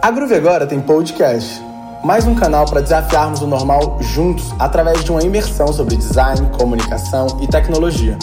A 0.00 0.12
Groove 0.12 0.34
agora 0.34 0.64
tem 0.64 0.80
podcast, 0.80 1.60
mais 2.04 2.24
um 2.24 2.32
canal 2.32 2.64
para 2.66 2.80
desafiarmos 2.80 3.42
o 3.42 3.48
normal 3.48 3.98
juntos 4.00 4.48
através 4.56 5.02
de 5.02 5.10
uma 5.10 5.20
imersão 5.20 5.72
sobre 5.72 5.96
design, 5.96 6.48
comunicação 6.56 7.26
e 7.42 7.48
tecnologia. 7.48 8.16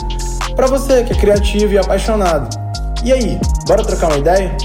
Para 0.56 0.68
você 0.68 1.04
que 1.04 1.12
é 1.12 1.16
criativo 1.18 1.74
e 1.74 1.78
apaixonado. 1.78 2.56
E 3.04 3.12
aí, 3.12 3.38
bora 3.68 3.84
trocar 3.84 4.08
uma 4.08 4.18
ideia? 4.18 4.56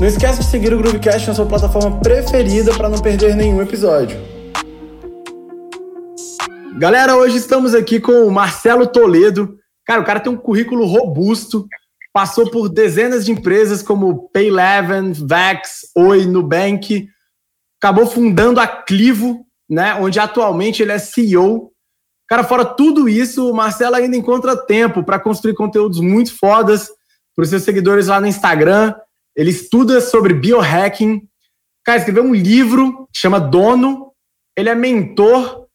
Não 0.00 0.08
esquece 0.08 0.40
de 0.40 0.46
seguir 0.46 0.74
o 0.74 0.78
Groovecast 0.78 1.28
na 1.28 1.34
sua 1.34 1.46
plataforma 1.46 2.00
preferida 2.00 2.74
para 2.74 2.88
não 2.88 2.98
perder 2.98 3.36
nenhum 3.36 3.62
episódio. 3.62 4.18
Galera, 6.78 7.16
hoje 7.16 7.36
estamos 7.36 7.76
aqui 7.76 8.00
com 8.00 8.26
o 8.26 8.30
Marcelo 8.30 8.88
Toledo. 8.88 9.54
Cara, 9.86 10.00
o 10.00 10.04
cara 10.04 10.18
tem 10.18 10.32
um 10.32 10.36
currículo 10.36 10.84
robusto, 10.84 11.64
passou 12.16 12.50
por 12.50 12.70
dezenas 12.70 13.26
de 13.26 13.32
empresas 13.32 13.82
como 13.82 14.30
Payleven, 14.30 15.12
Vex, 15.12 15.90
Oi, 15.94 16.24
Nubank, 16.24 17.06
acabou 17.78 18.06
fundando 18.06 18.58
a 18.58 18.66
Clivo, 18.66 19.46
né, 19.68 19.94
onde 19.96 20.18
atualmente 20.18 20.82
ele 20.82 20.92
é 20.92 20.98
CEO. 20.98 21.70
Cara, 22.26 22.42
fora 22.42 22.64
tudo 22.64 23.06
isso, 23.06 23.50
o 23.50 23.54
Marcelo 23.54 23.96
ainda 23.96 24.16
encontra 24.16 24.56
tempo 24.56 25.04
para 25.04 25.20
construir 25.20 25.52
conteúdos 25.52 26.00
muito 26.00 26.34
fodas 26.34 26.88
para 27.34 27.42
os 27.42 27.50
seus 27.50 27.64
seguidores 27.64 28.06
lá 28.06 28.18
no 28.18 28.26
Instagram. 28.26 28.94
Ele 29.36 29.50
estuda 29.50 30.00
sobre 30.00 30.32
biohacking. 30.32 31.20
Cara, 31.84 31.98
escreveu 31.98 32.24
um 32.24 32.34
livro 32.34 33.06
que 33.12 33.18
chama 33.20 33.38
Dono. 33.38 34.10
Ele 34.56 34.70
é 34.70 34.74
mentor 34.74 35.66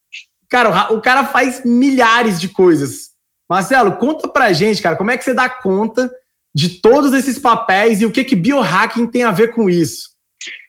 Cara, 0.50 0.92
o 0.92 1.00
cara 1.00 1.24
faz 1.24 1.64
milhares 1.64 2.42
de 2.42 2.50
coisas. 2.50 3.12
Marcelo, 3.48 3.96
conta 3.98 4.28
pra 4.28 4.52
gente, 4.52 4.82
cara, 4.82 4.96
como 4.96 5.12
é 5.12 5.18
que 5.18 5.24
você 5.24 5.36
dá 5.36 5.48
conta 5.48 6.12
de 6.54 6.82
todos 6.82 7.14
esses 7.14 7.40
papéis 7.40 8.02
e 8.02 8.06
o 8.06 8.12
que 8.12 8.24
que 8.24 8.36
biohacking 8.36 9.08
tem 9.08 9.24
a 9.24 9.32
ver 9.32 9.54
com 9.54 9.70
isso? 9.70 10.12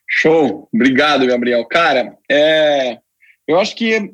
Show, 0.09 0.69
obrigado, 0.73 1.27
Gabriel. 1.27 1.65
Cara, 1.67 2.17
é... 2.31 2.99
eu 3.47 3.59
acho 3.59 3.75
que 3.75 4.13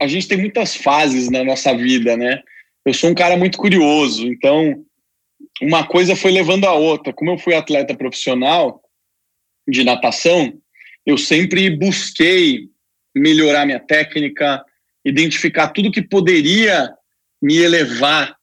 a 0.00 0.06
gente 0.06 0.28
tem 0.28 0.38
muitas 0.38 0.76
fases 0.76 1.30
na 1.30 1.42
nossa 1.42 1.74
vida, 1.74 2.16
né? 2.16 2.42
Eu 2.84 2.94
sou 2.94 3.10
um 3.10 3.14
cara 3.14 3.36
muito 3.36 3.58
curioso, 3.58 4.26
então 4.26 4.84
uma 5.60 5.86
coisa 5.86 6.14
foi 6.14 6.30
levando 6.30 6.66
a 6.66 6.72
outra. 6.72 7.12
Como 7.12 7.30
eu 7.30 7.38
fui 7.38 7.54
atleta 7.54 7.96
profissional 7.96 8.82
de 9.66 9.82
natação, 9.82 10.52
eu 11.04 11.16
sempre 11.16 11.70
busquei 11.70 12.68
melhorar 13.14 13.64
minha 13.64 13.80
técnica, 13.80 14.62
identificar 15.04 15.68
tudo 15.68 15.90
que 15.90 16.02
poderia 16.02 16.90
me 17.42 17.56
elevar 17.56 18.35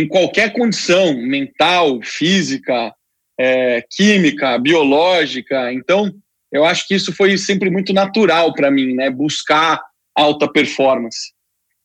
em 0.00 0.08
qualquer 0.08 0.52
condição 0.52 1.14
mental, 1.14 2.00
física, 2.02 2.92
é, 3.38 3.84
química, 3.90 4.58
biológica. 4.58 5.72
Então, 5.72 6.10
eu 6.50 6.64
acho 6.64 6.86
que 6.88 6.94
isso 6.94 7.12
foi 7.12 7.36
sempre 7.36 7.70
muito 7.70 7.92
natural 7.92 8.54
para 8.54 8.70
mim, 8.70 8.94
né? 8.94 9.10
Buscar 9.10 9.80
alta 10.16 10.50
performance. 10.50 11.32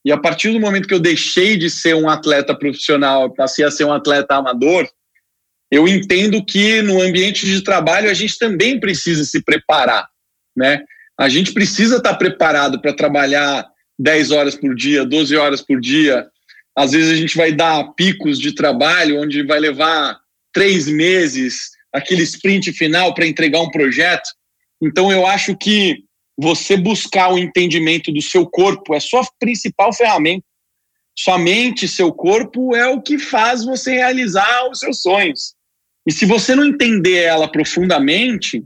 E 0.03 0.11
a 0.11 0.17
partir 0.17 0.51
do 0.51 0.59
momento 0.59 0.87
que 0.87 0.93
eu 0.93 0.99
deixei 0.99 1.57
de 1.57 1.69
ser 1.69 1.95
um 1.95 2.09
atleta 2.09 2.55
profissional, 2.55 3.33
passei 3.33 3.65
a 3.65 3.71
ser 3.71 3.85
um 3.85 3.93
atleta 3.93 4.35
amador, 4.35 4.87
eu 5.71 5.87
entendo 5.87 6.43
que 6.45 6.81
no 6.81 7.01
ambiente 7.01 7.45
de 7.45 7.61
trabalho 7.63 8.09
a 8.09 8.13
gente 8.13 8.37
também 8.37 8.79
precisa 8.79 9.23
se 9.23 9.43
preparar, 9.43 10.07
né? 10.55 10.83
A 11.19 11.27
gente 11.27 11.53
precisa 11.53 11.97
estar 11.97 12.15
preparado 12.15 12.79
para 12.79 12.93
trabalhar 12.93 13.65
10 13.97 14.31
horas 14.31 14.55
por 14.55 14.75
dia, 14.75 15.05
12 15.05 15.35
horas 15.35 15.61
por 15.61 15.79
dia. 15.81 16.27
Às 16.75 16.91
vezes 16.91 17.11
a 17.11 17.15
gente 17.15 17.37
vai 17.37 17.53
dar 17.53 17.93
picos 17.93 18.37
de 18.37 18.53
trabalho 18.53 19.21
onde 19.21 19.43
vai 19.43 19.59
levar 19.59 20.19
três 20.53 20.87
meses, 20.87 21.71
aquele 21.93 22.23
sprint 22.23 22.71
final 22.73 23.13
para 23.13 23.25
entregar 23.25 23.61
um 23.61 23.71
projeto. 23.71 24.29
Então 24.81 25.11
eu 25.11 25.25
acho 25.25 25.55
que 25.55 26.03
você 26.37 26.75
buscar 26.75 27.31
o 27.31 27.37
entendimento 27.37 28.11
do 28.11 28.21
seu 28.21 28.45
corpo 28.45 28.93
é 28.93 28.99
sua 28.99 29.25
principal 29.39 29.93
ferramenta. 29.93 30.45
Sua 31.17 31.37
mente, 31.37 31.87
seu 31.87 32.11
corpo 32.11 32.75
é 32.75 32.87
o 32.87 33.01
que 33.01 33.17
faz 33.17 33.63
você 33.63 33.93
realizar 33.93 34.69
os 34.69 34.79
seus 34.79 35.01
sonhos. 35.01 35.55
E 36.05 36.11
se 36.11 36.25
você 36.25 36.53
não 36.53 36.65
entender 36.65 37.23
ela 37.23 37.49
profundamente, 37.49 38.61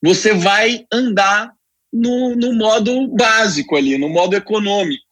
você 0.00 0.32
vai 0.32 0.86
andar 0.92 1.52
no, 1.92 2.36
no 2.36 2.52
modo 2.54 3.08
básico 3.08 3.76
ali, 3.76 3.98
no 3.98 4.08
modo 4.08 4.36
econômico. 4.36 5.02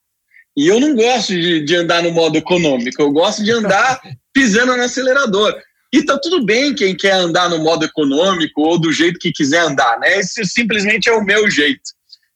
E 0.58 0.66
eu 0.66 0.80
não 0.80 0.92
gosto 0.92 1.32
de, 1.32 1.60
de 1.60 1.76
andar 1.76 2.02
no 2.02 2.10
modo 2.10 2.36
econômico, 2.36 3.00
eu 3.00 3.12
gosto 3.12 3.44
de 3.44 3.52
andar 3.52 4.00
pisando 4.34 4.76
no 4.76 4.82
acelerador. 4.82 5.54
E 5.92 6.02
tá 6.02 6.18
tudo 6.18 6.44
bem 6.44 6.74
quem 6.74 6.96
quer 6.96 7.12
andar 7.12 7.48
no 7.48 7.62
modo 7.62 7.84
econômico 7.84 8.62
ou 8.62 8.76
do 8.76 8.92
jeito 8.92 9.20
que 9.20 9.30
quiser 9.30 9.60
andar, 9.60 10.00
né? 10.00 10.18
Esse 10.18 10.44
simplesmente 10.44 11.08
é 11.08 11.12
o 11.12 11.24
meu 11.24 11.48
jeito. 11.48 11.92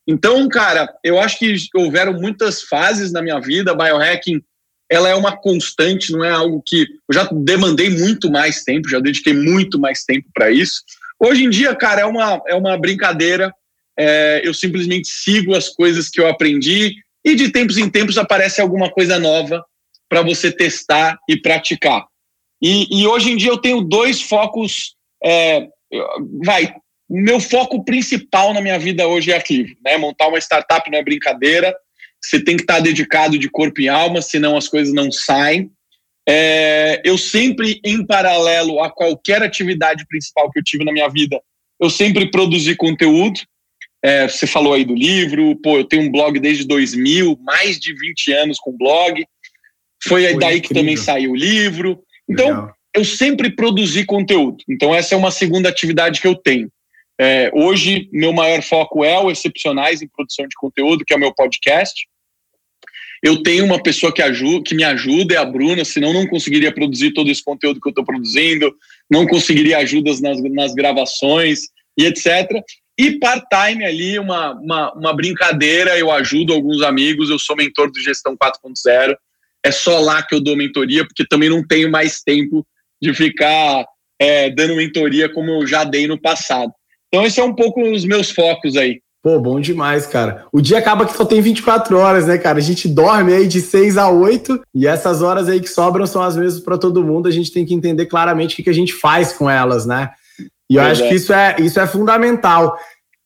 Então, 0.06 0.48
cara, 0.48 0.88
eu 1.02 1.18
acho 1.18 1.36
que 1.36 1.52
houveram 1.74 2.12
muitas 2.12 2.62
fases 2.62 3.10
na 3.10 3.20
minha 3.20 3.40
vida. 3.40 3.74
Biohacking, 3.74 4.40
ela 4.88 5.08
é 5.08 5.16
uma 5.16 5.36
constante, 5.36 6.12
não 6.12 6.24
é 6.24 6.30
algo 6.30 6.62
que 6.64 6.82
eu 6.82 7.12
já 7.12 7.28
demandei 7.32 7.90
muito 7.90 8.30
mais 8.30 8.62
tempo, 8.62 8.88
já 8.88 9.00
dediquei 9.00 9.34
muito 9.34 9.80
mais 9.80 10.04
tempo 10.04 10.28
para 10.32 10.48
isso. 10.48 10.84
Hoje 11.18 11.42
em 11.42 11.50
dia, 11.50 11.74
cara, 11.74 12.02
é 12.02 12.06
uma, 12.06 12.40
é 12.46 12.54
uma 12.54 12.78
brincadeira. 12.78 13.52
É, 13.98 14.42
eu 14.44 14.54
simplesmente 14.54 15.08
sigo 15.08 15.56
as 15.56 15.68
coisas 15.68 16.08
que 16.08 16.20
eu 16.20 16.28
aprendi 16.28 16.94
e 17.24 17.34
de 17.34 17.50
tempos 17.50 17.78
em 17.78 17.88
tempos 17.88 18.18
aparece 18.18 18.60
alguma 18.60 18.90
coisa 18.90 19.18
nova 19.18 19.64
para 20.08 20.22
você 20.22 20.50
testar 20.50 21.18
e 21.28 21.36
praticar. 21.36 22.06
E, 22.60 22.86
e, 22.90 23.06
hoje 23.06 23.30
em 23.30 23.36
dia 23.36 23.50
eu 23.50 23.58
tenho 23.58 23.80
dois 23.80 24.22
focos. 24.22 24.94
É, 25.24 25.66
vai, 26.44 26.74
meu 27.08 27.40
foco 27.40 27.84
principal 27.84 28.54
na 28.54 28.60
minha 28.60 28.78
vida 28.78 29.06
hoje 29.06 29.32
é 29.32 29.36
aquilo, 29.36 29.68
né? 29.84 29.96
Montar 29.96 30.28
uma 30.28 30.38
startup 30.38 30.88
não 30.90 30.98
é 30.98 31.02
brincadeira. 31.02 31.74
Você 32.22 32.42
tem 32.42 32.56
que 32.56 32.62
estar 32.62 32.80
dedicado 32.80 33.38
de 33.38 33.50
corpo 33.50 33.80
e 33.80 33.88
alma, 33.88 34.22
senão 34.22 34.56
as 34.56 34.68
coisas 34.68 34.94
não 34.94 35.10
saem. 35.10 35.70
É, 36.28 37.02
eu 37.04 37.18
sempre, 37.18 37.80
em 37.84 38.06
paralelo 38.06 38.80
a 38.80 38.90
qualquer 38.90 39.42
atividade 39.42 40.06
principal 40.06 40.50
que 40.50 40.58
eu 40.60 40.64
tive 40.64 40.84
na 40.84 40.92
minha 40.92 41.08
vida, 41.08 41.40
eu 41.80 41.90
sempre 41.90 42.30
produzi 42.30 42.76
conteúdo. 42.76 43.40
É, 44.02 44.26
você 44.26 44.46
falou 44.46 44.74
aí 44.74 44.84
do 44.84 44.94
livro, 44.94 45.54
pô, 45.62 45.78
eu 45.78 45.84
tenho 45.84 46.02
um 46.02 46.10
blog 46.10 46.38
desde 46.40 46.66
2000, 46.66 47.38
mais 47.42 47.78
de 47.78 47.94
20 47.94 48.32
anos 48.32 48.58
com 48.58 48.76
blog. 48.76 49.24
Foi, 50.02 50.24
Foi 50.24 50.38
daí 50.38 50.58
incrível. 50.58 50.62
que 50.62 50.74
também 50.74 50.96
saiu 50.96 51.30
o 51.30 51.36
livro. 51.36 52.02
Então, 52.28 52.48
Legal. 52.48 52.74
eu 52.94 53.04
sempre 53.04 53.54
produzi 53.54 54.04
conteúdo. 54.04 54.64
Então, 54.68 54.94
essa 54.94 55.14
é 55.14 55.18
uma 55.18 55.30
segunda 55.30 55.68
atividade 55.68 56.20
que 56.20 56.26
eu 56.26 56.34
tenho. 56.34 56.68
É, 57.20 57.50
hoje, 57.54 58.08
meu 58.12 58.32
maior 58.32 58.62
foco 58.62 59.04
é 59.04 59.16
o 59.18 59.30
Excepcionais 59.30 60.02
em 60.02 60.08
produção 60.08 60.46
de 60.48 60.56
conteúdo, 60.56 61.04
que 61.04 61.14
é 61.14 61.16
o 61.16 61.20
meu 61.20 61.32
podcast. 61.32 62.08
Eu 63.22 63.40
tenho 63.44 63.64
uma 63.64 63.80
pessoa 63.80 64.12
que, 64.12 64.20
ajuda, 64.20 64.64
que 64.64 64.74
me 64.74 64.82
ajuda, 64.82 65.34
é 65.34 65.38
a 65.38 65.44
Bruna, 65.44 65.84
senão 65.84 66.12
não 66.12 66.26
conseguiria 66.26 66.74
produzir 66.74 67.12
todo 67.12 67.30
esse 67.30 67.44
conteúdo 67.44 67.80
que 67.80 67.86
eu 67.86 67.92
estou 67.92 68.04
produzindo, 68.04 68.74
não 69.08 69.24
conseguiria 69.24 69.78
ajudas 69.78 70.20
nas, 70.20 70.42
nas 70.42 70.74
gravações 70.74 71.68
e 71.96 72.04
etc. 72.04 72.50
E 72.98 73.18
part-time 73.18 73.84
ali, 73.84 74.18
uma, 74.18 74.52
uma, 74.52 74.92
uma 74.92 75.14
brincadeira, 75.14 75.98
eu 75.98 76.10
ajudo 76.10 76.52
alguns 76.52 76.82
amigos, 76.82 77.30
eu 77.30 77.38
sou 77.38 77.56
mentor 77.56 77.90
do 77.90 78.00
Gestão 78.00 78.36
4.0. 78.36 79.16
É 79.64 79.70
só 79.70 79.98
lá 79.98 80.22
que 80.22 80.34
eu 80.34 80.40
dou 80.40 80.56
mentoria, 80.56 81.04
porque 81.06 81.26
também 81.26 81.48
não 81.48 81.66
tenho 81.66 81.90
mais 81.90 82.20
tempo 82.20 82.66
de 83.00 83.14
ficar 83.14 83.84
é, 84.20 84.50
dando 84.50 84.76
mentoria 84.76 85.32
como 85.32 85.50
eu 85.50 85.66
já 85.66 85.84
dei 85.84 86.06
no 86.06 86.20
passado. 86.20 86.72
Então, 87.08 87.26
esse 87.26 87.40
é 87.40 87.44
um 87.44 87.54
pouco 87.54 87.82
os 87.82 88.04
meus 88.04 88.30
focos 88.30 88.76
aí. 88.76 89.00
Pô, 89.22 89.38
bom 89.38 89.60
demais, 89.60 90.04
cara. 90.04 90.46
O 90.52 90.60
dia 90.60 90.78
acaba 90.78 91.06
que 91.06 91.16
só 91.16 91.24
tem 91.24 91.40
24 91.40 91.96
horas, 91.96 92.26
né, 92.26 92.36
cara? 92.38 92.58
A 92.58 92.62
gente 92.62 92.88
dorme 92.88 93.32
aí 93.32 93.46
de 93.46 93.60
6 93.60 93.96
a 93.96 94.10
8 94.10 94.62
e 94.74 94.84
essas 94.84 95.22
horas 95.22 95.48
aí 95.48 95.60
que 95.60 95.68
sobram 95.68 96.06
são 96.06 96.20
as 96.20 96.36
mesmas 96.36 96.60
para 96.60 96.76
todo 96.76 97.04
mundo. 97.04 97.28
A 97.28 97.30
gente 97.30 97.52
tem 97.52 97.64
que 97.64 97.72
entender 97.72 98.06
claramente 98.06 98.60
o 98.60 98.64
que 98.64 98.70
a 98.70 98.74
gente 98.74 98.92
faz 98.92 99.32
com 99.32 99.48
elas, 99.48 99.86
né? 99.86 100.10
E 100.72 100.76
eu 100.76 100.82
acho 100.82 101.06
que 101.06 101.14
isso 101.14 101.32
é, 101.32 101.56
isso 101.58 101.78
é 101.78 101.86
fundamental. 101.86 102.78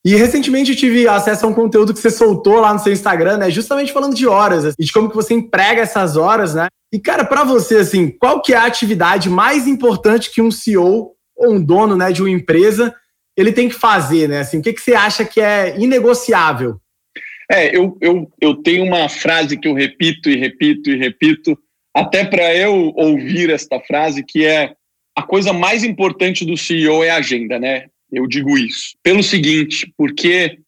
E 0.05 0.15
recentemente 0.17 0.73
eu 0.73 0.77
tive 0.77 1.07
acesso 1.07 1.47
a 1.47 1.49
um 1.49 1.55
conteúdo 1.55 1.95
que 1.95 2.01
você 2.01 2.11
soltou 2.11 2.61
lá 2.61 2.73
no 2.73 2.79
seu 2.81 2.93
Instagram, 2.93 3.39
né? 3.39 3.51
Justamente 3.51 3.93
falando 3.93 4.15
de 4.15 4.27
horas 4.27 4.75
e 4.79 4.85
de 4.85 4.93
como 4.93 5.09
que 5.09 5.15
você 5.15 5.35
emprega 5.35 5.83
essas 5.83 6.17
horas, 6.17 6.55
né? 6.55 6.67
E, 6.93 6.99
cara, 6.99 7.25
para 7.25 7.45
você, 7.45 7.77
assim, 7.77 8.11
qual 8.11 8.41
que 8.41 8.53
é 8.53 8.57
a 8.57 8.67
atividade 8.67 9.29
mais 9.29 9.67
importante 9.67 10.33
que 10.33 10.43
um 10.43 10.51
CEO 10.51 11.13
ou 11.37 11.53
um 11.53 11.63
dono 11.63 11.97
né, 11.97 12.11
de 12.13 12.23
uma 12.23 12.31
empresa 12.31 12.95
ele 13.37 13.53
tem 13.53 13.69
que 13.69 13.75
fazer, 13.75 14.29
né? 14.29 14.41
Assim, 14.41 14.59
o 14.59 14.63
que, 14.63 14.73
que 14.73 14.81
você 14.81 14.95
acha 14.95 15.25
que 15.25 15.41
é 15.41 15.79
inegociável? 15.79 16.81
É, 17.51 17.77
eu, 17.77 17.97
eu, 18.01 18.29
eu 18.41 18.55
tenho 18.57 18.85
uma 18.85 19.09
frase 19.09 19.57
que 19.57 19.69
eu 19.69 19.75
repito 19.75 20.29
e 20.31 20.37
repito 20.37 20.91
e 20.91 20.97
repito, 20.97 21.57
até 21.95 22.25
para 22.25 22.55
eu 22.55 22.93
ouvir 22.97 23.51
esta 23.51 23.79
frase, 23.81 24.25
que 24.25 24.45
é 24.45 24.73
a 25.17 25.23
coisa 25.23 25.53
mais 25.53 25.83
importante 25.83 26.45
do 26.45 26.57
CEO 26.57 27.03
é 27.03 27.11
a 27.11 27.17
agenda, 27.17 27.59
né? 27.59 27.87
Eu 28.13 28.27
digo 28.27 28.57
isso. 28.57 28.97
Pelo 29.03 29.23
seguinte, 29.23 29.93
porque 29.97 30.59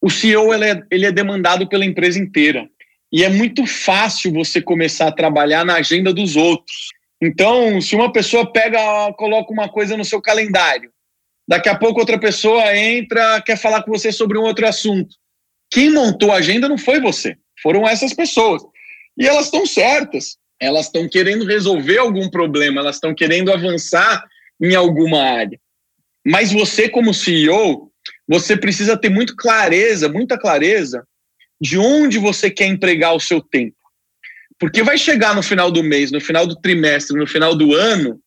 o 0.00 0.10
CEO 0.10 0.52
ele 0.52 0.64
é, 0.64 0.82
ele 0.90 1.06
é 1.06 1.12
demandado 1.12 1.68
pela 1.68 1.84
empresa 1.84 2.18
inteira. 2.18 2.68
E 3.12 3.22
é 3.22 3.28
muito 3.28 3.66
fácil 3.66 4.32
você 4.32 4.62
começar 4.62 5.08
a 5.08 5.12
trabalhar 5.12 5.64
na 5.64 5.74
agenda 5.74 6.12
dos 6.12 6.36
outros. 6.36 6.88
Então, 7.20 7.80
se 7.80 7.94
uma 7.94 8.12
pessoa 8.12 8.50
pega, 8.50 9.12
coloca 9.12 9.52
uma 9.52 9.68
coisa 9.68 9.96
no 9.96 10.04
seu 10.04 10.22
calendário, 10.22 10.90
Daqui 11.50 11.68
a 11.68 11.76
pouco 11.76 11.98
outra 11.98 12.16
pessoa 12.16 12.76
entra, 12.76 13.42
quer 13.42 13.56
falar 13.56 13.82
com 13.82 13.90
você 13.90 14.12
sobre 14.12 14.38
um 14.38 14.42
outro 14.42 14.68
assunto. 14.68 15.16
Quem 15.68 15.90
montou 15.90 16.30
a 16.30 16.36
agenda 16.36 16.68
não 16.68 16.78
foi 16.78 17.00
você, 17.00 17.36
foram 17.60 17.88
essas 17.88 18.14
pessoas. 18.14 18.62
E 19.18 19.26
elas 19.26 19.46
estão 19.46 19.66
certas. 19.66 20.38
Elas 20.60 20.86
estão 20.86 21.08
querendo 21.08 21.44
resolver 21.46 21.98
algum 21.98 22.28
problema, 22.28 22.80
elas 22.80 22.96
estão 22.96 23.14
querendo 23.14 23.52
avançar 23.52 24.24
em 24.60 24.74
alguma 24.74 25.22
área. 25.22 25.58
Mas 26.24 26.52
você, 26.52 26.88
como 26.88 27.14
CEO, 27.14 27.90
você 28.28 28.56
precisa 28.56 28.96
ter 28.96 29.08
muito 29.08 29.34
clareza, 29.34 30.08
muita 30.08 30.38
clareza 30.38 31.04
de 31.60 31.78
onde 31.78 32.18
você 32.18 32.50
quer 32.50 32.66
empregar 32.66 33.14
o 33.14 33.20
seu 33.20 33.40
tempo. 33.40 33.76
Porque 34.58 34.82
vai 34.82 34.98
chegar 34.98 35.34
no 35.34 35.42
final 35.42 35.70
do 35.70 35.82
mês, 35.82 36.12
no 36.12 36.20
final 36.20 36.46
do 36.46 36.54
trimestre, 36.54 37.18
no 37.18 37.26
final 37.26 37.54
do 37.54 37.74
ano, 37.74 38.20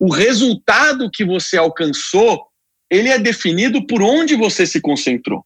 o 0.00 0.10
resultado 0.10 1.10
que 1.10 1.24
você 1.24 1.56
alcançou, 1.56 2.46
ele 2.90 3.08
é 3.08 3.18
definido 3.18 3.86
por 3.86 4.02
onde 4.02 4.34
você 4.34 4.66
se 4.66 4.80
concentrou. 4.80 5.44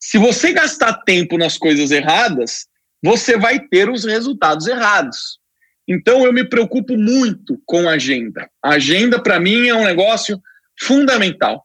Se 0.00 0.18
você 0.18 0.52
gastar 0.52 1.02
tempo 1.04 1.38
nas 1.38 1.56
coisas 1.56 1.92
erradas, 1.92 2.66
você 3.04 3.36
vai 3.36 3.60
ter 3.60 3.88
os 3.88 4.04
resultados 4.04 4.66
errados. 4.66 5.38
Então 5.86 6.24
eu 6.24 6.32
me 6.32 6.48
preocupo 6.48 6.96
muito 6.96 7.60
com 7.66 7.88
a 7.88 7.92
agenda. 7.92 8.48
A 8.62 8.70
agenda 8.70 9.20
para 9.20 9.40
mim 9.40 9.68
é 9.68 9.74
um 9.74 9.84
negócio 9.84 10.40
fundamental. 10.80 11.64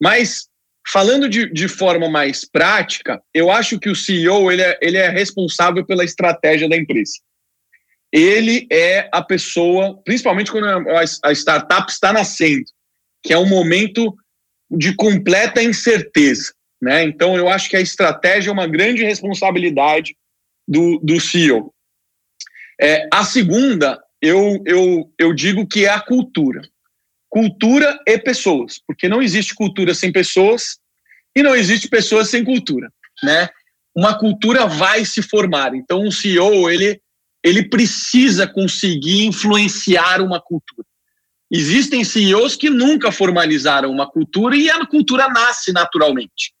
Mas 0.00 0.48
falando 0.90 1.28
de, 1.28 1.50
de 1.52 1.68
forma 1.68 2.08
mais 2.08 2.44
prática, 2.44 3.22
eu 3.34 3.50
acho 3.50 3.78
que 3.78 3.88
o 3.88 3.96
CEO 3.96 4.50
ele 4.50 4.62
é, 4.62 4.78
ele 4.80 4.96
é 4.96 5.08
responsável 5.08 5.84
pela 5.84 6.04
estratégia 6.04 6.68
da 6.68 6.76
empresa. 6.76 7.12
Ele 8.12 8.66
é 8.72 9.08
a 9.12 9.22
pessoa, 9.22 10.00
principalmente 10.02 10.50
quando 10.50 10.66
a, 10.66 11.04
a 11.24 11.32
startup 11.32 11.90
está 11.90 12.12
nascendo, 12.12 12.64
que 13.22 13.32
é 13.32 13.38
um 13.38 13.46
momento 13.46 14.16
de 14.70 14.94
completa 14.94 15.62
incerteza. 15.62 16.52
Né? 16.80 17.04
Então, 17.04 17.36
eu 17.36 17.48
acho 17.48 17.68
que 17.68 17.76
a 17.76 17.80
estratégia 17.80 18.50
é 18.50 18.52
uma 18.52 18.66
grande 18.66 19.04
responsabilidade 19.04 20.16
do, 20.66 20.98
do 20.98 21.20
CEO. 21.20 21.72
É, 22.80 23.06
a 23.12 23.24
segunda, 23.24 24.02
eu, 24.22 24.62
eu, 24.64 25.12
eu 25.18 25.34
digo 25.34 25.66
que 25.66 25.84
é 25.84 25.90
a 25.90 26.00
cultura. 26.00 26.62
Cultura 27.28 27.98
e 28.06 28.18
pessoas, 28.18 28.80
porque 28.86 29.08
não 29.08 29.22
existe 29.22 29.54
cultura 29.54 29.94
sem 29.94 30.10
pessoas 30.10 30.78
e 31.36 31.42
não 31.42 31.54
existe 31.54 31.88
pessoas 31.88 32.28
sem 32.28 32.42
cultura, 32.42 32.90
né? 33.22 33.48
Uma 33.94 34.18
cultura 34.18 34.66
vai 34.66 35.04
se 35.04 35.22
formar. 35.22 35.74
Então, 35.74 36.02
um 36.02 36.10
CEO, 36.10 36.70
ele, 36.70 37.00
ele 37.44 37.68
precisa 37.68 38.46
conseguir 38.46 39.26
influenciar 39.26 40.20
uma 40.20 40.40
cultura. 40.40 40.86
Existem 41.50 42.04
CEOs 42.04 42.56
que 42.56 42.70
nunca 42.70 43.12
formalizaram 43.12 43.90
uma 43.90 44.08
cultura 44.10 44.56
e 44.56 44.70
a 44.70 44.86
cultura 44.86 45.28
nasce 45.28 45.72
naturalmente. 45.72 46.52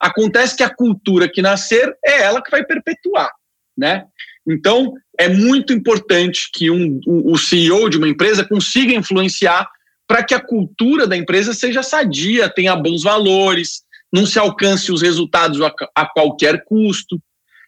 Acontece 0.00 0.56
que 0.56 0.62
a 0.62 0.74
cultura 0.74 1.28
que 1.28 1.42
nascer 1.42 1.94
é 2.04 2.22
ela 2.22 2.42
que 2.42 2.50
vai 2.50 2.64
perpetuar, 2.64 3.30
né? 3.76 4.06
Então, 4.46 4.94
é 5.18 5.28
muito 5.28 5.72
importante 5.72 6.48
que 6.52 6.70
um, 6.70 7.00
o 7.06 7.36
CEO 7.36 7.90
de 7.90 7.98
uma 7.98 8.08
empresa 8.08 8.44
consiga 8.44 8.94
influenciar 8.94 9.68
para 10.06 10.22
que 10.22 10.32
a 10.32 10.40
cultura 10.40 11.06
da 11.06 11.16
empresa 11.16 11.52
seja 11.52 11.82
sadia, 11.82 12.48
tenha 12.48 12.76
bons 12.76 13.02
valores, 13.02 13.82
não 14.12 14.24
se 14.24 14.38
alcance 14.38 14.92
os 14.92 15.02
resultados 15.02 15.60
a, 15.60 15.74
a 15.94 16.06
qualquer 16.06 16.64
custo. 16.64 17.20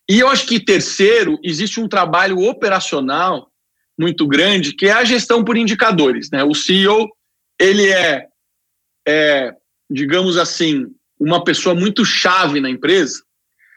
E 0.08 0.20
eu 0.20 0.28
acho 0.28 0.46
que, 0.46 0.58
terceiro, 0.58 1.38
existe 1.42 1.80
um 1.80 1.88
trabalho 1.88 2.38
operacional 2.38 3.50
muito 3.98 4.26
grande, 4.26 4.72
que 4.72 4.86
é 4.86 4.92
a 4.92 5.04
gestão 5.04 5.44
por 5.44 5.56
indicadores. 5.56 6.30
Né? 6.30 6.42
O 6.42 6.54
CEO, 6.54 7.10
ele 7.60 7.90
é, 7.90 8.26
é, 9.06 9.52
digamos 9.90 10.38
assim, 10.38 10.86
uma 11.18 11.44
pessoa 11.44 11.74
muito 11.74 12.04
chave 12.04 12.60
na 12.60 12.70
empresa, 12.70 13.22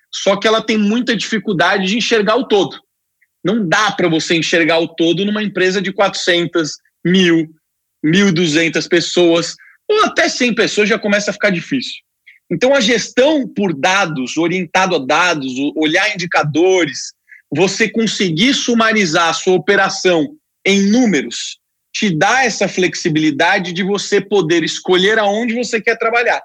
só 0.09 0.37
que 0.37 0.47
ela 0.47 0.61
tem 0.61 0.77
muita 0.77 1.15
dificuldade 1.15 1.87
de 1.87 1.97
enxergar 1.97 2.37
o 2.37 2.47
todo. 2.47 2.79
Não 3.43 3.67
dá 3.67 3.91
para 3.91 4.07
você 4.07 4.35
enxergar 4.35 4.79
o 4.79 4.87
todo 4.87 5.25
numa 5.25 5.43
empresa 5.43 5.81
de 5.81 5.91
400, 5.91 6.77
mil, 7.05 7.49
1.200 8.05 8.87
pessoas, 8.87 9.55
ou 9.89 10.05
até 10.05 10.29
100 10.29 10.55
pessoas 10.55 10.89
já 10.89 10.97
começa 10.97 11.29
a 11.29 11.33
ficar 11.33 11.49
difícil. 11.49 11.95
Então, 12.49 12.73
a 12.73 12.79
gestão 12.79 13.47
por 13.47 13.73
dados, 13.73 14.37
orientado 14.37 14.95
a 14.95 14.99
dados, 14.99 15.53
olhar 15.75 16.13
indicadores, 16.13 17.13
você 17.53 17.89
conseguir 17.89 18.53
sumarizar 18.53 19.29
a 19.29 19.33
sua 19.33 19.53
operação 19.53 20.35
em 20.65 20.81
números, 20.81 21.59
te 21.93 22.09
dá 22.09 22.43
essa 22.43 22.67
flexibilidade 22.67 23.71
de 23.71 23.83
você 23.83 24.19
poder 24.19 24.63
escolher 24.63 25.19
aonde 25.19 25.53
você 25.53 25.81
quer 25.81 25.97
trabalhar. 25.97 26.41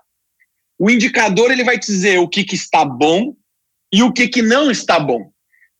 O 0.79 0.91
indicador 0.91 1.51
ele 1.51 1.65
vai 1.65 1.79
te 1.79 1.87
dizer 1.87 2.19
o 2.19 2.29
que, 2.29 2.45
que 2.45 2.55
está 2.55 2.85
bom 2.85 3.35
e 3.93 4.03
o 4.03 4.13
que, 4.13 4.29
que 4.29 4.43
não 4.43 4.71
está 4.71 5.01
bom. 5.01 5.31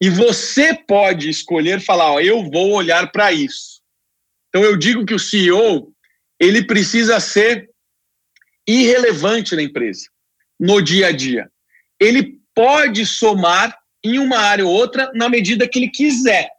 E 0.01 0.09
você 0.09 0.73
pode 0.73 1.29
escolher 1.29 1.81
falar, 1.81 2.13
ó, 2.13 2.19
eu 2.19 2.49
vou 2.49 2.71
olhar 2.71 3.11
para 3.11 3.33
isso. 3.33 3.81
Então 4.47 4.63
eu 4.63 4.77
digo 4.77 5.05
que 5.05 5.13
o 5.13 5.19
CEO 5.19 5.93
ele 6.39 6.63
precisa 6.63 7.19
ser 7.19 7.69
irrelevante 8.67 9.55
na 9.55 9.63
empresa, 9.63 10.07
no 10.59 10.81
dia 10.81 11.07
a 11.07 11.11
dia. 11.11 11.49
Ele 11.99 12.39
pode 12.55 13.05
somar 13.05 13.77
em 14.03 14.19
uma 14.19 14.37
área 14.37 14.65
ou 14.65 14.71
outra 14.71 15.11
na 15.13 15.27
medida 15.27 15.67
que 15.67 15.79
ele 15.79 15.89
quiser. 15.89 16.49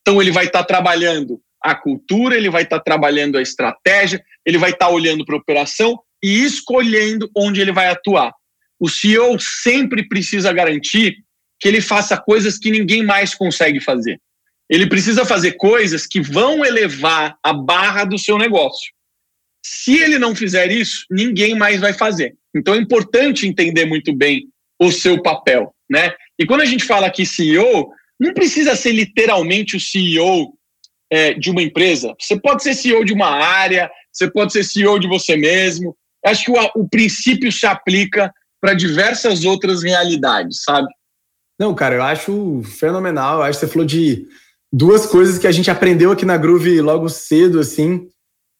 Então 0.00 0.20
ele 0.20 0.30
vai 0.30 0.46
estar 0.46 0.60
tá 0.60 0.64
trabalhando 0.64 1.40
a 1.60 1.74
cultura, 1.74 2.36
ele 2.36 2.50
vai 2.50 2.62
estar 2.62 2.78
tá 2.78 2.84
trabalhando 2.84 3.38
a 3.38 3.42
estratégia, 3.42 4.22
ele 4.44 4.58
vai 4.58 4.70
estar 4.70 4.86
tá 4.86 4.92
olhando 4.92 5.24
para 5.24 5.34
a 5.34 5.38
operação 5.38 5.98
e 6.22 6.44
escolhendo 6.44 7.28
onde 7.36 7.60
ele 7.60 7.72
vai 7.72 7.88
atuar. 7.88 8.32
O 8.78 8.88
CEO 8.88 9.38
sempre 9.40 10.06
precisa 10.06 10.52
garantir 10.52 11.23
que 11.64 11.68
ele 11.68 11.80
faça 11.80 12.14
coisas 12.18 12.58
que 12.58 12.70
ninguém 12.70 13.02
mais 13.02 13.34
consegue 13.34 13.80
fazer. 13.80 14.20
Ele 14.68 14.86
precisa 14.86 15.24
fazer 15.24 15.52
coisas 15.52 16.06
que 16.06 16.20
vão 16.20 16.62
elevar 16.62 17.38
a 17.42 17.54
barra 17.54 18.04
do 18.04 18.18
seu 18.18 18.36
negócio. 18.36 18.92
Se 19.64 19.96
ele 19.96 20.18
não 20.18 20.36
fizer 20.36 20.70
isso, 20.70 21.06
ninguém 21.10 21.54
mais 21.54 21.80
vai 21.80 21.94
fazer. 21.94 22.34
Então 22.54 22.74
é 22.74 22.76
importante 22.76 23.46
entender 23.46 23.86
muito 23.86 24.14
bem 24.14 24.46
o 24.78 24.92
seu 24.92 25.22
papel, 25.22 25.74
né? 25.90 26.12
E 26.38 26.44
quando 26.44 26.60
a 26.60 26.66
gente 26.66 26.84
fala 26.84 27.06
aqui 27.06 27.24
CEO, 27.24 27.90
não 28.20 28.34
precisa 28.34 28.76
ser 28.76 28.92
literalmente 28.92 29.74
o 29.74 29.80
CEO 29.80 30.52
é, 31.10 31.32
de 31.32 31.50
uma 31.50 31.62
empresa. 31.62 32.14
Você 32.20 32.38
pode 32.38 32.62
ser 32.62 32.74
CEO 32.74 33.06
de 33.06 33.14
uma 33.14 33.30
área, 33.30 33.90
você 34.12 34.30
pode 34.30 34.52
ser 34.52 34.64
CEO 34.64 34.98
de 34.98 35.08
você 35.08 35.34
mesmo. 35.34 35.96
Acho 36.26 36.44
que 36.44 36.50
o, 36.50 36.82
o 36.82 36.86
princípio 36.86 37.50
se 37.50 37.64
aplica 37.64 38.30
para 38.60 38.74
diversas 38.74 39.46
outras 39.46 39.82
realidades, 39.82 40.62
sabe? 40.62 40.88
Não, 41.58 41.74
cara, 41.74 41.94
eu 41.94 42.02
acho 42.02 42.62
fenomenal. 42.64 43.38
Eu 43.38 43.42
acho 43.44 43.58
que 43.58 43.66
você 43.66 43.72
falou 43.72 43.86
de 43.86 44.26
duas 44.72 45.06
coisas 45.06 45.38
que 45.38 45.46
a 45.46 45.52
gente 45.52 45.70
aprendeu 45.70 46.10
aqui 46.10 46.24
na 46.24 46.36
Groove 46.36 46.80
logo 46.80 47.08
cedo, 47.08 47.60
assim, 47.60 48.08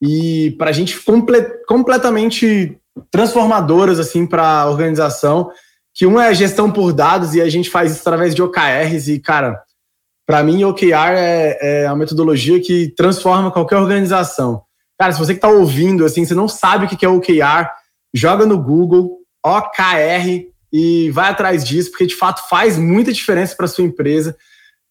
e 0.00 0.54
para 0.58 0.70
a 0.70 0.72
gente 0.72 1.00
comple 1.00 1.42
completamente 1.66 2.78
transformadoras, 3.10 3.98
assim, 3.98 4.26
para 4.26 4.60
a 4.60 4.70
organização. 4.70 5.50
Que 5.92 6.06
uma 6.06 6.24
é 6.26 6.28
a 6.28 6.32
gestão 6.32 6.70
por 6.70 6.92
dados 6.92 7.34
e 7.34 7.40
a 7.40 7.48
gente 7.48 7.70
faz 7.70 7.92
isso 7.92 8.00
através 8.00 8.34
de 8.34 8.42
OKRs. 8.42 9.08
E, 9.08 9.18
cara, 9.20 9.62
para 10.26 10.42
mim, 10.42 10.64
OKR 10.64 11.14
é, 11.16 11.58
é 11.60 11.86
a 11.86 11.94
metodologia 11.94 12.60
que 12.60 12.92
transforma 12.96 13.50
qualquer 13.50 13.76
organização. 13.76 14.62
Cara, 14.98 15.12
se 15.12 15.18
você 15.18 15.32
que 15.32 15.38
está 15.38 15.48
ouvindo, 15.48 16.04
assim, 16.04 16.24
você 16.24 16.34
não 16.34 16.48
sabe 16.48 16.86
o 16.86 16.88
que 16.88 17.04
é 17.04 17.08
OKR, 17.08 17.68
joga 18.14 18.46
no 18.46 18.60
Google 18.60 19.18
OKR 19.44 20.53
e 20.76 21.08
vai 21.12 21.30
atrás 21.30 21.64
disso, 21.64 21.92
porque 21.92 22.04
de 22.04 22.16
fato 22.16 22.48
faz 22.48 22.76
muita 22.76 23.12
diferença 23.12 23.54
para 23.54 23.68
sua 23.68 23.84
empresa. 23.84 24.36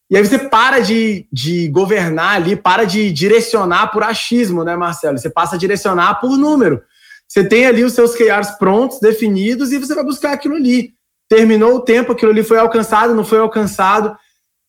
E 0.09 0.15
aí 0.15 0.25
você 0.25 0.39
para 0.39 0.79
de, 0.79 1.27
de 1.29 1.67
governar 1.67 2.37
ali, 2.37 2.55
para 2.55 2.85
de 2.85 3.11
direcionar 3.11 3.87
por 3.87 4.01
achismo, 4.01 4.63
né, 4.63 4.77
Marcelo? 4.77 5.17
Você 5.17 5.29
passa 5.29 5.57
a 5.57 5.59
direcionar 5.59 6.21
por 6.21 6.37
número. 6.37 6.81
Você 7.27 7.43
tem 7.43 7.65
ali 7.65 7.83
os 7.83 7.91
seus 7.91 8.15
KRs 8.15 8.57
prontos, 8.57 9.01
definidos, 9.01 9.73
e 9.73 9.77
você 9.77 9.93
vai 9.93 10.05
buscar 10.05 10.31
aquilo 10.31 10.55
ali. 10.55 10.93
Terminou 11.27 11.75
o 11.75 11.81
tempo, 11.81 12.13
aquilo 12.13 12.31
ali 12.31 12.43
foi 12.43 12.59
alcançado, 12.59 13.13
não 13.13 13.25
foi 13.25 13.39
alcançado, 13.39 14.15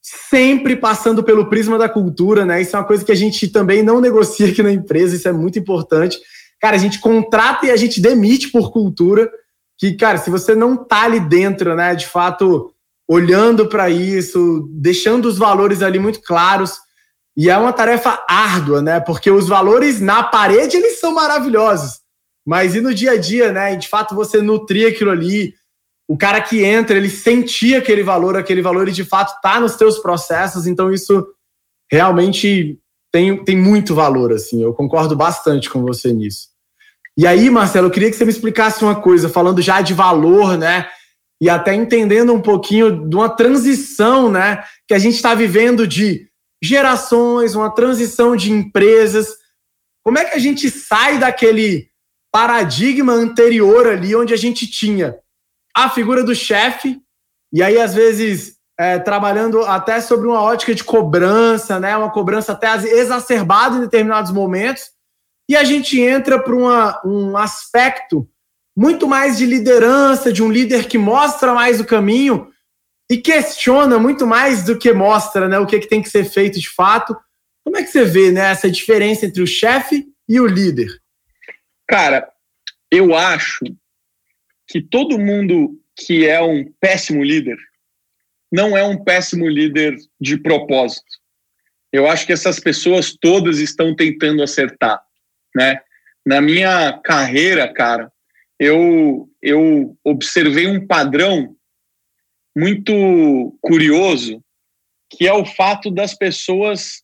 sempre 0.03 0.75
passando 0.75 1.23
pelo 1.23 1.49
prisma 1.49 1.79
da 1.79 1.89
cultura, 1.89 2.45
né? 2.45 2.61
Isso 2.61 2.75
é 2.75 2.79
uma 2.81 2.87
coisa 2.87 3.05
que 3.05 3.13
a 3.13 3.17
gente 3.17 3.47
também 3.47 3.85
não 3.85 4.01
negocia 4.01 4.49
aqui 4.49 4.65
na 4.65 4.73
empresa, 4.73 5.15
isso 5.15 5.29
é 5.29 5.33
muito 5.33 5.61
importante. 5.61 6.19
Cara, 6.61 6.75
a 6.75 6.81
gente 6.81 6.99
contrata 6.99 7.67
e 7.67 7.71
a 7.71 7.77
gente 7.77 8.01
demite 8.01 8.49
por 8.49 8.73
cultura 8.73 9.31
que, 9.91 9.97
cara, 9.99 10.19
se 10.19 10.31
você 10.31 10.55
não 10.55 10.77
tá 10.77 11.03
ali 11.03 11.21
dentro, 11.21 11.75
né, 11.75 11.95
de 11.95 12.07
fato, 12.07 12.73
olhando 13.07 13.69
para 13.69 13.91
isso, 13.91 14.67
deixando 14.73 15.27
os 15.27 15.37
valores 15.37 15.83
ali 15.83 15.99
muito 15.99 16.23
claros, 16.23 16.79
e 17.37 17.51
é 17.51 17.57
uma 17.59 17.73
tarefa 17.73 18.25
árdua, 18.29 18.81
né, 18.81 19.01
porque 19.01 19.31
os 19.31 19.47
valores 19.47 20.01
na 20.01 20.23
parede, 20.23 20.77
eles 20.77 21.01
são 21.01 21.13
maravilhosos, 21.15 22.01
mas 22.47 22.75
e 22.75 22.81
no 22.81 22.95
dia 22.95 23.13
a 23.13 23.17
dia, 23.17 23.53
né, 23.53 23.77
de 23.77 23.89
fato 23.89 24.15
você 24.15 24.41
nutrir 24.41 24.89
aquilo 24.89 25.11
ali, 25.11 25.53
o 26.09 26.17
cara 26.17 26.41
que 26.41 26.63
entra, 26.65 26.97
ele 26.97 27.11
sentir 27.11 27.75
aquele 27.75 28.03
valor, 28.03 28.37
aquele 28.37 28.63
valor 28.63 28.89
e 28.89 28.93
de 28.93 29.05
fato 29.05 29.39
tá 29.43 29.61
nos 29.61 29.77
teus 29.77 29.99
processos, 29.99 30.67
então 30.67 30.93
isso 30.93 31.27
realmente 31.91 32.79
tem, 33.13 33.45
tem 33.45 33.57
muito 33.57 33.95
valor, 33.95 34.33
assim, 34.33 34.63
eu 34.63 34.73
concordo 34.73 35.15
bastante 35.15 35.69
com 35.69 35.83
você 35.83 36.13
nisso. 36.13 36.54
E 37.17 37.27
aí, 37.27 37.49
Marcelo, 37.49 37.87
eu 37.87 37.91
queria 37.91 38.11
que 38.11 38.17
você 38.17 38.25
me 38.25 38.31
explicasse 38.31 38.83
uma 38.83 39.01
coisa, 39.01 39.29
falando 39.29 39.63
já 39.63 39.81
de 39.81 39.95
valor, 39.95 40.59
né? 40.59 40.89
E 41.41 41.49
até 41.49 41.75
entendendo 41.75 42.33
um 42.33 42.41
pouquinho 42.41 43.09
de 43.09 43.15
uma 43.15 43.29
transição, 43.29 44.31
né? 44.31 44.65
Que 44.89 44.95
a 44.95 44.99
gente 44.99 45.15
está 45.15 45.35
vivendo 45.35 45.87
de 45.87 46.29
gerações, 46.63 47.55
uma 47.55 47.71
transição 47.71 48.35
de 48.35 48.51
empresas. 48.51 49.29
Como 50.03 50.19
é 50.19 50.25
que 50.25 50.37
a 50.37 50.41
gente 50.41 50.71
sai 50.71 51.19
daquele 51.19 51.89
paradigma 52.33 53.13
anterior 53.13 53.87
ali, 53.87 54.17
onde 54.17 54.35
a 54.35 54.37
gente 54.37 54.67
tinha 54.67 55.17
a 55.77 55.89
figura 55.89 56.23
do 56.23 56.35
chefe, 56.35 57.01
e 57.53 57.63
aí, 57.63 57.81
às 57.81 57.95
vezes, 57.95 58.57
é, 58.79 58.99
trabalhando 58.99 59.63
até 59.63 60.01
sobre 60.01 60.27
uma 60.27 60.43
ótica 60.43 60.75
de 60.75 60.83
cobrança, 60.83 61.79
né? 61.79 61.97
Uma 61.97 62.11
cobrança 62.11 62.53
até 62.53 62.75
exacerbada 62.75 63.77
em 63.77 63.81
determinados 63.83 64.33
momentos, 64.33 64.91
e 65.49 65.57
a 65.57 65.65
gente 65.65 66.01
entra 66.01 66.43
para 66.43 66.55
um 67.05 67.37
aspecto 67.37 68.29
muito 68.77 69.07
mais 69.07 69.39
de 69.39 69.47
liderança, 69.47 70.33
de 70.33 70.43
um 70.43 70.51
líder 70.51 70.89
que 70.89 70.99
mostra 70.99 71.55
mais 71.55 71.81
o 71.81 71.85
caminho 71.85 72.51
e 73.11 73.19
questiona 73.19 73.99
muito 73.99 74.27
mais 74.27 74.65
do 74.65 74.79
que 74.79 74.93
mostra, 74.93 75.49
né? 75.49 75.59
O 75.59 75.67
que, 75.67 75.77
é 75.77 75.79
que 75.81 75.89
tem 75.89 76.03
que 76.03 76.09
ser 76.09 76.25
feito 76.25 76.59
de 76.59 76.69
fato. 76.69 77.17
Como 77.63 77.77
é 77.77 77.83
que 77.83 77.91
você 77.91 78.05
vê 78.05 78.31
né, 78.33 78.51
essa 78.51 78.71
diferença 78.71 79.27
entre 79.27 79.43
o 79.43 79.47
chefe 79.47 80.07
e 80.29 80.41
o 80.41 80.47
líder? 80.47 80.89
Cara, 81.87 82.29
eu 82.91 83.15
acho 83.15 83.65
que 84.67 84.81
todo 84.81 85.19
mundo 85.19 85.79
que 85.97 86.27
é 86.27 86.43
um 86.43 86.65
péssimo 86.81 87.23
líder 87.23 87.57
não 88.51 88.77
é 88.77 88.85
um 88.85 89.03
péssimo 89.03 89.49
líder 89.49 89.97
de 90.21 90.39
propósito. 90.39 91.05
Eu 91.93 92.09
acho 92.09 92.27
que 92.27 92.33
essas 92.33 92.59
pessoas 92.59 93.17
todas 93.21 93.59
estão 93.59 93.95
tentando 93.95 94.43
acertar, 94.43 95.01
né? 95.55 95.81
Na 96.25 96.41
minha 96.41 96.93
carreira, 97.05 97.73
cara, 97.73 98.11
eu 98.59 99.29
eu 99.43 99.97
observei 100.03 100.67
um 100.67 100.87
padrão 100.87 101.55
muito 102.57 103.59
curioso, 103.61 104.43
que 105.11 105.27
é 105.27 105.33
o 105.33 105.45
fato 105.45 105.91
das 105.91 106.15
pessoas 106.15 107.03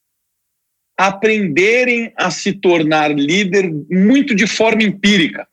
aprenderem 0.97 2.12
a 2.16 2.30
se 2.30 2.52
tornar 2.52 3.11
líder 3.11 3.71
muito 3.90 4.35
de 4.35 4.47
forma 4.47 4.83
empírica. 4.83 5.47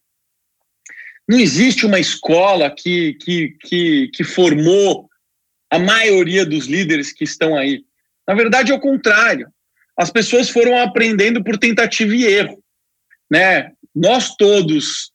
Não 1.28 1.40
existe 1.40 1.86
uma 1.86 2.00
escola 2.00 2.70
que, 2.70 3.16
que, 3.16 3.56
que, 3.62 4.10
que 4.14 4.24
formou 4.24 5.10
a 5.70 5.78
maioria 5.78 6.46
dos 6.46 6.68
líderes 6.68 7.12
que 7.12 7.24
estão 7.24 7.58
aí. 7.58 7.84
Na 8.26 8.34
verdade, 8.34 8.72
é 8.72 8.76
o 8.76 8.80
contrário. 8.80 9.50
As 9.98 10.10
pessoas 10.10 10.50
foram 10.50 10.78
aprendendo 10.78 11.44
por 11.44 11.58
tentativa 11.58 12.16
e 12.16 12.26
erro. 12.26 12.64
Né? 13.30 13.72
Nós 13.96 14.36
todos, 14.36 15.12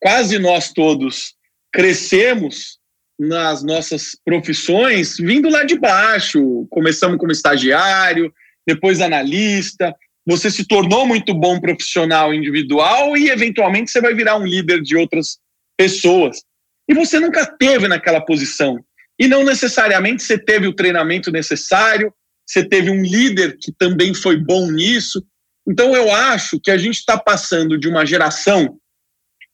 quase 0.00 0.38
nós 0.38 0.72
todos, 0.72 1.34
crescemos 1.72 2.78
nas 3.18 3.62
nossas 3.62 4.16
profissões 4.24 5.16
vindo 5.16 5.48
lá 5.48 5.64
de 5.64 5.78
baixo. 5.78 6.66
Começamos 6.70 7.18
como 7.18 7.32
estagiário, 7.32 8.32
depois 8.66 9.00
analista. 9.00 9.94
Você 10.26 10.50
se 10.50 10.66
tornou 10.66 11.06
muito 11.06 11.34
bom 11.34 11.60
profissional 11.60 12.32
individual 12.32 13.16
e, 13.16 13.28
eventualmente, 13.28 13.90
você 13.90 14.00
vai 14.00 14.14
virar 14.14 14.36
um 14.36 14.46
líder 14.46 14.80
de 14.80 14.96
outras 14.96 15.38
pessoas. 15.76 16.42
E 16.88 16.94
você 16.94 17.20
nunca 17.20 17.46
teve 17.46 17.88
naquela 17.88 18.20
posição. 18.20 18.82
E 19.18 19.28
não 19.28 19.44
necessariamente 19.44 20.22
você 20.22 20.38
teve 20.38 20.66
o 20.66 20.74
treinamento 20.74 21.30
necessário, 21.30 22.12
você 22.46 22.66
teve 22.66 22.90
um 22.90 23.02
líder 23.02 23.56
que 23.58 23.72
também 23.72 24.12
foi 24.14 24.36
bom 24.36 24.70
nisso. 24.70 25.24
Então, 25.66 25.94
eu 25.94 26.14
acho 26.14 26.60
que 26.60 26.70
a 26.70 26.76
gente 26.76 26.98
está 26.98 27.18
passando 27.18 27.78
de 27.78 27.88
uma 27.88 28.04
geração 28.04 28.78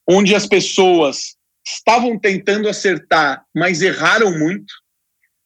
onde 0.08 0.34
as 0.34 0.46
pessoas 0.46 1.36
estavam 1.66 2.18
tentando 2.18 2.68
acertar, 2.68 3.44
mas 3.54 3.82
erraram 3.82 4.36
muito. 4.36 4.72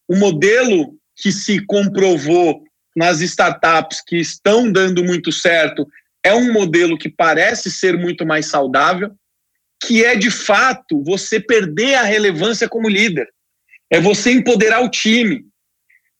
O 0.09 0.16
modelo 0.16 0.97
que 1.16 1.30
se 1.30 1.64
comprovou 1.66 2.62
nas 2.97 3.21
startups 3.21 4.02
que 4.06 4.16
estão 4.16 4.71
dando 4.71 5.04
muito 5.04 5.30
certo 5.33 5.87
é 6.25 6.33
um 6.33 6.52
modelo 6.52 6.97
que 6.97 7.09
parece 7.09 7.71
ser 7.71 7.99
muito 7.99 8.25
mais 8.25 8.47
saudável, 8.47 9.14
que 9.83 10.04
é 10.04 10.16
de 10.16 10.30
fato 10.30 11.02
você 11.04 11.38
perder 11.38 11.97
a 11.97 12.02
relevância 12.02 12.68
como 12.68 12.88
líder. 12.88 13.28
É 13.90 14.00
você 14.00 14.33
empoderar 14.33 14.80
o 14.83 14.90
time. 14.90 15.44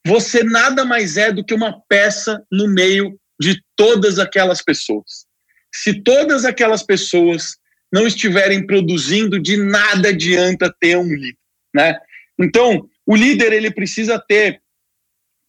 Você 0.07 0.45
nada 0.45 0.85
mais 0.85 1.17
é 1.17 1.33
do 1.33 1.43
que 1.43 1.55
uma 1.55 1.81
peça 1.89 2.45
no 2.53 2.69
meio 2.69 3.19
de 3.41 3.61
todas 3.77 4.19
aquelas 4.19 4.63
pessoas. 4.63 5.27
Se 5.75 6.03
todas 6.03 6.45
aquelas 6.45 6.83
pessoas 6.83 7.57
não 7.93 8.07
estiverem 8.07 8.67
produzindo, 8.67 9.41
de 9.41 9.57
nada 9.57 10.09
adianta 10.09 10.75
ter 10.81 10.97
um 10.97 11.09
líder, 11.09 11.39
né? 11.75 11.99
Então, 12.39 12.89
o 13.07 13.15
líder 13.15 13.53
ele 13.53 13.71
precisa 13.71 14.19
ter 14.19 14.61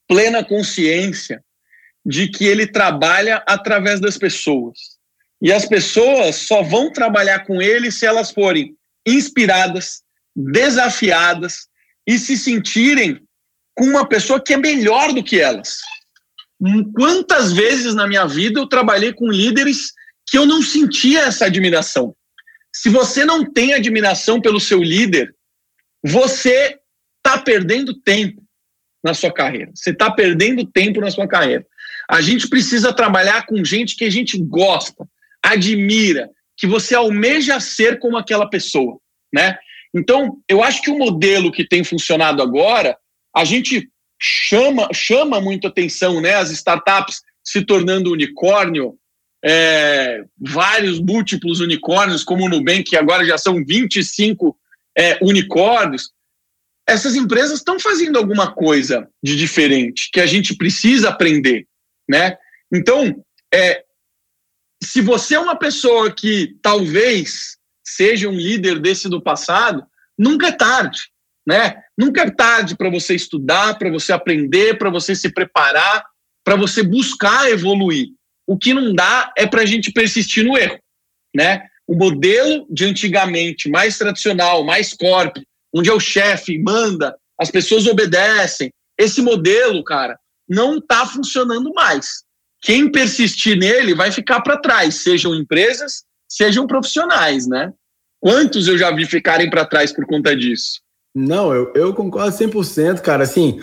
plena 0.08 0.44
consciência 0.44 1.42
de 2.04 2.28
que 2.28 2.44
ele 2.44 2.66
trabalha 2.66 3.42
através 3.46 4.00
das 4.00 4.16
pessoas. 4.16 4.78
E 5.42 5.52
as 5.52 5.66
pessoas 5.66 6.36
só 6.36 6.62
vão 6.62 6.92
trabalhar 6.92 7.40
com 7.40 7.60
ele 7.60 7.90
se 7.90 8.06
elas 8.06 8.30
forem 8.30 8.76
inspiradas, 9.04 10.02
desafiadas 10.34 11.66
e 12.06 12.18
se 12.18 12.36
sentirem 12.36 13.20
com 13.74 13.84
uma 13.84 14.08
pessoa 14.08 14.42
que 14.42 14.54
é 14.54 14.56
melhor 14.56 15.12
do 15.12 15.22
que 15.22 15.40
elas. 15.40 15.80
Quantas 16.94 17.52
vezes 17.52 17.94
na 17.94 18.06
minha 18.06 18.26
vida 18.26 18.58
eu 18.58 18.66
trabalhei 18.66 19.12
com 19.12 19.30
líderes 19.30 19.92
que 20.26 20.38
eu 20.38 20.46
não 20.46 20.62
sentia 20.62 21.22
essa 21.22 21.46
admiração? 21.46 22.14
Se 22.74 22.88
você 22.88 23.24
não 23.24 23.44
tem 23.44 23.74
admiração 23.74 24.40
pelo 24.40 24.60
seu 24.60 24.82
líder, 24.82 25.34
você 26.02 26.78
está 27.18 27.38
perdendo 27.38 27.94
tempo 27.94 28.42
na 29.02 29.14
sua 29.14 29.32
carreira. 29.32 29.70
Você 29.74 29.90
está 29.90 30.10
perdendo 30.10 30.64
tempo 30.66 31.00
na 31.00 31.10
sua 31.10 31.26
carreira. 31.26 31.66
A 32.08 32.20
gente 32.20 32.48
precisa 32.48 32.92
trabalhar 32.92 33.46
com 33.46 33.64
gente 33.64 33.96
que 33.96 34.04
a 34.04 34.10
gente 34.10 34.38
gosta, 34.38 35.06
admira, 35.42 36.30
que 36.56 36.66
você 36.66 36.94
almeja 36.94 37.60
ser 37.60 37.98
como 37.98 38.16
aquela 38.16 38.48
pessoa, 38.48 38.98
né? 39.32 39.58
Então, 39.94 40.38
eu 40.48 40.62
acho 40.62 40.82
que 40.82 40.90
o 40.90 40.98
modelo 40.98 41.50
que 41.50 41.66
tem 41.66 41.82
funcionado 41.82 42.42
agora, 42.42 42.96
a 43.34 43.44
gente 43.44 43.88
chama 44.20 44.88
chama 44.92 45.40
muito 45.40 45.66
atenção, 45.66 46.20
né? 46.20 46.34
As 46.34 46.50
startups 46.50 47.22
se 47.44 47.64
tornando 47.64 48.12
unicórnio, 48.12 48.98
é, 49.44 50.24
vários 50.38 50.98
múltiplos 50.98 51.60
unicórnios, 51.60 52.24
como 52.24 52.44
o 52.44 52.48
Nubank, 52.48 52.84
que 52.84 52.96
agora 52.96 53.24
já 53.24 53.38
são 53.38 53.64
25 53.64 54.56
é, 54.98 55.18
unicórnios. 55.22 56.10
Essas 56.88 57.14
empresas 57.14 57.58
estão 57.58 57.78
fazendo 57.78 58.18
alguma 58.18 58.52
coisa 58.52 59.08
de 59.22 59.36
diferente 59.36 60.08
que 60.12 60.20
a 60.20 60.26
gente 60.26 60.56
precisa 60.56 61.10
aprender, 61.10 61.66
né? 62.08 62.36
Então, 62.72 63.24
é, 63.52 63.84
se 64.82 65.00
você 65.00 65.34
é 65.34 65.40
uma 65.40 65.56
pessoa 65.56 66.10
que 66.12 66.56
talvez 66.62 67.56
seja 67.84 68.28
um 68.28 68.36
líder 68.36 68.80
desse 68.80 69.08
do 69.08 69.22
passado, 69.22 69.84
nunca 70.18 70.48
é 70.48 70.52
tarde, 70.52 71.10
né? 71.46 71.82
Nunca 71.96 72.22
é 72.22 72.30
tarde 72.30 72.76
para 72.76 72.90
você 72.90 73.14
estudar, 73.14 73.78
para 73.78 73.90
você 73.90 74.12
aprender, 74.12 74.76
para 74.78 74.90
você 74.90 75.14
se 75.14 75.32
preparar, 75.32 76.04
para 76.44 76.56
você 76.56 76.82
buscar 76.82 77.50
evoluir. 77.50 78.08
O 78.46 78.58
que 78.58 78.74
não 78.74 78.94
dá 78.94 79.32
é 79.36 79.46
para 79.46 79.62
a 79.62 79.66
gente 79.66 79.92
persistir 79.92 80.44
no 80.44 80.56
erro, 80.56 80.78
né? 81.34 81.62
O 81.86 81.94
modelo 81.94 82.66
de 82.68 82.84
antigamente, 82.84 83.68
mais 83.68 83.96
tradicional, 83.96 84.64
mais 84.64 84.92
corp, 84.92 85.36
onde 85.72 85.88
é 85.88 85.92
o 85.92 86.00
chefe, 86.00 86.58
manda, 86.58 87.16
as 87.38 87.50
pessoas 87.50 87.86
obedecem. 87.86 88.70
Esse 88.98 89.22
modelo, 89.22 89.84
cara, 89.84 90.18
não 90.48 90.78
está 90.78 91.06
funcionando 91.06 91.72
mais. 91.72 92.24
Quem 92.62 92.90
persistir 92.90 93.56
nele 93.56 93.94
vai 93.94 94.10
ficar 94.10 94.40
para 94.40 94.56
trás, 94.56 95.02
sejam 95.02 95.34
empresas, 95.34 96.04
sejam 96.28 96.66
profissionais, 96.66 97.46
né? 97.46 97.72
Quantos 98.20 98.66
eu 98.66 98.78
já 98.78 98.90
vi 98.90 99.04
ficarem 99.04 99.48
para 99.50 99.66
trás 99.66 99.92
por 99.92 100.06
conta 100.06 100.34
disso? 100.34 100.80
Não, 101.18 101.54
eu, 101.54 101.72
eu 101.74 101.94
concordo 101.94 102.36
100%, 102.36 103.00
cara. 103.00 103.24
Assim, 103.24 103.58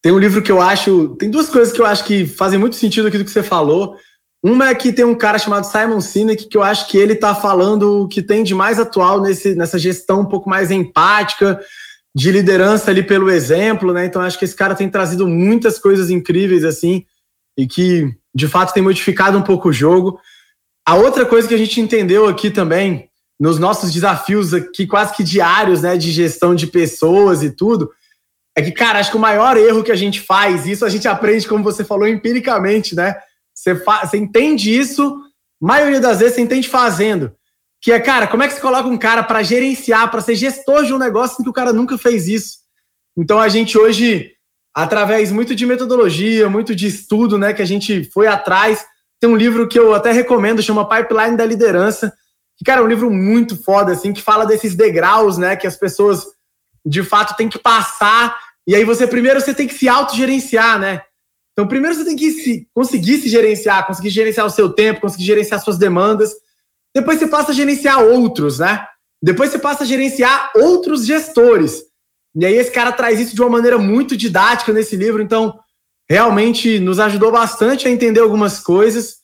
tem 0.00 0.12
um 0.12 0.20
livro 0.20 0.40
que 0.40 0.52
eu 0.52 0.60
acho. 0.60 1.16
Tem 1.16 1.28
duas 1.28 1.48
coisas 1.48 1.74
que 1.74 1.80
eu 1.80 1.86
acho 1.86 2.04
que 2.04 2.24
fazem 2.24 2.60
muito 2.60 2.76
sentido 2.76 3.08
aqui 3.08 3.18
do 3.18 3.24
que 3.24 3.30
você 3.30 3.42
falou. 3.42 3.96
Uma 4.40 4.68
é 4.68 4.74
que 4.74 4.92
tem 4.92 5.04
um 5.04 5.14
cara 5.14 5.36
chamado 5.36 5.66
Simon 5.66 6.00
Sinek, 6.00 6.46
que 6.46 6.56
eu 6.56 6.62
acho 6.62 6.86
que 6.88 6.96
ele 6.96 7.14
está 7.14 7.34
falando 7.34 8.02
o 8.02 8.08
que 8.08 8.22
tem 8.22 8.44
de 8.44 8.54
mais 8.54 8.78
atual 8.78 9.20
nesse, 9.20 9.56
nessa 9.56 9.80
gestão 9.80 10.20
um 10.20 10.26
pouco 10.26 10.48
mais 10.48 10.70
empática, 10.70 11.60
de 12.14 12.30
liderança 12.30 12.92
ali 12.92 13.02
pelo 13.02 13.28
exemplo, 13.28 13.92
né? 13.92 14.06
Então 14.06 14.22
acho 14.22 14.38
que 14.38 14.44
esse 14.44 14.54
cara 14.54 14.76
tem 14.76 14.88
trazido 14.88 15.26
muitas 15.26 15.80
coisas 15.80 16.08
incríveis 16.08 16.64
assim 16.64 17.04
e 17.58 17.66
que 17.66 18.14
de 18.32 18.46
fato 18.46 18.72
tem 18.72 18.82
modificado 18.82 19.36
um 19.36 19.42
pouco 19.42 19.70
o 19.70 19.72
jogo. 19.72 20.20
A 20.86 20.94
outra 20.94 21.26
coisa 21.26 21.48
que 21.48 21.54
a 21.54 21.58
gente 21.58 21.80
entendeu 21.80 22.28
aqui 22.28 22.48
também 22.50 23.08
nos 23.42 23.58
nossos 23.58 23.92
desafios 23.92 24.54
aqui 24.54 24.86
quase 24.86 25.16
que 25.16 25.24
diários, 25.24 25.82
né, 25.82 25.96
de 25.96 26.12
gestão 26.12 26.54
de 26.54 26.68
pessoas 26.68 27.42
e 27.42 27.50
tudo, 27.50 27.90
é 28.56 28.62
que 28.62 28.70
cara, 28.70 29.00
acho 29.00 29.10
que 29.10 29.16
o 29.16 29.20
maior 29.20 29.56
erro 29.56 29.82
que 29.82 29.90
a 29.90 29.96
gente 29.96 30.20
faz, 30.20 30.64
isso 30.64 30.84
a 30.84 30.88
gente 30.88 31.08
aprende 31.08 31.48
como 31.48 31.64
você 31.64 31.84
falou 31.84 32.06
empiricamente, 32.06 32.94
né? 32.94 33.16
Você, 33.52 33.74
você 33.74 34.16
entende 34.16 34.72
isso, 34.72 35.18
maioria 35.60 35.98
das 35.98 36.20
vezes 36.20 36.36
você 36.36 36.40
entende 36.40 36.68
fazendo. 36.68 37.32
que 37.80 37.90
é, 37.90 37.98
cara, 37.98 38.28
como 38.28 38.44
é 38.44 38.46
que 38.46 38.54
você 38.54 38.60
coloca 38.60 38.88
um 38.88 38.96
cara 38.96 39.24
para 39.24 39.42
gerenciar, 39.42 40.08
para 40.08 40.20
ser 40.20 40.36
gestor 40.36 40.84
de 40.84 40.94
um 40.94 40.98
negócio 40.98 41.38
em 41.40 41.42
que 41.42 41.50
o 41.50 41.52
cara 41.52 41.72
nunca 41.72 41.98
fez 41.98 42.28
isso? 42.28 42.58
Então 43.18 43.40
a 43.40 43.48
gente 43.48 43.76
hoje, 43.76 44.30
através 44.72 45.32
muito 45.32 45.52
de 45.52 45.66
metodologia, 45.66 46.48
muito 46.48 46.76
de 46.76 46.86
estudo, 46.86 47.36
né, 47.36 47.52
que 47.52 47.62
a 47.62 47.66
gente 47.66 48.04
foi 48.04 48.28
atrás, 48.28 48.86
tem 49.18 49.28
um 49.28 49.34
livro 49.34 49.66
que 49.66 49.80
eu 49.80 49.92
até 49.92 50.12
recomendo, 50.12 50.62
chama 50.62 50.88
Pipeline 50.88 51.36
da 51.36 51.44
Liderança, 51.44 52.12
que, 52.56 52.64
cara, 52.64 52.80
é 52.80 52.84
um 52.84 52.88
livro 52.88 53.10
muito 53.10 53.56
foda, 53.62 53.92
assim, 53.92 54.12
que 54.12 54.22
fala 54.22 54.46
desses 54.46 54.74
degraus, 54.74 55.38
né, 55.38 55.56
que 55.56 55.66
as 55.66 55.76
pessoas, 55.76 56.26
de 56.84 57.02
fato, 57.02 57.36
têm 57.36 57.48
que 57.48 57.58
passar, 57.58 58.36
e 58.66 58.74
aí 58.74 58.84
você, 58.84 59.06
primeiro, 59.06 59.40
você 59.40 59.52
tem 59.52 59.66
que 59.66 59.74
se 59.74 59.88
autogerenciar, 59.88 60.78
né? 60.78 61.02
Então, 61.52 61.66
primeiro 61.66 61.96
você 61.96 62.04
tem 62.04 62.16
que 62.16 62.30
se, 62.30 62.68
conseguir 62.72 63.18
se 63.18 63.28
gerenciar, 63.28 63.86
conseguir 63.86 64.10
gerenciar 64.10 64.46
o 64.46 64.50
seu 64.50 64.70
tempo, 64.70 65.00
conseguir 65.00 65.24
gerenciar 65.24 65.60
suas 65.60 65.76
demandas, 65.76 66.32
depois 66.94 67.18
você 67.18 67.26
passa 67.26 67.52
a 67.52 67.54
gerenciar 67.54 68.02
outros, 68.02 68.58
né? 68.58 68.86
Depois 69.22 69.50
você 69.50 69.58
passa 69.58 69.84
a 69.84 69.86
gerenciar 69.86 70.50
outros 70.54 71.06
gestores. 71.06 71.84
E 72.34 72.44
aí 72.46 72.54
esse 72.54 72.70
cara 72.70 72.92
traz 72.92 73.20
isso 73.20 73.34
de 73.34 73.40
uma 73.40 73.50
maneira 73.50 73.78
muito 73.78 74.16
didática 74.16 74.72
nesse 74.72 74.96
livro, 74.96 75.22
então 75.22 75.58
realmente 76.08 76.78
nos 76.78 76.98
ajudou 76.98 77.30
bastante 77.30 77.86
a 77.86 77.90
entender 77.90 78.20
algumas 78.20 78.60
coisas 78.60 79.21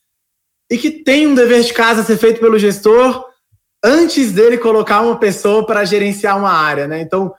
e 0.71 0.77
que 0.77 0.91
tem 0.91 1.27
um 1.27 1.35
dever 1.35 1.63
de 1.63 1.73
casa 1.73 2.03
a 2.03 2.05
ser 2.05 2.17
feito 2.19 2.41
pelo 2.41 2.59
gestor 2.59 3.25
antes 3.83 4.33
dele 4.33 4.59
colocar 4.59 5.01
uma 5.01 5.19
pessoa 5.19 5.65
para 5.65 5.85
gerenciar 5.85 6.37
uma 6.37 6.53
área, 6.53 6.87
né? 6.87 7.01
Então, 7.01 7.33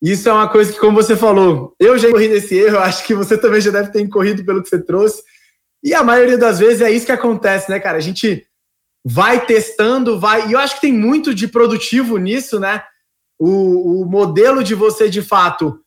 isso 0.00 0.28
é 0.28 0.32
uma 0.32 0.48
coisa 0.48 0.72
que, 0.72 0.78
como 0.78 1.00
você 1.00 1.16
falou, 1.16 1.74
eu 1.78 1.96
já 1.98 2.10
corri 2.10 2.28
nesse 2.28 2.56
erro, 2.56 2.78
acho 2.78 3.04
que 3.06 3.14
você 3.14 3.36
também 3.38 3.60
já 3.60 3.70
deve 3.70 3.90
ter 3.90 4.00
incorrido 4.00 4.44
pelo 4.44 4.62
que 4.62 4.68
você 4.68 4.82
trouxe. 4.82 5.22
E 5.82 5.94
a 5.94 6.02
maioria 6.02 6.38
das 6.38 6.58
vezes 6.58 6.80
é 6.80 6.90
isso 6.90 7.06
que 7.06 7.12
acontece, 7.12 7.70
né, 7.70 7.78
cara? 7.78 7.98
A 7.98 8.00
gente 8.00 8.46
vai 9.04 9.44
testando, 9.44 10.18
vai. 10.18 10.48
E 10.48 10.52
eu 10.52 10.58
acho 10.58 10.76
que 10.76 10.82
tem 10.82 10.92
muito 10.92 11.34
de 11.34 11.48
produtivo 11.48 12.16
nisso, 12.18 12.58
né? 12.58 12.82
O, 13.38 14.02
o 14.02 14.04
modelo 14.04 14.62
de 14.62 14.74
você, 14.74 15.08
de 15.08 15.22
fato, 15.22 15.80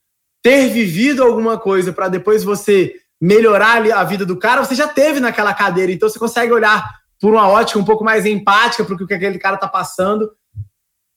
ter 0.44 0.70
vivido 0.70 1.24
alguma 1.24 1.58
coisa 1.58 1.94
para 1.94 2.10
depois 2.10 2.44
você 2.44 2.94
melhorar 3.22 3.82
a 3.94 4.04
vida 4.04 4.26
do 4.26 4.38
cara, 4.38 4.64
você 4.64 4.76
já 4.76 4.88
teve 4.88 5.20
naquela 5.20 5.54
cadeira, 5.54 5.92
então 5.92 6.08
você 6.08 6.20
consegue 6.20 6.52
olhar 6.52 6.90
por 7.20 7.34
uma 7.34 7.48
ótica 7.48 7.80
um 7.80 7.86
pouco 7.86 8.04
mais 8.04 8.26
empática 8.26 8.84
para 8.84 8.94
o 8.96 9.08
que 9.08 9.14
aquele 9.14 9.40
cara 9.40 9.58
tá 9.58 9.68
passando. 9.68 10.32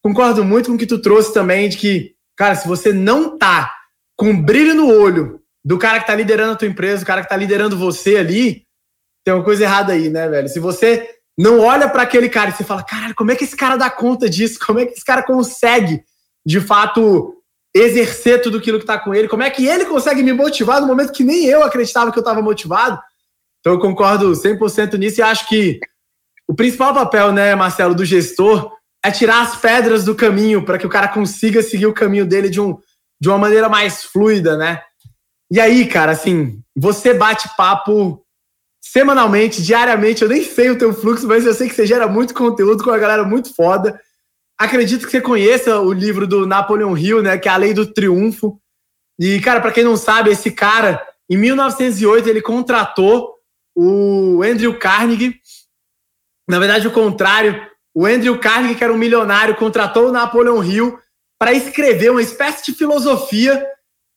Concordo 0.02 0.44
muito 0.44 0.68
com 0.68 0.76
o 0.76 0.78
que 0.78 0.86
tu 0.86 1.00
trouxe 1.00 1.34
também, 1.34 1.68
de 1.68 1.76
que, 1.76 2.14
cara, 2.36 2.54
se 2.54 2.68
você 2.68 2.92
não 2.92 3.36
tá 3.36 3.74
com 4.16 4.40
brilho 4.40 4.74
no 4.74 4.88
olho 4.88 5.40
do 5.64 5.76
cara 5.76 6.00
que 6.00 6.06
tá 6.06 6.14
liderando 6.14 6.52
a 6.52 6.56
tua 6.56 6.68
empresa, 6.68 7.02
do 7.02 7.06
cara 7.06 7.22
que 7.22 7.28
tá 7.28 7.36
liderando 7.36 7.76
você 7.76 8.16
ali, 8.16 8.64
tem 9.24 9.34
uma 9.34 9.44
coisa 9.44 9.64
errada 9.64 9.92
aí, 9.92 10.08
né, 10.08 10.28
velho? 10.28 10.48
Se 10.48 10.60
você 10.60 11.08
não 11.36 11.60
olha 11.60 11.88
para 11.88 12.02
aquele 12.02 12.28
cara 12.28 12.50
e 12.50 12.52
você 12.52 12.64
fala, 12.64 12.82
caralho, 12.82 13.14
como 13.14 13.30
é 13.30 13.36
que 13.36 13.44
esse 13.44 13.56
cara 13.56 13.76
dá 13.76 13.90
conta 13.90 14.28
disso? 14.30 14.58
Como 14.64 14.78
é 14.78 14.86
que 14.86 14.92
esse 14.92 15.04
cara 15.04 15.22
consegue, 15.22 16.02
de 16.46 16.60
fato, 16.60 17.34
exercer 17.74 18.40
tudo 18.40 18.58
aquilo 18.58 18.78
que 18.78 18.84
está 18.84 18.98
com 18.98 19.14
ele? 19.14 19.28
Como 19.28 19.42
é 19.42 19.50
que 19.50 19.66
ele 19.66 19.84
consegue 19.86 20.22
me 20.22 20.32
motivar 20.32 20.80
no 20.80 20.86
momento 20.86 21.12
que 21.12 21.24
nem 21.24 21.46
eu 21.46 21.62
acreditava 21.62 22.10
que 22.10 22.18
eu 22.18 22.22
estava 22.22 22.42
motivado? 22.42 22.98
Então 23.60 23.72
eu 23.72 23.78
concordo 23.78 24.32
100% 24.32 24.94
nisso 24.98 25.20
e 25.20 25.22
acho 25.22 25.48
que 25.48 25.78
o 26.46 26.54
principal 26.54 26.94
papel, 26.94 27.32
né, 27.32 27.54
Marcelo, 27.54 27.94
do 27.94 28.04
gestor 28.04 28.72
é 29.04 29.10
tirar 29.10 29.42
as 29.42 29.56
pedras 29.56 30.04
do 30.04 30.14
caminho 30.14 30.64
para 30.64 30.78
que 30.78 30.86
o 30.86 30.90
cara 30.90 31.08
consiga 31.08 31.62
seguir 31.62 31.86
o 31.86 31.94
caminho 31.94 32.26
dele 32.26 32.48
de, 32.48 32.60
um, 32.60 32.78
de 33.20 33.28
uma 33.28 33.38
maneira 33.38 33.68
mais 33.68 34.04
fluida, 34.04 34.56
né? 34.56 34.82
E 35.50 35.60
aí, 35.60 35.86
cara, 35.86 36.12
assim, 36.12 36.60
você 36.76 37.14
bate 37.14 37.48
papo 37.56 38.24
semanalmente, 38.80 39.62
diariamente. 39.62 40.22
Eu 40.22 40.28
nem 40.28 40.42
sei 40.42 40.70
o 40.70 40.78
teu 40.78 40.92
fluxo, 40.92 41.26
mas 41.26 41.44
eu 41.44 41.54
sei 41.54 41.68
que 41.68 41.74
você 41.74 41.86
gera 41.86 42.06
muito 42.06 42.34
conteúdo 42.34 42.82
com 42.82 42.90
a 42.90 42.98
galera 42.98 43.24
muito 43.24 43.54
foda. 43.54 44.00
Acredito 44.58 45.06
que 45.06 45.12
você 45.12 45.20
conheça 45.20 45.80
o 45.80 45.92
livro 45.92 46.26
do 46.26 46.46
Napoleon 46.46 46.96
Hill, 46.96 47.22
né, 47.22 47.38
que 47.38 47.48
é 47.48 47.52
A 47.52 47.56
Lei 47.56 47.72
do 47.72 47.86
Triunfo. 47.86 48.60
E, 49.18 49.40
cara, 49.40 49.60
para 49.60 49.72
quem 49.72 49.84
não 49.84 49.96
sabe, 49.96 50.30
esse 50.30 50.50
cara, 50.50 51.06
em 51.30 51.36
1908, 51.36 52.28
ele 52.28 52.42
contratou 52.42 53.34
o 53.76 54.42
Andrew 54.42 54.78
Carnegie. 54.78 55.40
Na 56.48 56.58
verdade, 56.58 56.88
o 56.88 56.92
contrário. 56.92 57.68
O 57.94 58.06
Andrew 58.06 58.38
Carnegie, 58.38 58.74
que 58.74 58.84
era 58.84 58.92
um 58.92 58.98
milionário, 58.98 59.56
contratou 59.56 60.08
o 60.08 60.12
Napoleon 60.12 60.62
Hill 60.62 60.98
para 61.38 61.52
escrever 61.52 62.10
uma 62.10 62.22
espécie 62.22 62.64
de 62.64 62.76
filosofia 62.76 63.64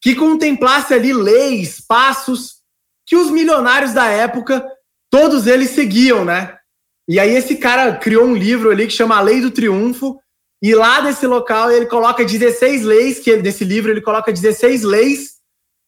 que 0.02 0.16
contemplasse 0.16 0.94
ali 0.94 1.14
leis, 1.14 1.80
passos 1.80 2.62
que 3.06 3.16
os 3.16 3.30
milionários 3.30 3.94
da 3.94 4.08
época, 4.08 4.66
todos 5.10 5.46
eles 5.46 5.72
seguiam, 5.72 6.24
né? 6.24 6.58
E 7.08 7.20
aí 7.20 7.36
esse 7.36 7.58
cara 7.58 7.96
criou 7.98 8.26
um 8.26 8.36
livro 8.36 8.72
ali 8.72 8.88
que 8.88 8.94
chama 8.94 9.18
A 9.18 9.22
Lei 9.22 9.42
do 9.42 9.52
Triunfo, 9.52 10.21
e 10.62 10.76
lá 10.76 11.02
nesse 11.02 11.26
local 11.26 11.72
ele 11.72 11.88
coloca 11.88 12.24
16 12.24 12.84
leis, 12.84 13.20
que 13.20 13.30
ele, 13.32 13.42
nesse 13.42 13.64
livro 13.64 13.92
ele 13.92 14.02
coloca 14.02 14.32
16 14.32 14.84
leis 14.84 15.42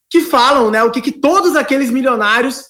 que 0.10 0.22
falam, 0.22 0.70
né, 0.70 0.84
o 0.84 0.92
que, 0.92 1.02
que 1.02 1.12
todos 1.12 1.56
aqueles 1.56 1.90
milionários 1.90 2.66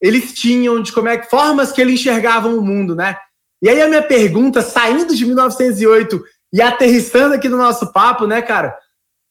eles 0.00 0.32
tinham, 0.32 0.82
de 0.82 0.92
como 0.92 1.08
é 1.08 1.16
que 1.16 1.30
formas 1.30 1.72
que 1.72 1.80
eles 1.80 1.94
enxergavam 2.00 2.58
o 2.58 2.62
mundo, 2.62 2.94
né? 2.94 3.16
E 3.62 3.68
aí 3.68 3.80
a 3.80 3.88
minha 3.88 4.02
pergunta, 4.02 4.60
saindo 4.60 5.14
de 5.14 5.24
1908 5.24 6.22
e 6.52 6.60
aterrissando 6.60 7.34
aqui 7.34 7.48
no 7.48 7.56
nosso 7.56 7.92
papo, 7.92 8.26
né, 8.26 8.42
cara? 8.42 8.76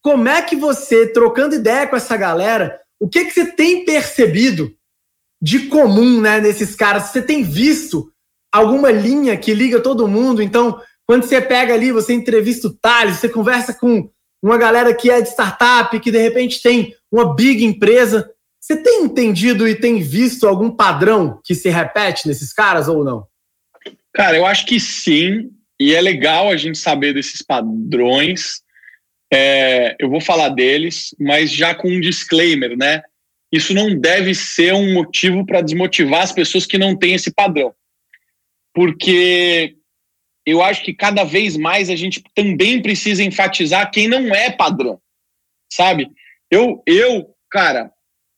Como 0.02 0.28
é 0.28 0.42
que 0.42 0.56
você, 0.56 1.08
trocando 1.08 1.56
ideia 1.56 1.88
com 1.88 1.96
essa 1.96 2.18
galera, 2.18 2.80
o 3.00 3.08
que, 3.08 3.26
que 3.26 3.32
você 3.32 3.46
tem 3.46 3.86
percebido 3.86 4.74
de 5.42 5.68
comum 5.68 6.20
né, 6.20 6.42
nesses 6.42 6.76
caras? 6.76 7.04
Você 7.04 7.22
tem 7.22 7.44
visto 7.44 8.12
alguma 8.52 8.92
linha 8.92 9.38
que 9.38 9.54
liga 9.54 9.80
todo 9.80 10.08
mundo? 10.08 10.42
Então, 10.42 10.82
quando 11.06 11.24
você 11.24 11.42
pega 11.42 11.74
ali, 11.74 11.92
você 11.92 12.14
entrevista 12.14 12.68
o 12.68 12.74
Thales, 12.74 13.18
você 13.18 13.30
conversa 13.30 13.74
com 13.74 14.10
uma 14.42 14.58
galera 14.58 14.94
que 14.94 15.10
é 15.10 15.22
de 15.22 15.30
startup, 15.30 15.98
que 16.00 16.12
de 16.12 16.18
repente 16.18 16.62
tem 16.62 16.96
uma 17.12 17.34
big 17.34 17.64
empresa. 17.64 18.30
Você 18.60 18.82
tem 18.82 19.04
entendido 19.04 19.68
e 19.68 19.76
tem 19.76 20.02
visto 20.02 20.48
algum 20.48 20.72
padrão 20.72 21.40
que 21.44 21.54
se 21.54 21.70
repete 21.70 22.28
nesses 22.28 22.54
caras 22.54 22.88
ou 22.88 23.04
não? 23.04 23.28
Cara, 24.14 24.38
eu 24.38 24.46
acho 24.46 24.66
que 24.66 24.80
sim, 24.80 25.50
e 25.80 25.94
é 25.94 26.00
legal 26.00 26.50
a 26.50 26.56
gente 26.56 26.78
saber 26.78 27.14
desses 27.14 27.42
padrões. 27.42 28.62
É, 29.34 29.96
eu 30.00 30.10
vou 30.10 30.22
falar 30.22 30.50
deles, 30.50 31.16
mas 31.20 31.52
já 31.52 31.74
com 31.74 31.90
um 31.90 32.00
disclaimer, 32.00 32.78
né? 32.78 33.02
Isso 33.52 33.74
não 33.74 33.94
deve 33.94 34.34
ser 34.34 34.74
um 34.74 34.94
motivo 34.94 35.46
para 35.46 35.62
desmotivar 35.62 36.22
as 36.22 36.32
pessoas 36.32 36.66
que 36.66 36.78
não 36.78 36.96
têm 36.96 37.16
esse 37.16 37.34
padrão. 37.34 37.74
Porque 38.74 39.76
eu 40.46 40.62
acho 40.62 40.84
que 40.84 40.94
cada 40.94 41.24
vez 41.24 41.56
mais 41.56 41.90
a 41.90 41.96
gente 41.96 42.22
também 42.36 42.82
precisa 42.82 43.24
enfatizar 43.24 43.90
quem 43.92 44.08
não 44.08 44.34
é 44.34 44.52
padrão, 44.52 45.00
sabe? 45.72 46.10
Eu, 46.52 46.84
eu, 46.86 47.34
cara, 47.50 47.92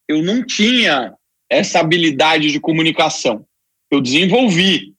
eu 0.08 0.22
não 0.22 0.46
tinha 0.46 1.14
essa 1.50 1.80
habilidade 1.80 2.52
de 2.52 2.60
comunicação. 2.60 3.46
Eu 3.92 4.02
desenvolvi. 4.02 4.94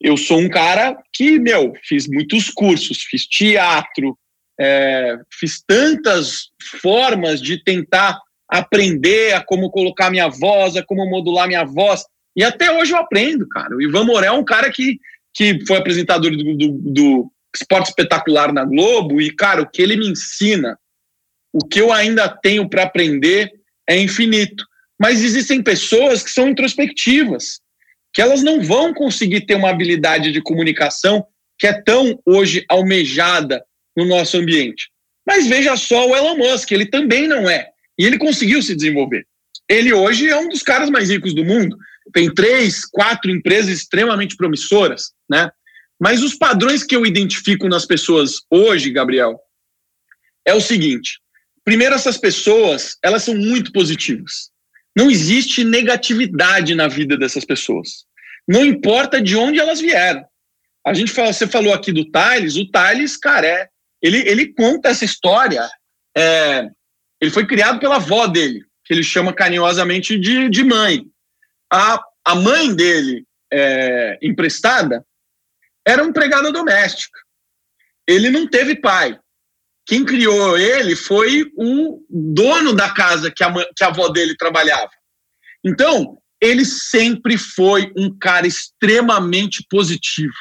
Eu 0.00 0.16
sou 0.16 0.38
um 0.38 0.48
cara 0.48 0.96
que, 1.12 1.38
meu, 1.38 1.72
fiz 1.84 2.06
muitos 2.06 2.50
cursos, 2.50 3.02
fiz 3.02 3.26
teatro, 3.26 4.16
é, 4.60 5.18
fiz 5.32 5.62
tantas 5.66 6.50
formas 6.80 7.40
de 7.40 7.62
tentar 7.62 8.20
aprender 8.48 9.34
a 9.34 9.44
como 9.44 9.70
colocar 9.70 10.10
minha 10.10 10.28
voz, 10.28 10.76
a 10.76 10.82
como 10.82 11.08
modular 11.08 11.46
minha 11.46 11.64
voz. 11.64 12.04
E 12.36 12.44
até 12.44 12.70
hoje 12.70 12.92
eu 12.92 12.98
aprendo, 12.98 13.48
cara. 13.48 13.74
O 13.74 13.82
Ivan 13.82 14.04
Morel 14.04 14.34
é 14.34 14.38
um 14.38 14.44
cara 14.44 14.70
que, 14.70 14.98
que 15.38 15.64
foi 15.64 15.76
apresentador 15.76 16.32
do, 16.32 16.56
do, 16.56 16.68
do 16.72 17.32
Esporte 17.54 17.90
Espetacular 17.90 18.52
na 18.52 18.64
Globo. 18.64 19.20
E, 19.20 19.30
cara, 19.30 19.62
o 19.62 19.70
que 19.70 19.80
ele 19.80 19.96
me 19.96 20.08
ensina, 20.08 20.76
o 21.52 21.64
que 21.64 21.80
eu 21.80 21.92
ainda 21.92 22.28
tenho 22.28 22.68
para 22.68 22.82
aprender 22.82 23.52
é 23.88 23.96
infinito. 23.96 24.64
Mas 25.00 25.22
existem 25.22 25.62
pessoas 25.62 26.24
que 26.24 26.30
são 26.32 26.48
introspectivas, 26.48 27.60
que 28.12 28.20
elas 28.20 28.42
não 28.42 28.60
vão 28.60 28.92
conseguir 28.92 29.42
ter 29.42 29.54
uma 29.54 29.70
habilidade 29.70 30.32
de 30.32 30.42
comunicação 30.42 31.24
que 31.56 31.68
é 31.68 31.82
tão 31.82 32.20
hoje 32.26 32.64
almejada 32.68 33.62
no 33.96 34.04
nosso 34.04 34.38
ambiente. 34.38 34.90
Mas 35.24 35.46
veja 35.46 35.76
só 35.76 36.08
o 36.08 36.16
Elon 36.16 36.36
Musk, 36.36 36.72
ele 36.72 36.86
também 36.86 37.28
não 37.28 37.48
é. 37.48 37.68
E 37.96 38.04
ele 38.04 38.18
conseguiu 38.18 38.60
se 38.60 38.74
desenvolver. 38.74 39.24
Ele 39.68 39.92
hoje 39.92 40.28
é 40.28 40.36
um 40.36 40.48
dos 40.48 40.62
caras 40.62 40.90
mais 40.90 41.10
ricos 41.10 41.32
do 41.32 41.44
mundo. 41.44 41.76
Tem 42.12 42.32
três, 42.32 42.84
quatro 42.84 43.30
empresas 43.30 43.70
extremamente 43.70 44.36
promissoras, 44.36 45.12
né? 45.28 45.50
Mas 46.00 46.22
os 46.22 46.34
padrões 46.34 46.84
que 46.84 46.94
eu 46.94 47.04
identifico 47.04 47.68
nas 47.68 47.84
pessoas 47.84 48.42
hoje, 48.50 48.90
Gabriel, 48.90 49.38
é 50.46 50.54
o 50.54 50.60
seguinte: 50.60 51.20
primeiro, 51.64 51.94
essas 51.94 52.16
pessoas 52.16 52.96
elas 53.02 53.22
são 53.22 53.34
muito 53.34 53.72
positivas. 53.72 54.50
Não 54.96 55.10
existe 55.10 55.62
negatividade 55.64 56.74
na 56.74 56.88
vida 56.88 57.16
dessas 57.16 57.44
pessoas. 57.44 58.04
Não 58.46 58.64
importa 58.64 59.20
de 59.20 59.36
onde 59.36 59.60
elas 59.60 59.80
vieram. 59.80 60.24
A 60.84 60.94
gente 60.94 61.12
fala, 61.12 61.32
você 61.32 61.46
falou 61.46 61.72
aqui 61.72 61.92
do 61.92 62.10
Thales, 62.10 62.56
o 62.56 62.68
Thales, 62.70 63.16
cara, 63.16 63.46
é, 63.46 63.68
ele, 64.00 64.18
ele 64.28 64.52
conta 64.54 64.88
essa 64.88 65.04
história. 65.04 65.68
É, 66.16 66.68
ele 67.20 67.30
foi 67.30 67.46
criado 67.46 67.78
pela 67.78 67.96
avó 67.96 68.26
dele, 68.26 68.64
que 68.84 68.94
ele 68.94 69.02
chama 69.02 69.32
carinhosamente 69.32 70.18
de, 70.18 70.48
de 70.48 70.64
mãe. 70.64 71.04
A, 71.72 72.02
a 72.24 72.34
mãe 72.34 72.74
dele, 72.74 73.24
é, 73.52 74.18
emprestada, 74.22 75.04
era 75.86 76.04
empregada 76.04 76.52
doméstica. 76.52 77.18
Ele 78.06 78.30
não 78.30 78.46
teve 78.46 78.76
pai. 78.76 79.18
Quem 79.86 80.04
criou 80.04 80.58
ele 80.58 80.94
foi 80.94 81.50
o 81.56 82.04
dono 82.10 82.74
da 82.74 82.90
casa 82.90 83.30
que 83.30 83.42
a, 83.42 83.52
que 83.74 83.84
a 83.84 83.88
avó 83.88 84.08
dele 84.08 84.36
trabalhava. 84.36 84.90
Então, 85.64 86.18
ele 86.40 86.64
sempre 86.64 87.36
foi 87.36 87.92
um 87.96 88.16
cara 88.16 88.46
extremamente 88.46 89.64
positivo. 89.68 90.34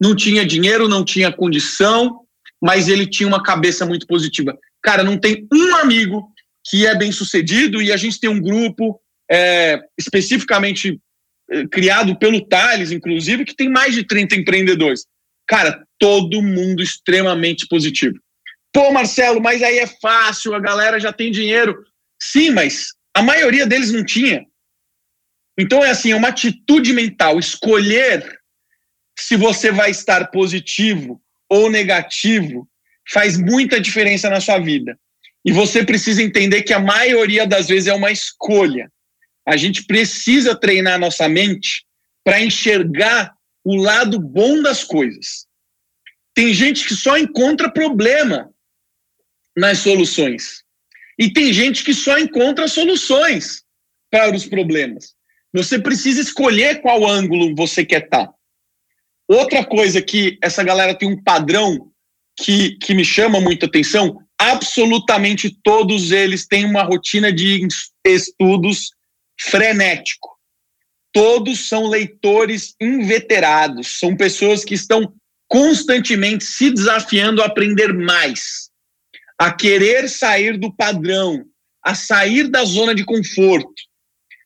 Não 0.00 0.14
tinha 0.14 0.44
dinheiro, 0.44 0.88
não 0.88 1.04
tinha 1.04 1.32
condição, 1.32 2.20
mas 2.60 2.88
ele 2.88 3.06
tinha 3.06 3.28
uma 3.28 3.42
cabeça 3.42 3.86
muito 3.86 4.06
positiva. 4.06 4.56
Cara, 4.82 5.02
não 5.02 5.18
tem 5.18 5.46
um 5.52 5.76
amigo 5.76 6.28
que 6.64 6.86
é 6.86 6.94
bem 6.94 7.10
sucedido 7.10 7.80
e 7.80 7.92
a 7.92 7.96
gente 7.96 8.20
tem 8.20 8.30
um 8.30 8.40
grupo 8.40 9.00
é, 9.32 9.80
especificamente 9.98 11.00
é, 11.50 11.66
criado 11.66 12.18
pelo 12.18 12.46
Thales, 12.46 12.92
inclusive, 12.92 13.46
que 13.46 13.56
tem 13.56 13.68
mais 13.68 13.94
de 13.94 14.04
30 14.04 14.36
empreendedores. 14.36 15.06
Cara, 15.46 15.82
todo 15.98 16.42
mundo 16.42 16.82
extremamente 16.82 17.66
positivo. 17.66 18.18
Pô, 18.72 18.92
Marcelo, 18.92 19.40
mas 19.40 19.62
aí 19.62 19.78
é 19.78 19.86
fácil, 19.86 20.54
a 20.54 20.60
galera 20.60 21.00
já 21.00 21.12
tem 21.12 21.30
dinheiro. 21.30 21.82
Sim, 22.20 22.50
mas 22.50 22.92
a 23.14 23.22
maioria 23.22 23.66
deles 23.66 23.90
não 23.90 24.04
tinha. 24.04 24.44
Então 25.58 25.84
é 25.84 25.90
assim, 25.90 26.12
é 26.12 26.16
uma 26.16 26.28
atitude 26.28 26.92
mental, 26.92 27.38
escolher 27.38 28.38
se 29.18 29.36
você 29.36 29.70
vai 29.70 29.90
estar 29.90 30.30
positivo 30.30 31.20
ou 31.48 31.70
negativo 31.70 32.68
faz 33.10 33.36
muita 33.36 33.80
diferença 33.80 34.30
na 34.30 34.40
sua 34.40 34.58
vida. 34.58 34.98
E 35.44 35.52
você 35.52 35.84
precisa 35.84 36.22
entender 36.22 36.62
que 36.62 36.72
a 36.72 36.78
maioria 36.78 37.46
das 37.46 37.68
vezes 37.68 37.88
é 37.88 37.94
uma 37.94 38.10
escolha. 38.10 38.90
A 39.46 39.56
gente 39.56 39.84
precisa 39.84 40.54
treinar 40.54 40.98
nossa 40.98 41.28
mente 41.28 41.84
para 42.24 42.40
enxergar 42.40 43.34
o 43.64 43.76
lado 43.76 44.18
bom 44.18 44.62
das 44.62 44.84
coisas. 44.84 45.46
Tem 46.34 46.54
gente 46.54 46.86
que 46.86 46.94
só 46.94 47.18
encontra 47.18 47.70
problema 47.70 48.50
nas 49.56 49.78
soluções. 49.78 50.62
E 51.18 51.32
tem 51.32 51.52
gente 51.52 51.84
que 51.84 51.92
só 51.92 52.18
encontra 52.18 52.66
soluções 52.68 53.62
para 54.10 54.34
os 54.34 54.46
problemas. 54.46 55.14
Você 55.52 55.78
precisa 55.78 56.20
escolher 56.20 56.80
qual 56.80 57.06
ângulo 57.06 57.54
você 57.54 57.84
quer 57.84 58.04
estar. 58.04 58.26
Tá. 58.26 58.34
Outra 59.28 59.64
coisa 59.64 60.00
que 60.00 60.38
essa 60.42 60.62
galera 60.62 60.94
tem 60.94 61.08
um 61.08 61.22
padrão 61.22 61.90
que, 62.36 62.76
que 62.78 62.94
me 62.94 63.04
chama 63.04 63.40
muita 63.40 63.66
atenção: 63.66 64.18
absolutamente 64.38 65.56
todos 65.62 66.10
eles 66.10 66.46
têm 66.46 66.64
uma 66.64 66.82
rotina 66.82 67.32
de 67.32 67.66
estudos 68.04 68.90
frenético. 69.48 70.30
Todos 71.12 71.68
são 71.68 71.88
leitores 71.88 72.74
inveterados, 72.80 73.98
são 73.98 74.16
pessoas 74.16 74.64
que 74.64 74.74
estão 74.74 75.12
constantemente 75.46 76.44
se 76.44 76.70
desafiando 76.70 77.42
a 77.42 77.46
aprender 77.46 77.92
mais, 77.92 78.70
a 79.38 79.52
querer 79.52 80.08
sair 80.08 80.58
do 80.58 80.74
padrão, 80.74 81.44
a 81.84 81.94
sair 81.94 82.48
da 82.48 82.64
zona 82.64 82.94
de 82.94 83.04
conforto. 83.04 83.74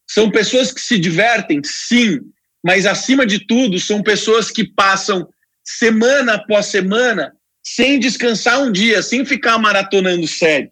São 0.08 0.30
pessoas 0.30 0.72
que 0.72 0.80
se 0.80 0.98
divertem, 0.98 1.60
sim, 1.64 2.20
mas 2.64 2.86
acima 2.86 3.24
de 3.24 3.46
tudo, 3.46 3.78
são 3.78 4.02
pessoas 4.02 4.50
que 4.50 4.64
passam 4.64 5.28
semana 5.64 6.34
após 6.34 6.66
semana 6.66 7.32
sem 7.62 7.98
descansar 7.98 8.60
um 8.60 8.72
dia, 8.72 9.02
sem 9.02 9.24
ficar 9.24 9.58
maratonando 9.58 10.26
série, 10.26 10.70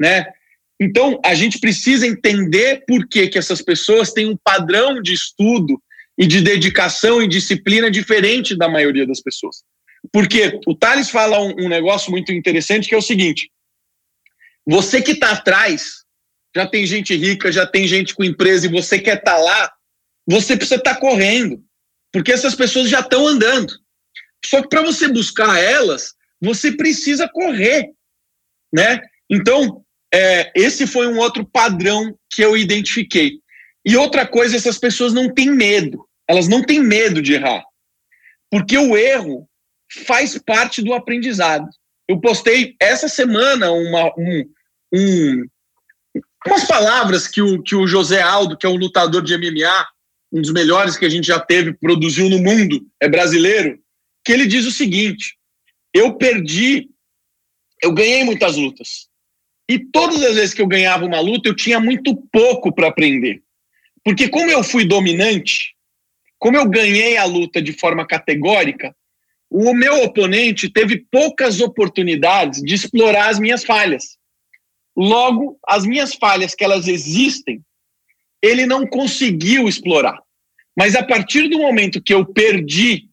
né? 0.00 0.26
Então, 0.84 1.18
a 1.24 1.34
gente 1.34 1.58
precisa 1.58 2.06
entender 2.06 2.84
por 2.86 3.08
que, 3.08 3.26
que 3.28 3.38
essas 3.38 3.62
pessoas 3.62 4.12
têm 4.12 4.28
um 4.28 4.36
padrão 4.36 5.00
de 5.00 5.14
estudo 5.14 5.82
e 6.18 6.26
de 6.26 6.42
dedicação 6.42 7.22
e 7.22 7.26
disciplina 7.26 7.90
diferente 7.90 8.54
da 8.54 8.68
maioria 8.68 9.06
das 9.06 9.22
pessoas. 9.22 9.62
Porque 10.12 10.60
o 10.66 10.76
Thales 10.76 11.08
fala 11.08 11.40
um, 11.40 11.54
um 11.64 11.68
negócio 11.70 12.10
muito 12.10 12.30
interessante 12.32 12.86
que 12.86 12.94
é 12.94 12.98
o 12.98 13.02
seguinte: 13.02 13.50
você 14.66 15.00
que 15.00 15.12
está 15.12 15.30
atrás, 15.30 16.04
já 16.54 16.66
tem 16.66 16.84
gente 16.84 17.16
rica, 17.16 17.50
já 17.50 17.66
tem 17.66 17.88
gente 17.88 18.14
com 18.14 18.22
empresa 18.22 18.66
e 18.66 18.70
você 18.70 18.98
quer 18.98 19.16
estar 19.16 19.36
tá 19.36 19.38
lá, 19.38 19.72
você 20.26 20.54
precisa 20.54 20.76
estar 20.76 20.96
tá 20.96 21.00
correndo, 21.00 21.64
porque 22.12 22.30
essas 22.30 22.54
pessoas 22.54 22.90
já 22.90 23.00
estão 23.00 23.26
andando. 23.26 23.72
Só 24.44 24.60
que 24.60 24.68
para 24.68 24.82
você 24.82 25.08
buscar 25.08 25.58
elas, 25.58 26.12
você 26.42 26.72
precisa 26.72 27.26
correr, 27.26 27.86
né? 28.70 29.00
Então, 29.30 29.83
é, 30.14 30.52
esse 30.54 30.86
foi 30.86 31.08
um 31.08 31.18
outro 31.18 31.44
padrão 31.44 32.16
que 32.30 32.40
eu 32.40 32.56
identifiquei. 32.56 33.40
E 33.84 33.96
outra 33.96 34.24
coisa, 34.24 34.56
essas 34.56 34.78
pessoas 34.78 35.12
não 35.12 35.28
têm 35.28 35.50
medo. 35.50 36.08
Elas 36.28 36.46
não 36.46 36.62
têm 36.62 36.80
medo 36.80 37.20
de 37.20 37.34
errar. 37.34 37.64
Porque 38.48 38.78
o 38.78 38.96
erro 38.96 39.48
faz 40.06 40.38
parte 40.38 40.80
do 40.80 40.94
aprendizado. 40.94 41.68
Eu 42.08 42.20
postei 42.20 42.76
essa 42.80 43.08
semana 43.08 43.72
uma, 43.72 44.12
um, 44.16 44.44
um, 44.94 45.46
umas 46.46 46.64
palavras 46.64 47.26
que 47.26 47.42
o, 47.42 47.60
que 47.60 47.74
o 47.74 47.86
José 47.86 48.22
Aldo, 48.22 48.56
que 48.56 48.66
é 48.66 48.68
um 48.68 48.76
lutador 48.76 49.20
de 49.20 49.36
MMA, 49.36 49.86
um 50.32 50.40
dos 50.40 50.52
melhores 50.52 50.96
que 50.96 51.04
a 51.04 51.08
gente 51.08 51.26
já 51.26 51.40
teve, 51.40 51.74
produziu 51.74 52.30
no 52.30 52.38
mundo, 52.38 52.86
é 53.00 53.08
brasileiro, 53.08 53.80
que 54.24 54.32
ele 54.32 54.46
diz 54.46 54.64
o 54.64 54.70
seguinte: 54.70 55.36
eu 55.92 56.14
perdi, 56.14 56.88
eu 57.82 57.92
ganhei 57.92 58.22
muitas 58.22 58.56
lutas. 58.56 59.08
E 59.68 59.78
todas 59.78 60.22
as 60.22 60.34
vezes 60.34 60.54
que 60.54 60.60
eu 60.60 60.66
ganhava 60.66 61.04
uma 61.04 61.20
luta, 61.20 61.48
eu 61.48 61.56
tinha 61.56 61.80
muito 61.80 62.14
pouco 62.30 62.72
para 62.72 62.88
aprender. 62.88 63.42
Porque 64.04 64.28
como 64.28 64.50
eu 64.50 64.62
fui 64.62 64.84
dominante, 64.84 65.74
como 66.38 66.56
eu 66.56 66.68
ganhei 66.68 67.16
a 67.16 67.24
luta 67.24 67.62
de 67.62 67.72
forma 67.72 68.06
categórica, 68.06 68.94
o 69.50 69.72
meu 69.72 70.02
oponente 70.02 70.68
teve 70.68 71.06
poucas 71.10 71.60
oportunidades 71.60 72.60
de 72.60 72.74
explorar 72.74 73.30
as 73.30 73.38
minhas 73.38 73.64
falhas. 73.64 74.18
Logo, 74.96 75.58
as 75.66 75.86
minhas 75.86 76.14
falhas, 76.14 76.54
que 76.54 76.62
elas 76.62 76.86
existem, 76.86 77.62
ele 78.42 78.66
não 78.66 78.86
conseguiu 78.86 79.66
explorar. 79.66 80.20
Mas 80.76 80.94
a 80.94 81.02
partir 81.02 81.48
do 81.48 81.58
momento 81.58 82.02
que 82.02 82.12
eu 82.12 82.26
perdi, 82.26 83.08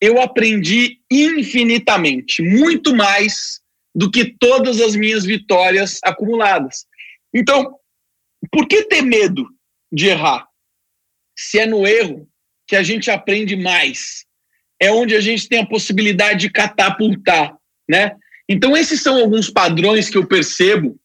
eu 0.00 0.20
aprendi 0.20 1.00
infinitamente, 1.10 2.42
muito 2.42 2.94
mais 2.94 3.61
do 3.94 4.10
que 4.10 4.36
todas 4.38 4.80
as 4.80 4.96
minhas 4.96 5.24
vitórias 5.24 5.98
acumuladas. 6.02 6.86
Então, 7.34 7.76
por 8.50 8.66
que 8.66 8.84
ter 8.84 9.02
medo 9.02 9.46
de 9.92 10.08
errar? 10.08 10.46
Se 11.36 11.58
é 11.58 11.66
no 11.66 11.86
erro 11.86 12.28
que 12.66 12.76
a 12.76 12.82
gente 12.82 13.10
aprende 13.10 13.56
mais, 13.56 14.24
é 14.80 14.90
onde 14.90 15.14
a 15.14 15.20
gente 15.20 15.48
tem 15.48 15.60
a 15.60 15.66
possibilidade 15.66 16.40
de 16.40 16.50
catapultar, 16.50 17.56
né? 17.88 18.16
Então, 18.48 18.76
esses 18.76 19.00
são 19.00 19.18
alguns 19.18 19.48
padrões 19.48 20.10
que 20.10 20.18
eu 20.18 20.26
percebo 20.26 20.98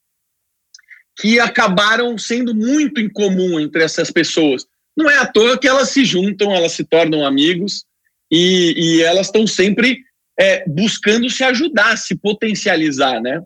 que 1.20 1.40
acabaram 1.40 2.18
sendo 2.18 2.54
muito 2.54 3.02
incomum 3.02 3.60
entre 3.60 3.84
essas 3.84 4.12
pessoas. 4.12 4.66
Não 4.96 5.10
é 5.10 5.18
à 5.18 5.26
toa 5.26 5.58
que 5.58 5.68
elas 5.68 5.90
se 5.90 6.06
juntam, 6.06 6.54
elas 6.54 6.74
se 6.74 6.84
tornam 6.84 7.26
amigos 7.26 7.86
e, 8.32 8.74
e 8.78 9.02
elas 9.02 9.28
estão 9.28 9.46
sempre 9.48 10.04
é, 10.40 10.64
buscando 10.68 11.30
se 11.30 11.44
ajudar, 11.44 11.98
se 11.98 12.16
potencializar, 12.16 13.20
né? 13.20 13.42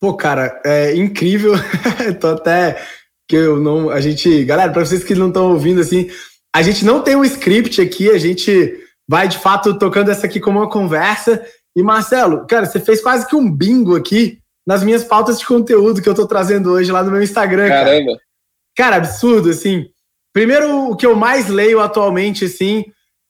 Pô, 0.00 0.14
cara, 0.14 0.60
é 0.64 0.94
incrível. 0.94 1.54
Tô 2.20 2.28
até 2.28 2.82
que 3.28 3.36
eu 3.36 3.58
não. 3.58 3.90
A 3.90 4.00
gente. 4.00 4.44
Galera, 4.44 4.72
para 4.72 4.84
vocês 4.84 5.02
que 5.02 5.14
não 5.14 5.28
estão 5.28 5.52
ouvindo, 5.52 5.80
assim, 5.80 6.10
a 6.54 6.62
gente 6.62 6.84
não 6.84 7.00
tem 7.00 7.16
um 7.16 7.24
script 7.24 7.80
aqui, 7.80 8.10
a 8.10 8.18
gente 8.18 8.78
vai 9.08 9.28
de 9.28 9.38
fato 9.38 9.78
tocando 9.78 10.10
essa 10.10 10.26
aqui 10.26 10.40
como 10.40 10.58
uma 10.58 10.68
conversa. 10.68 11.44
E 11.76 11.82
Marcelo, 11.82 12.46
cara, 12.46 12.66
você 12.66 12.78
fez 12.78 13.00
quase 13.00 13.26
que 13.26 13.34
um 13.34 13.50
bingo 13.50 13.96
aqui 13.96 14.38
nas 14.66 14.82
minhas 14.82 15.04
pautas 15.04 15.38
de 15.38 15.46
conteúdo 15.46 16.00
que 16.00 16.08
eu 16.08 16.14
tô 16.14 16.26
trazendo 16.26 16.70
hoje 16.70 16.92
lá 16.92 17.02
no 17.02 17.10
meu 17.10 17.22
Instagram. 17.22 17.68
Caramba! 17.68 18.12
Cara, 18.12 18.20
cara 18.76 18.96
absurdo, 18.96 19.50
assim. 19.50 19.86
Primeiro, 20.32 20.90
o 20.90 20.96
que 20.96 21.06
eu 21.06 21.14
mais 21.14 21.48
leio 21.48 21.80
atualmente, 21.80 22.44
assim, 22.44 22.84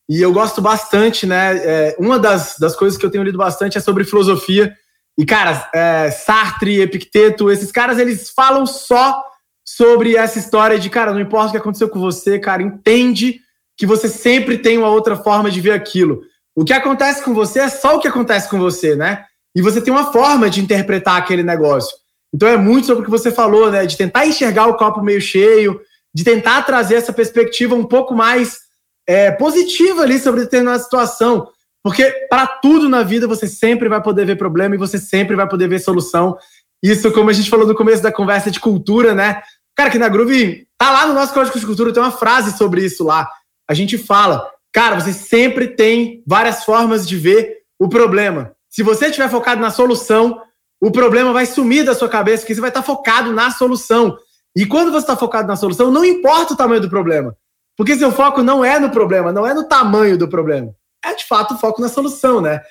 e 0.09 0.21
eu 0.21 0.33
gosto 0.33 0.61
bastante, 0.61 1.27
né? 1.27 1.57
É, 1.57 1.97
uma 1.99 2.19
das, 2.19 2.57
das 2.59 2.77
coisas 2.77 2.99
que 2.99 3.07
eu 3.07 3.11
tenho 3.11 3.25
lido 3.25 3.39
bastante 3.39 3.79
é 3.79 3.81
sobre 3.81 4.05
filosofia. 4.05 4.75
E, 5.17 5.25
cara, 5.25 5.71
é, 5.75 6.11
Sartre, 6.11 6.81
Epicteto, 6.81 7.51
esses 7.51 7.73
caras, 7.73 7.99
eles 7.99 8.31
falam 8.31 8.67
só 8.67 9.23
sobre 9.65 10.17
essa 10.17 10.39
história 10.39 10.79
de, 10.79 10.91
cara, 10.91 11.13
não 11.13 11.21
importa 11.21 11.49
o 11.49 11.51
que 11.53 11.57
aconteceu 11.57 11.89
com 11.89 11.99
você, 11.99 12.39
cara, 12.39 12.63
entende 12.63 13.41
que 13.77 13.87
você 13.87 14.09
sempre 14.09 14.59
tem 14.59 14.77
uma 14.77 14.89
outra 14.89 15.17
forma 15.17 15.51
de 15.51 15.61
ver 15.61 15.73
aquilo. 15.73 16.23
O 16.55 16.65
que 16.65 16.73
acontece 16.73 17.23
com 17.23 17.33
você 17.33 17.61
é 17.61 17.69
só 17.69 17.97
o 17.97 18.01
que 18.01 18.07
acontece 18.07 18.49
com 18.49 18.59
você, 18.59 18.95
né? 18.95 19.25
E 19.57 19.63
você 19.63 19.81
tem 19.81 19.93
uma 19.93 20.13
forma 20.13 20.51
de 20.51 20.61
interpretar 20.61 21.17
aquele 21.17 21.43
negócio. 21.43 21.97
Então 22.33 22.49
é 22.49 22.57
muito 22.57 22.87
sobre 22.87 23.03
o 23.03 23.05
que 23.05 23.11
você 23.11 23.33
falou, 23.33 23.71
né? 23.71 23.87
De 23.87 23.97
tentar 23.97 24.27
enxergar 24.27 24.67
o 24.67 24.77
copo 24.77 25.03
meio 25.03 25.21
cheio, 25.21 25.81
de 26.13 26.23
tentar 26.23 26.63
trazer 26.63 26.97
essa 26.97 27.13
perspectiva 27.13 27.75
um 27.75 27.85
pouco 27.85 28.15
mais 28.15 28.64
é, 29.07 29.31
positiva 29.31 30.03
ali 30.03 30.19
sobre 30.19 30.43
determinada 30.43 30.83
situação. 30.83 31.49
Porque 31.83 32.11
para 32.31 32.47
tudo 32.47 32.89
na 32.89 33.03
vida 33.03 33.27
você 33.27 33.47
sempre 33.47 33.89
vai 33.89 34.03
poder 34.03 34.25
ver 34.25 34.37
problema 34.37 34.75
e 34.75 34.79
você 34.79 34.99
sempre 34.99 35.37
vai 35.37 35.49
poder 35.49 35.69
ver 35.69 35.81
solução. 35.81 36.37
Isso, 36.83 37.11
como 37.13 37.31
a 37.31 37.33
gente 37.33 37.51
falou 37.51 37.67
no 37.67 37.75
começo 37.75 38.03
da 38.03 38.13
conversa 38.13 38.51
de 38.51 38.61
cultura, 38.61 39.15
né? 39.15 39.43
Cara, 39.77 39.91
que 39.91 39.99
na 39.99 40.09
Groove 40.09 40.67
tá 40.79 40.91
lá 40.91 41.07
no 41.07 41.15
nosso 41.15 41.35
código 41.35 41.59
de 41.59 41.67
cultura, 41.67 41.93
tem 41.93 42.03
uma 42.03 42.11
frase 42.11 42.57
sobre 42.57 42.85
isso 42.85 43.05
lá. 43.05 43.29
A 43.69 43.75
gente 43.75 43.99
fala 43.99 44.51
cara, 44.75 44.99
você 44.99 45.13
sempre 45.13 45.69
tem 45.69 46.23
várias 46.27 46.65
formas 46.65 47.07
de 47.07 47.17
ver 47.17 47.59
o 47.79 47.89
problema. 47.89 48.53
Se 48.69 48.83
você 48.83 49.07
estiver 49.07 49.31
focado 49.31 49.61
na 49.61 49.71
solução, 49.71 50.43
o 50.83 50.91
problema 50.91 51.33
vai 51.33 51.47
sumir 51.47 51.85
da 51.85 51.95
sua 51.95 52.09
cabeça, 52.09 52.43
porque 52.43 52.57
você 52.57 52.61
vai 52.61 52.71
estar 52.71 52.83
focado 52.83 53.33
na 53.33 53.53
solução. 53.53 54.19
E 54.57 54.67
quando 54.67 54.91
você 54.91 55.05
está 55.05 55.17
focado 55.17 55.47
na 55.47 55.55
solução, 55.55 55.93
não 55.93 56.05
importa 56.05 56.55
o 56.55 56.57
tamanho 56.57 56.81
do 56.81 56.91
problema. 56.91 57.37
Porque 57.77 57.97
seu 57.97 58.13
foco 58.13 58.43
não 58.43 58.65
é 58.65 58.79
no 58.79 58.91
problema, 58.91 59.33
não 59.33 59.47
é 59.47 59.53
no 59.53 59.65
tamanho 59.65 60.17
do 60.17 60.29
problema. 60.29 60.75
É 61.05 61.15
de 61.15 61.25
fato 61.25 61.55
o 61.55 61.59
foco 61.59 61.81
na 61.81 61.89
solução, 61.89 62.41
né? 62.41 62.63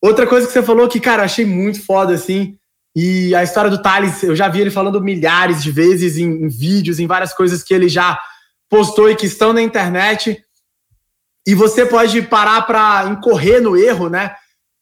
Outra 0.00 0.26
coisa 0.26 0.46
que 0.46 0.52
você 0.52 0.62
falou 0.62 0.88
que, 0.88 1.00
cara, 1.00 1.22
achei 1.22 1.44
muito 1.44 1.84
foda, 1.84 2.14
assim, 2.14 2.56
e 2.96 3.34
a 3.34 3.42
história 3.42 3.70
do 3.70 3.82
Thales, 3.82 4.22
eu 4.22 4.36
já 4.36 4.48
vi 4.48 4.60
ele 4.60 4.70
falando 4.70 5.00
milhares 5.00 5.62
de 5.62 5.72
vezes 5.72 6.16
em, 6.16 6.44
em 6.44 6.48
vídeos, 6.48 7.00
em 7.00 7.06
várias 7.06 7.34
coisas 7.34 7.62
que 7.62 7.74
ele 7.74 7.88
já 7.88 8.18
postou 8.70 9.10
e 9.10 9.16
que 9.16 9.26
estão 9.26 9.52
na 9.52 9.60
internet. 9.60 10.40
E 11.46 11.54
você 11.54 11.84
pode 11.84 12.22
parar 12.22 12.62
para 12.62 13.06
incorrer 13.06 13.60
no 13.60 13.76
erro, 13.76 14.08
né? 14.08 14.36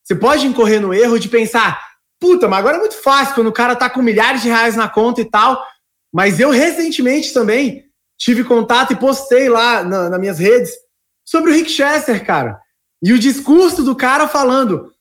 Você 0.04 0.14
pode 0.14 0.46
incorrer 0.46 0.80
no 0.80 0.92
erro 0.92 1.18
de 1.18 1.28
pensar, 1.28 1.82
puta, 2.20 2.48
mas 2.48 2.58
agora 2.58 2.76
é 2.76 2.80
muito 2.80 2.96
fácil 2.96 3.34
quando 3.34 3.46
o 3.46 3.52
cara 3.52 3.74
tá 3.74 3.88
com 3.88 4.02
milhares 4.02 4.42
de 4.42 4.48
reais 4.48 4.76
na 4.76 4.88
conta 4.88 5.22
e 5.22 5.24
tal. 5.24 5.64
Mas 6.12 6.38
eu 6.38 6.50
recentemente 6.50 7.32
também 7.32 7.84
tive 8.22 8.44
contato 8.44 8.92
e 8.92 8.96
postei 8.96 9.48
lá 9.48 9.82
na, 9.82 10.08
nas 10.08 10.20
minhas 10.20 10.38
redes 10.38 10.72
sobre 11.24 11.50
o 11.50 11.54
Rick 11.54 11.68
Chester, 11.68 12.24
cara. 12.24 12.60
E 13.02 13.12
o 13.12 13.18
discurso 13.18 13.82
do 13.82 13.96
cara 13.96 14.28
falando, 14.28 14.92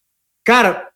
cara, 0.43 0.89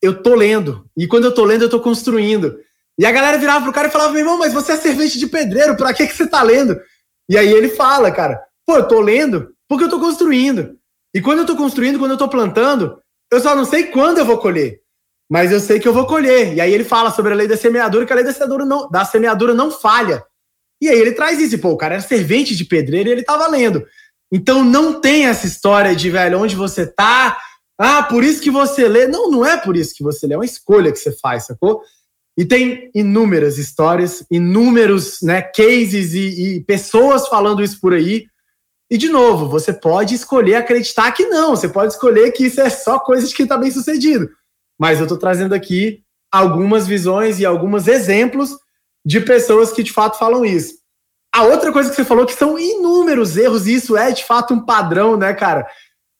eu 0.00 0.22
tô 0.22 0.36
lendo. 0.36 0.86
E 0.96 1.08
quando 1.08 1.24
eu 1.24 1.34
tô 1.34 1.44
lendo, 1.44 1.62
eu 1.62 1.68
tô 1.68 1.80
construindo. 1.80 2.56
E 2.96 3.04
a 3.04 3.10
galera 3.10 3.36
virava 3.36 3.64
pro 3.64 3.72
cara 3.72 3.88
e 3.88 3.90
falava, 3.90 4.12
meu 4.12 4.20
irmão, 4.20 4.38
mas 4.38 4.52
você 4.52 4.72
é 4.72 4.76
servente 4.76 5.18
de 5.18 5.26
pedreiro, 5.26 5.76
pra 5.76 5.92
que, 5.92 6.06
que 6.06 6.14
você 6.14 6.26
tá 6.26 6.40
lendo? 6.40 6.80
E 7.28 7.36
aí 7.36 7.52
ele 7.52 7.70
fala, 7.70 8.12
cara, 8.12 8.40
pô, 8.64 8.76
eu 8.76 8.86
tô 8.86 9.00
lendo 9.00 9.52
porque 9.68 9.84
eu 9.84 9.88
tô 9.88 9.98
construindo. 9.98 10.78
E 11.12 11.20
quando 11.20 11.40
eu 11.40 11.46
tô 11.46 11.56
construindo, 11.56 11.98
quando 11.98 12.12
eu 12.12 12.18
tô 12.18 12.28
plantando, 12.28 12.96
eu 13.30 13.40
só 13.40 13.56
não 13.56 13.64
sei 13.64 13.86
quando 13.86 14.18
eu 14.18 14.24
vou 14.24 14.38
colher. 14.38 14.80
Mas 15.28 15.50
eu 15.50 15.58
sei 15.58 15.80
que 15.80 15.88
eu 15.88 15.92
vou 15.92 16.06
colher. 16.06 16.54
E 16.54 16.60
aí 16.60 16.72
ele 16.72 16.84
fala 16.84 17.10
sobre 17.10 17.32
a 17.32 17.34
lei 17.34 17.48
da 17.48 17.56
semeadura, 17.56 18.06
que 18.06 18.12
a 18.12 18.16
lei 18.16 18.24
da 18.24 18.32
semeadura 18.32 18.64
não, 18.64 18.88
da 18.88 19.04
semeadura 19.04 19.52
não 19.52 19.70
falha. 19.70 20.22
E 20.82 20.88
aí 20.88 20.98
ele 20.98 21.12
traz 21.12 21.38
isso, 21.38 21.56
pô, 21.60 21.70
o 21.70 21.76
cara 21.76 21.94
era 21.94 22.02
servente 22.02 22.56
de 22.56 22.64
pedreiro 22.64 23.08
e 23.08 23.12
ele 23.12 23.22
tava 23.22 23.46
lendo. 23.46 23.86
Então 24.32 24.64
não 24.64 25.00
tem 25.00 25.26
essa 25.26 25.46
história 25.46 25.94
de, 25.94 26.10
velho, 26.10 26.40
onde 26.40 26.56
você 26.56 26.84
tá, 26.84 27.38
ah, 27.78 28.02
por 28.02 28.24
isso 28.24 28.42
que 28.42 28.50
você 28.50 28.88
lê. 28.88 29.06
Não, 29.06 29.30
não 29.30 29.46
é 29.46 29.56
por 29.56 29.76
isso 29.76 29.94
que 29.94 30.02
você 30.02 30.26
lê, 30.26 30.34
é 30.34 30.38
uma 30.38 30.44
escolha 30.44 30.90
que 30.90 30.98
você 30.98 31.12
faz, 31.12 31.46
sacou? 31.46 31.82
E 32.36 32.44
tem 32.44 32.90
inúmeras 32.92 33.58
histórias, 33.58 34.26
inúmeros 34.28 35.22
né, 35.22 35.40
cases 35.40 36.14
e, 36.14 36.56
e 36.56 36.64
pessoas 36.64 37.28
falando 37.28 37.62
isso 37.62 37.80
por 37.80 37.92
aí. 37.92 38.26
E, 38.90 38.98
de 38.98 39.08
novo, 39.08 39.48
você 39.48 39.72
pode 39.72 40.16
escolher 40.16 40.56
acreditar 40.56 41.12
que 41.12 41.26
não, 41.26 41.54
você 41.54 41.68
pode 41.68 41.92
escolher 41.92 42.32
que 42.32 42.46
isso 42.46 42.60
é 42.60 42.68
só 42.68 42.98
coisa 42.98 43.28
de 43.28 43.34
quem 43.36 43.44
está 43.44 43.56
bem 43.56 43.70
sucedido. 43.70 44.28
Mas 44.80 44.98
eu 44.98 45.04
estou 45.04 45.16
trazendo 45.16 45.54
aqui 45.54 46.02
algumas 46.32 46.88
visões 46.88 47.38
e 47.38 47.46
alguns 47.46 47.86
exemplos 47.86 48.50
de 49.04 49.20
pessoas 49.20 49.72
que 49.72 49.82
de 49.82 49.92
fato 49.92 50.18
falam 50.18 50.44
isso. 50.44 50.74
A 51.34 51.44
outra 51.44 51.72
coisa 51.72 51.88
que 51.88 51.96
você 51.96 52.04
falou 52.04 52.26
que 52.26 52.34
são 52.34 52.58
inúmeros 52.58 53.36
erros, 53.36 53.66
e 53.66 53.74
isso 53.74 53.96
é 53.96 54.12
de 54.12 54.24
fato 54.24 54.52
um 54.52 54.64
padrão, 54.64 55.16
né, 55.16 55.32
cara? 55.32 55.66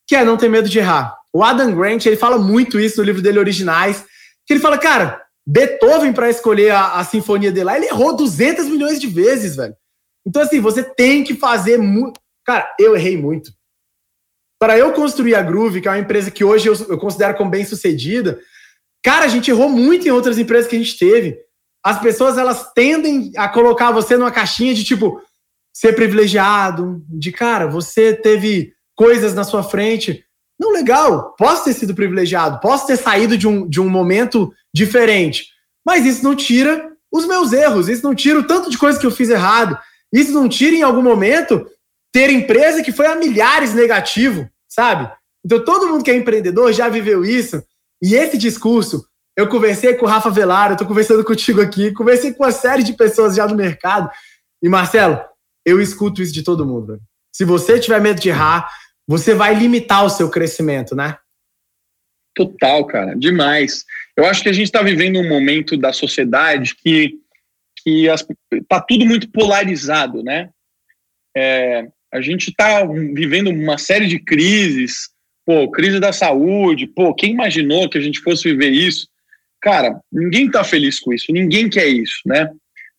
Que 0.07 0.15
é 0.15 0.25
não 0.25 0.37
ter 0.37 0.49
medo 0.49 0.67
de 0.67 0.79
errar. 0.79 1.15
O 1.31 1.43
Adam 1.43 1.73
Grant, 1.75 2.05
ele 2.05 2.17
fala 2.17 2.37
muito 2.37 2.79
isso 2.79 2.97
no 2.97 3.03
livro 3.03 3.21
dele 3.21 3.39
Originais, 3.39 4.05
que 4.45 4.53
ele 4.53 4.59
fala, 4.59 4.77
cara, 4.77 5.23
Beethoven, 5.45 6.13
para 6.13 6.29
escolher 6.29 6.71
a, 6.71 6.93
a, 6.93 7.03
sinfonia 7.03 7.51
dele 7.51 7.65
lá, 7.65 7.77
ele 7.77 7.87
errou 7.87 8.15
200 8.15 8.65
milhões 8.65 8.99
de 8.99 9.07
vezes, 9.07 9.55
velho. 9.55 9.75
Então, 10.25 10.41
assim, 10.41 10.59
você 10.59 10.83
tem 10.83 11.23
que 11.23 11.35
fazer 11.35 11.77
muito. 11.77 12.19
Cara, 12.45 12.73
eu 12.79 12.95
errei 12.95 13.17
muito. 13.17 13.51
Para 14.59 14.77
eu 14.77 14.93
construir 14.93 15.35
a 15.35 15.41
Groove, 15.41 15.81
que 15.81 15.87
é 15.87 15.91
uma 15.91 15.99
empresa 15.99 16.31
que 16.31 16.43
hoje 16.43 16.67
eu, 16.67 16.73
eu 16.87 16.97
considero 16.97 17.35
como 17.35 17.51
bem 17.51 17.65
sucedida, 17.65 18.39
cara, 19.03 19.25
a 19.25 19.27
gente 19.27 19.51
errou 19.51 19.69
muito 19.69 20.07
em 20.07 20.11
outras 20.11 20.37
empresas 20.37 20.69
que 20.69 20.75
a 20.75 20.79
gente 20.79 20.97
teve 20.97 21.37
as 21.83 21.99
pessoas 21.99 22.37
elas 22.37 22.71
tendem 22.73 23.31
a 23.35 23.49
colocar 23.49 23.91
você 23.91 24.15
numa 24.15 24.31
caixinha 24.31 24.73
de 24.73 24.83
tipo 24.83 25.21
ser 25.75 25.93
privilegiado, 25.93 27.03
de 27.09 27.31
cara, 27.31 27.67
você 27.67 28.13
teve 28.13 28.73
coisas 28.95 29.33
na 29.33 29.43
sua 29.43 29.63
frente. 29.63 30.23
Não, 30.59 30.71
legal, 30.71 31.35
posso 31.37 31.65
ter 31.65 31.73
sido 31.73 31.95
privilegiado, 31.95 32.59
posso 32.59 32.85
ter 32.87 32.95
saído 32.95 33.37
de 33.37 33.47
um, 33.47 33.67
de 33.67 33.81
um 33.81 33.89
momento 33.89 34.53
diferente, 34.73 35.47
mas 35.85 36.05
isso 36.05 36.23
não 36.23 36.35
tira 36.35 36.91
os 37.11 37.25
meus 37.25 37.51
erros, 37.51 37.89
isso 37.89 38.03
não 38.03 38.15
tira 38.15 38.39
o 38.39 38.47
tanto 38.47 38.69
de 38.69 38.77
coisa 38.77 38.99
que 38.99 39.05
eu 39.05 39.11
fiz 39.11 39.29
errado, 39.29 39.77
isso 40.11 40.31
não 40.31 40.47
tira 40.47 40.75
em 40.75 40.83
algum 40.83 41.01
momento 41.01 41.65
ter 42.13 42.29
empresa 42.29 42.83
que 42.83 42.91
foi 42.91 43.07
a 43.07 43.15
milhares 43.15 43.73
negativo, 43.73 44.47
sabe? 44.69 45.11
Então 45.43 45.63
todo 45.65 45.87
mundo 45.87 46.03
que 46.03 46.11
é 46.11 46.15
empreendedor 46.15 46.71
já 46.71 46.87
viveu 46.87 47.25
isso, 47.25 47.61
e 48.01 48.15
esse 48.15 48.37
discurso 48.37 49.05
eu 49.35 49.47
conversei 49.47 49.95
com 49.95 50.05
o 50.05 50.09
Rafa 50.09 50.29
Velar, 50.29 50.71
eu 50.71 50.77
tô 50.77 50.85
conversando 50.85 51.23
contigo 51.23 51.61
aqui, 51.61 51.91
conversei 51.91 52.33
com 52.33 52.43
uma 52.43 52.51
série 52.51 52.83
de 52.83 52.93
pessoas 52.93 53.35
já 53.35 53.47
no 53.47 53.55
mercado. 53.55 54.09
E 54.61 54.69
Marcelo, 54.69 55.19
eu 55.65 55.81
escuto 55.81 56.21
isso 56.21 56.33
de 56.33 56.43
todo 56.43 56.65
mundo. 56.65 56.99
Se 57.33 57.43
você 57.43 57.79
tiver 57.79 57.99
medo 57.99 58.21
de 58.21 58.29
errar, 58.29 58.69
você 59.07 59.33
vai 59.33 59.55
limitar 59.55 60.05
o 60.05 60.09
seu 60.09 60.29
crescimento, 60.29 60.95
né? 60.95 61.17
Total, 62.35 62.85
cara, 62.85 63.15
demais. 63.15 63.85
Eu 64.15 64.25
acho 64.25 64.43
que 64.43 64.49
a 64.49 64.53
gente 64.53 64.65
está 64.65 64.81
vivendo 64.81 65.19
um 65.19 65.27
momento 65.27 65.75
da 65.77 65.91
sociedade 65.91 66.75
que, 66.75 67.19
que 67.83 68.07
tá 68.67 68.81
tudo 68.81 69.05
muito 69.05 69.29
polarizado, 69.31 70.23
né? 70.23 70.49
É, 71.35 71.87
a 72.13 72.21
gente 72.21 72.49
está 72.49 72.85
vivendo 72.85 73.49
uma 73.49 73.79
série 73.79 74.07
de 74.07 74.19
crises, 74.19 75.09
pô, 75.45 75.69
crise 75.71 75.99
da 75.99 76.13
saúde, 76.13 76.87
pô, 76.87 77.13
quem 77.13 77.31
imaginou 77.31 77.89
que 77.89 77.97
a 77.97 78.01
gente 78.01 78.19
fosse 78.19 78.43
viver 78.43 78.69
isso? 78.69 79.07
Cara, 79.63 79.97
ninguém 80.11 80.47
está 80.47 80.61
feliz 80.61 80.99
com 80.99 81.13
isso, 81.13 81.31
ninguém 81.31 81.69
quer 81.69 81.87
isso, 81.87 82.19
né? 82.25 82.49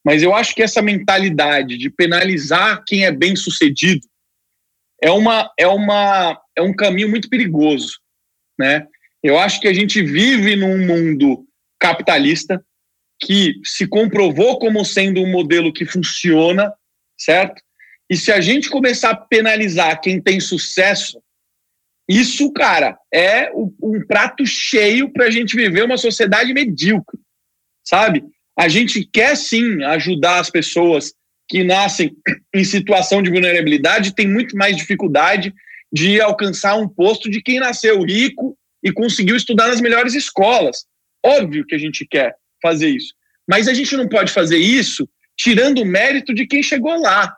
Mas 0.02 0.22
eu 0.22 0.34
acho 0.34 0.54
que 0.54 0.62
essa 0.62 0.80
mentalidade 0.80 1.76
de 1.76 1.90
penalizar 1.90 2.82
quem 2.86 3.04
é 3.04 3.12
bem 3.12 3.36
sucedido 3.36 4.00
é 5.02 5.10
uma 5.10 5.52
é 5.58 5.68
uma 5.68 6.40
é 6.56 6.62
um 6.62 6.74
caminho 6.74 7.10
muito 7.10 7.28
perigoso, 7.28 7.98
né? 8.58 8.86
Eu 9.22 9.38
acho 9.38 9.60
que 9.60 9.68
a 9.68 9.74
gente 9.74 10.02
vive 10.02 10.56
num 10.56 10.86
mundo 10.86 11.46
capitalista 11.78 12.64
que 13.20 13.60
se 13.62 13.86
comprovou 13.86 14.58
como 14.58 14.82
sendo 14.86 15.20
um 15.20 15.30
modelo 15.30 15.70
que 15.70 15.84
funciona, 15.84 16.72
certo? 17.18 17.60
E 18.08 18.16
se 18.16 18.32
a 18.32 18.40
gente 18.40 18.70
começar 18.70 19.10
a 19.10 19.16
penalizar 19.16 20.00
quem 20.00 20.18
tem 20.18 20.40
sucesso, 20.40 21.20
isso, 22.08 22.52
cara, 22.52 22.98
é 23.12 23.50
um 23.52 24.04
prato 24.06 24.44
cheio 24.46 25.10
para 25.10 25.26
a 25.26 25.30
gente 25.30 25.56
viver 25.56 25.84
uma 25.84 25.96
sociedade 25.96 26.52
medíocre, 26.52 27.18
sabe? 27.82 28.22
A 28.58 28.68
gente 28.68 29.08
quer 29.10 29.36
sim 29.36 29.82
ajudar 29.84 30.38
as 30.38 30.50
pessoas 30.50 31.12
que 31.48 31.64
nascem 31.64 32.14
em 32.54 32.64
situação 32.64 33.22
de 33.22 33.30
vulnerabilidade, 33.30 34.14
tem 34.14 34.28
muito 34.28 34.56
mais 34.56 34.76
dificuldade 34.76 35.52
de 35.92 36.20
alcançar 36.20 36.76
um 36.76 36.88
posto 36.88 37.30
de 37.30 37.42
quem 37.42 37.58
nasceu 37.58 38.02
rico 38.02 38.56
e 38.82 38.92
conseguiu 38.92 39.36
estudar 39.36 39.68
nas 39.68 39.80
melhores 39.80 40.14
escolas. 40.14 40.84
Óbvio 41.24 41.64
que 41.64 41.74
a 41.74 41.78
gente 41.78 42.06
quer 42.06 42.34
fazer 42.62 42.88
isso, 42.88 43.14
mas 43.48 43.66
a 43.66 43.74
gente 43.74 43.96
não 43.96 44.08
pode 44.08 44.32
fazer 44.32 44.58
isso 44.58 45.08
tirando 45.36 45.80
o 45.80 45.86
mérito 45.86 46.34
de 46.34 46.46
quem 46.46 46.62
chegou 46.62 47.00
lá. 47.00 47.34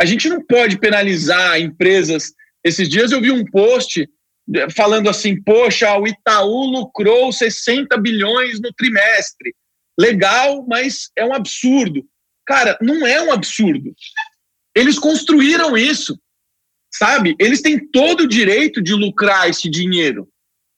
A 0.00 0.04
gente 0.04 0.28
não 0.28 0.44
pode 0.44 0.78
penalizar 0.78 1.60
empresas 1.60 2.32
esses 2.64 2.88
dias 2.88 3.12
eu 3.12 3.20
vi 3.20 3.30
um 3.30 3.44
post 3.44 4.08
eh, 4.54 4.70
falando 4.70 5.08
assim: 5.10 5.40
poxa, 5.42 5.96
o 5.98 6.06
Itaú 6.06 6.70
lucrou 6.70 7.30
60 7.30 7.96
bilhões 7.98 8.60
no 8.60 8.72
trimestre. 8.72 9.54
Legal, 9.98 10.64
mas 10.66 11.10
é 11.16 11.24
um 11.24 11.34
absurdo. 11.34 12.04
Cara, 12.46 12.76
não 12.80 13.06
é 13.06 13.22
um 13.22 13.32
absurdo. 13.32 13.94
Eles 14.74 14.98
construíram 14.98 15.76
isso, 15.76 16.18
sabe? 16.92 17.36
Eles 17.38 17.62
têm 17.62 17.78
todo 17.78 18.22
o 18.22 18.28
direito 18.28 18.82
de 18.82 18.92
lucrar 18.92 19.48
esse 19.48 19.70
dinheiro, 19.70 20.28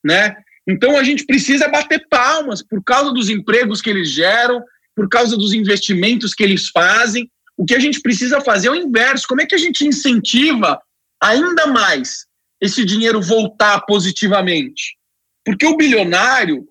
né? 0.05 0.37
Então 0.69 0.99
a 0.99 1.03
gente 1.03 1.25
precisa 1.25 1.69
bater 1.69 2.07
palmas 2.11 2.63
por 2.63 2.83
causa 2.85 3.13
dos 3.13 3.31
empregos 3.31 3.81
que 3.81 3.89
eles 3.89 4.11
geram, 4.11 4.63
por 4.95 5.09
causa 5.09 5.37
dos 5.37 5.55
investimentos 5.55 6.35
que 6.35 6.43
eles 6.43 6.69
fazem. 6.69 7.31
O 7.57 7.65
que 7.65 7.75
a 7.75 7.79
gente 7.79 8.01
precisa 8.01 8.41
fazer 8.41 8.69
é 8.69 8.71
o 8.71 8.75
inverso. 8.75 9.27
Como 9.27 9.41
é 9.41 9.47
que 9.47 9.55
a 9.55 9.59
gente 9.59 9.87
incentiva 9.87 10.79
ainda 11.23 11.67
mais 11.67 12.27
esse 12.61 12.85
dinheiro 12.85 13.21
voltar 13.21 13.81
positivamente. 13.83 14.97
Porque 15.45 15.67
o 15.67 15.77
bilionário, 15.77 16.67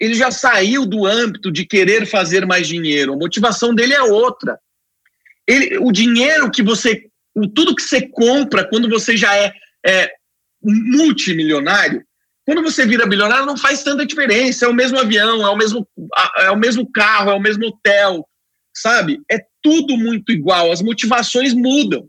ele 0.00 0.14
já 0.14 0.30
saiu 0.30 0.86
do 0.86 1.04
âmbito 1.04 1.52
de 1.52 1.66
querer 1.66 2.06
fazer 2.06 2.46
mais 2.46 2.66
dinheiro. 2.66 3.12
A 3.12 3.16
motivação 3.16 3.74
dele 3.74 3.92
é 3.92 4.02
outra. 4.02 4.58
Ele, 5.46 5.78
o 5.78 5.92
dinheiro 5.92 6.50
que 6.50 6.62
você, 6.62 7.06
tudo 7.54 7.74
que 7.74 7.82
você 7.82 8.08
compra 8.08 8.66
quando 8.66 8.88
você 8.88 9.16
já 9.16 9.36
é, 9.36 9.52
é 9.86 10.10
multimilionário, 10.62 12.02
quando 12.46 12.62
você 12.62 12.86
vira 12.86 13.06
bilionário 13.06 13.46
não 13.46 13.56
faz 13.56 13.82
tanta 13.82 14.06
diferença. 14.06 14.66
É 14.66 14.68
o 14.68 14.74
mesmo 14.74 14.98
avião, 14.98 15.46
é 15.46 15.50
o 15.50 15.56
mesmo, 15.56 15.88
é 16.38 16.50
o 16.50 16.56
mesmo 16.56 16.90
carro, 16.90 17.30
é 17.30 17.34
o 17.34 17.40
mesmo 17.40 17.66
hotel, 17.66 18.26
sabe? 18.74 19.20
É 19.30 19.38
tudo 19.62 19.96
muito 19.96 20.30
igual. 20.32 20.70
As 20.70 20.82
motivações 20.82 21.54
mudam. 21.54 22.08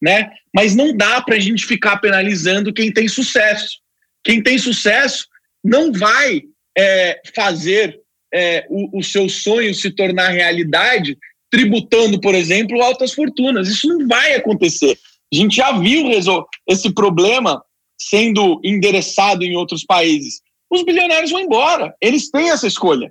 Né? 0.00 0.30
Mas 0.54 0.74
não 0.74 0.96
dá 0.96 1.20
para 1.20 1.36
a 1.36 1.40
gente 1.40 1.66
ficar 1.66 1.98
penalizando 1.98 2.72
quem 2.72 2.92
tem 2.92 3.08
sucesso. 3.08 3.78
Quem 4.24 4.42
tem 4.42 4.58
sucesso 4.58 5.26
não 5.64 5.92
vai 5.92 6.42
é, 6.76 7.20
fazer 7.34 8.00
é, 8.32 8.66
o, 8.68 8.98
o 8.98 9.02
seu 9.02 9.28
sonho 9.28 9.74
se 9.74 9.90
tornar 9.90 10.28
realidade 10.28 11.16
tributando, 11.50 12.20
por 12.20 12.34
exemplo, 12.34 12.82
altas 12.82 13.12
fortunas. 13.12 13.68
Isso 13.68 13.88
não 13.88 14.06
vai 14.06 14.34
acontecer. 14.34 14.98
A 15.32 15.36
gente 15.36 15.56
já 15.56 15.72
viu 15.78 16.10
esse 16.66 16.92
problema 16.92 17.62
sendo 18.00 18.60
endereçado 18.64 19.44
em 19.44 19.56
outros 19.56 19.84
países. 19.84 20.40
Os 20.70 20.84
bilionários 20.84 21.30
vão 21.30 21.40
embora. 21.40 21.94
Eles 22.00 22.30
têm 22.30 22.50
essa 22.50 22.66
escolha. 22.66 23.10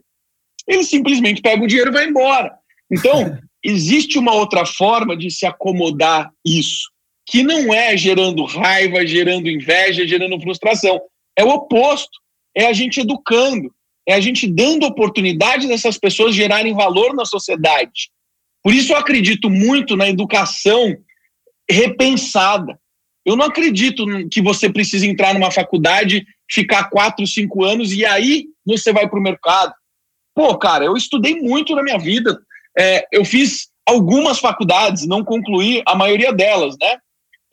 Eles 0.67 0.89
simplesmente 0.89 1.41
pegam 1.41 1.65
o 1.65 1.67
dinheiro 1.67 1.91
e 1.91 1.93
vão 1.93 2.03
embora. 2.03 2.53
Então, 2.91 3.37
existe 3.63 4.17
uma 4.17 4.33
outra 4.33 4.65
forma 4.65 5.15
de 5.15 5.29
se 5.31 5.45
acomodar 5.45 6.31
isso, 6.45 6.89
que 7.25 7.43
não 7.43 7.73
é 7.73 7.97
gerando 7.97 8.43
raiva, 8.45 9.05
gerando 9.05 9.49
inveja, 9.49 10.07
gerando 10.07 10.39
frustração. 10.41 10.99
É 11.37 11.43
o 11.43 11.49
oposto. 11.49 12.19
É 12.55 12.65
a 12.65 12.73
gente 12.73 13.01
educando, 13.01 13.71
é 14.07 14.15
a 14.15 14.19
gente 14.19 14.47
dando 14.47 14.87
oportunidade 14.87 15.67
dessas 15.67 15.95
pessoas 15.95 16.33
gerarem 16.33 16.73
valor 16.73 17.13
na 17.13 17.23
sociedade. 17.23 18.09
Por 18.63 18.73
isso 18.73 18.93
eu 18.93 18.97
acredito 18.97 19.47
muito 19.47 19.95
na 19.95 20.09
educação 20.09 20.97
repensada. 21.69 22.79
Eu 23.23 23.35
não 23.35 23.45
acredito 23.45 24.05
que 24.31 24.41
você 24.41 24.71
precise 24.71 25.07
entrar 25.07 25.35
numa 25.35 25.51
faculdade, 25.51 26.25
ficar 26.49 26.89
quatro, 26.89 27.27
cinco 27.27 27.63
anos 27.63 27.93
e 27.93 28.03
aí 28.03 28.45
você 28.65 28.91
vai 28.91 29.07
para 29.07 29.19
o 29.19 29.21
mercado. 29.21 29.71
Pô, 30.33 30.57
cara, 30.57 30.85
eu 30.85 30.97
estudei 30.97 31.35
muito 31.35 31.75
na 31.75 31.83
minha 31.83 31.99
vida. 31.99 32.39
É, 32.77 33.07
eu 33.11 33.25
fiz 33.25 33.69
algumas 33.87 34.39
faculdades, 34.39 35.07
não 35.07 35.23
concluí 35.23 35.81
a 35.85 35.95
maioria 35.95 36.33
delas, 36.33 36.75
né? 36.79 36.97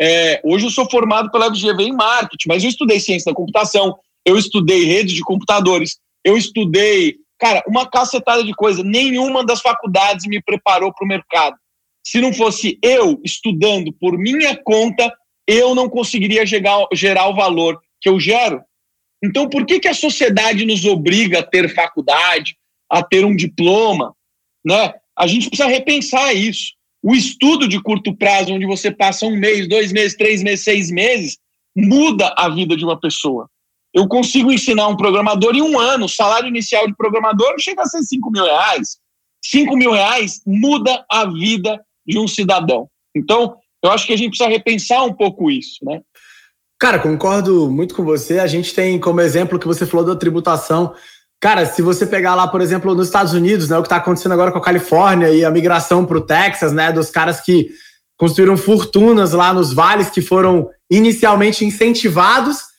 É, 0.00 0.40
hoje 0.44 0.66
eu 0.66 0.70
sou 0.70 0.90
formado 0.90 1.30
pela 1.30 1.52
FGV 1.54 1.84
em 1.84 1.92
marketing, 1.92 2.48
mas 2.48 2.64
eu 2.64 2.68
estudei 2.68 2.98
ciência 2.98 3.30
da 3.30 3.36
computação, 3.36 3.96
eu 4.26 4.36
estudei 4.36 4.84
rede 4.84 5.14
de 5.14 5.22
computadores, 5.22 5.98
eu 6.24 6.36
estudei, 6.36 7.16
cara, 7.38 7.62
uma 7.66 7.88
cacetada 7.88 8.42
de 8.42 8.52
coisa. 8.54 8.82
Nenhuma 8.82 9.44
das 9.44 9.60
faculdades 9.60 10.26
me 10.26 10.42
preparou 10.42 10.92
para 10.92 11.04
o 11.04 11.08
mercado. 11.08 11.56
Se 12.04 12.20
não 12.20 12.32
fosse 12.32 12.78
eu 12.82 13.20
estudando 13.24 13.92
por 13.92 14.18
minha 14.18 14.56
conta, 14.56 15.12
eu 15.46 15.74
não 15.74 15.88
conseguiria 15.88 16.44
gerar, 16.44 16.86
gerar 16.92 17.28
o 17.28 17.34
valor 17.34 17.80
que 18.00 18.08
eu 18.08 18.18
gero. 18.18 18.62
Então, 19.22 19.48
por 19.48 19.64
que, 19.64 19.80
que 19.80 19.88
a 19.88 19.94
sociedade 19.94 20.66
nos 20.66 20.84
obriga 20.84 21.38
a 21.38 21.42
ter 21.42 21.72
faculdade, 21.74 22.56
a 22.90 23.02
ter 23.02 23.24
um 23.24 23.34
diploma? 23.34 24.14
Né? 24.64 24.92
A 25.16 25.26
gente 25.26 25.48
precisa 25.48 25.68
repensar 25.68 26.34
isso. 26.34 26.72
O 27.02 27.14
estudo 27.14 27.68
de 27.68 27.80
curto 27.82 28.16
prazo, 28.16 28.52
onde 28.52 28.66
você 28.66 28.90
passa 28.90 29.26
um 29.26 29.36
mês, 29.36 29.68
dois 29.68 29.92
meses, 29.92 30.16
três 30.16 30.42
meses, 30.42 30.64
seis 30.64 30.90
meses, 30.90 31.38
muda 31.76 32.32
a 32.36 32.48
vida 32.48 32.76
de 32.76 32.84
uma 32.84 32.98
pessoa. 32.98 33.48
Eu 33.92 34.08
consigo 34.08 34.50
ensinar 34.50 34.88
um 34.88 34.96
programador 34.96 35.54
em 35.54 35.62
um 35.62 35.78
ano, 35.78 36.06
o 36.06 36.08
salário 36.08 36.48
inicial 36.48 36.86
de 36.86 36.96
programador 36.96 37.54
chega 37.60 37.82
a 37.82 37.86
ser 37.86 38.02
5 38.02 38.30
mil 38.30 38.44
reais. 38.44 38.98
5 39.44 39.76
mil 39.76 39.92
reais 39.92 40.40
muda 40.44 41.04
a 41.10 41.26
vida 41.26 41.80
de 42.06 42.18
um 42.18 42.26
cidadão. 42.26 42.88
Então, 43.14 43.56
eu 43.84 43.90
acho 43.90 44.06
que 44.06 44.12
a 44.12 44.16
gente 44.16 44.30
precisa 44.30 44.48
repensar 44.48 45.04
um 45.04 45.12
pouco 45.12 45.50
isso, 45.50 45.78
né? 45.82 46.00
Cara, 46.80 46.98
concordo 46.98 47.70
muito 47.70 47.94
com 47.94 48.02
você. 48.02 48.40
A 48.40 48.46
gente 48.46 48.74
tem 48.74 48.98
como 48.98 49.20
exemplo 49.20 49.58
que 49.58 49.66
você 49.66 49.86
falou 49.86 50.04
da 50.04 50.16
tributação. 50.16 50.94
Cara, 51.44 51.66
se 51.66 51.82
você 51.82 52.06
pegar 52.06 52.34
lá, 52.34 52.48
por 52.48 52.62
exemplo, 52.62 52.94
nos 52.94 53.08
Estados 53.08 53.34
Unidos, 53.34 53.68
né, 53.68 53.76
o 53.76 53.82
que 53.82 53.86
está 53.86 53.96
acontecendo 53.96 54.32
agora 54.32 54.50
com 54.50 54.56
a 54.56 54.62
Califórnia 54.62 55.28
e 55.28 55.44
a 55.44 55.50
migração 55.50 56.06
para 56.06 56.16
o 56.16 56.22
Texas, 56.22 56.72
né, 56.72 56.90
dos 56.90 57.10
caras 57.10 57.40
que 57.40 57.68
construíram 58.16 58.56
fortunas 58.56 59.32
lá 59.32 59.52
nos 59.52 59.72
vales 59.72 60.08
que 60.08 60.22
foram 60.22 60.70
inicialmente 60.90 61.64
incentivados 61.64 62.74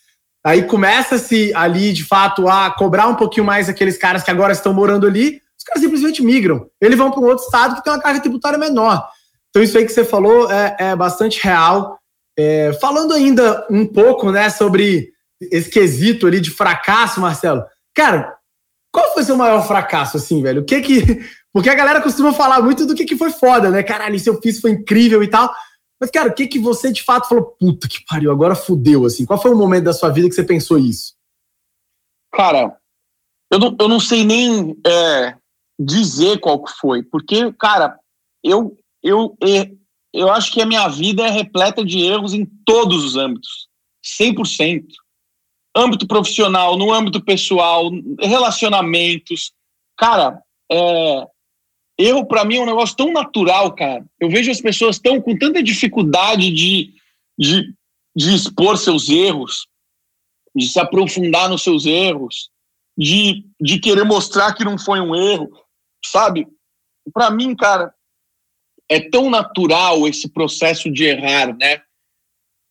Aí 0.46 0.62
começa-se 0.62 1.52
ali, 1.56 1.92
de 1.92 2.04
fato, 2.04 2.48
a 2.48 2.70
cobrar 2.70 3.08
um 3.08 3.16
pouquinho 3.16 3.44
mais 3.44 3.68
aqueles 3.68 3.98
caras 3.98 4.22
que 4.22 4.30
agora 4.30 4.54
estão 4.54 4.72
morando 4.72 5.08
ali, 5.08 5.42
os 5.58 5.64
caras 5.66 5.82
simplesmente 5.82 6.24
migram. 6.24 6.70
Eles 6.80 7.00
vão 7.00 7.10
para 7.10 7.20
um 7.20 7.26
outro 7.26 7.44
estado 7.44 7.76
que 7.76 7.84
tem 7.84 7.92
uma 7.92 8.00
carga 8.00 8.22
tributária 8.22 8.60
menor. 8.60 9.10
Então, 9.50 9.64
isso 9.64 9.76
aí 9.76 9.84
que 9.84 9.92
você 9.92 10.06
falou 10.06 10.52
é, 10.52 10.76
é 10.78 10.96
bastante 10.96 11.44
real. 11.44 11.98
É, 12.38 12.72
falando 12.80 13.12
ainda 13.12 13.66
um 13.72 13.88
pouco 13.88 14.32
né, 14.32 14.48
sobre 14.52 15.10
esse 15.52 15.68
quesito 15.68 16.28
ali 16.28 16.40
de 16.40 16.52
fracasso, 16.52 17.20
Marcelo. 17.20 17.64
Cara, 17.96 18.35
qual 18.96 19.14
foi 19.14 19.24
seu 19.24 19.36
maior 19.36 19.62
fracasso, 19.68 20.16
assim, 20.16 20.42
velho? 20.42 20.62
O 20.62 20.66
que 20.66 20.80
que. 20.80 21.02
Porque 21.52 21.70
a 21.70 21.76
galera 21.76 22.02
costuma 22.02 22.32
falar 22.32 22.62
muito 22.62 22.86
do 22.86 22.96
que, 22.96 23.04
que 23.04 23.18
foi 23.18 23.30
foda, 23.30 23.70
né? 23.70 23.84
Caralho, 23.84 24.16
isso 24.16 24.30
eu 24.30 24.42
fiz 24.42 24.62
foi 24.62 24.72
incrível 24.72 25.22
e 25.22 25.28
tal. 25.28 25.54
Mas, 26.00 26.10
cara, 26.10 26.30
o 26.30 26.34
que, 26.34 26.48
que 26.48 26.60
você 26.60 26.94
de 26.94 27.04
fato 27.04 27.28
falou? 27.28 27.44
Puta 27.60 27.90
que 27.90 28.06
pariu, 28.06 28.32
agora 28.32 28.56
fudeu, 28.56 29.06
assim. 29.06 29.26
Qual 29.26 29.42
foi 29.42 29.52
o 29.52 29.58
momento 29.58 29.84
da 29.84 29.94
sua 29.94 30.10
vida 30.10 30.30
que 30.30 30.36
você 30.36 30.46
pensou 30.46 30.78
isso? 30.78 31.14
Cara, 32.34 32.78
eu 33.52 33.60
não, 33.60 33.76
eu 33.82 33.90
não 33.90 34.00
sei 34.00 34.24
nem 34.24 34.78
é, 34.88 35.36
dizer 35.78 36.40
qual 36.40 36.64
que 36.64 36.72
foi, 36.72 37.04
porque, 37.04 37.52
cara, 37.54 38.00
eu, 38.42 38.78
eu, 39.04 39.38
eu 40.14 40.32
acho 40.32 40.54
que 40.54 40.62
a 40.62 40.66
minha 40.66 40.88
vida 40.88 41.24
é 41.24 41.30
repleta 41.30 41.84
de 41.84 42.00
erros 42.00 42.34
em 42.34 42.46
todos 42.66 43.04
os 43.04 43.18
âmbitos, 43.18 43.68
100%. 44.22 44.86
Âmbito 45.76 46.08
profissional, 46.08 46.78
no 46.78 46.92
âmbito 46.94 47.22
pessoal, 47.22 47.92
relacionamentos. 48.20 49.52
Cara, 49.98 50.42
é, 50.72 51.28
Erro, 51.98 52.26
para 52.26 52.44
mim, 52.44 52.58
é 52.58 52.62
um 52.62 52.66
negócio 52.66 52.96
tão 52.96 53.12
natural, 53.12 53.74
cara. 53.74 54.06
Eu 54.20 54.30
vejo 54.30 54.52
as 54.52 54.60
pessoas 54.60 55.00
tão 55.00 55.22
com 55.22 55.38
tanta 55.38 55.64
dificuldade 55.64 56.52
de, 56.52 56.94
de, 57.38 57.74
de 58.16 58.36
expor 58.36 58.78
seus 58.78 59.10
erros, 59.10 59.68
de 60.54 60.68
se 60.68 60.80
aprofundar 60.80 61.50
nos 61.50 61.64
seus 61.64 61.86
erros, 61.86 62.50
de, 62.98 63.46
de 63.60 63.80
querer 63.80 64.04
mostrar 64.04 64.54
que 64.54 64.66
não 64.66 64.78
foi 64.78 65.00
um 65.00 65.16
erro, 65.16 65.50
sabe? 66.04 66.48
Para 67.14 67.32
mim, 67.32 67.56
cara, 67.56 67.94
é 68.90 69.00
tão 69.00 69.30
natural 69.30 70.06
esse 70.08 70.30
processo 70.30 70.92
de 70.92 71.06
errar, 71.06 71.56
né? 71.56 71.82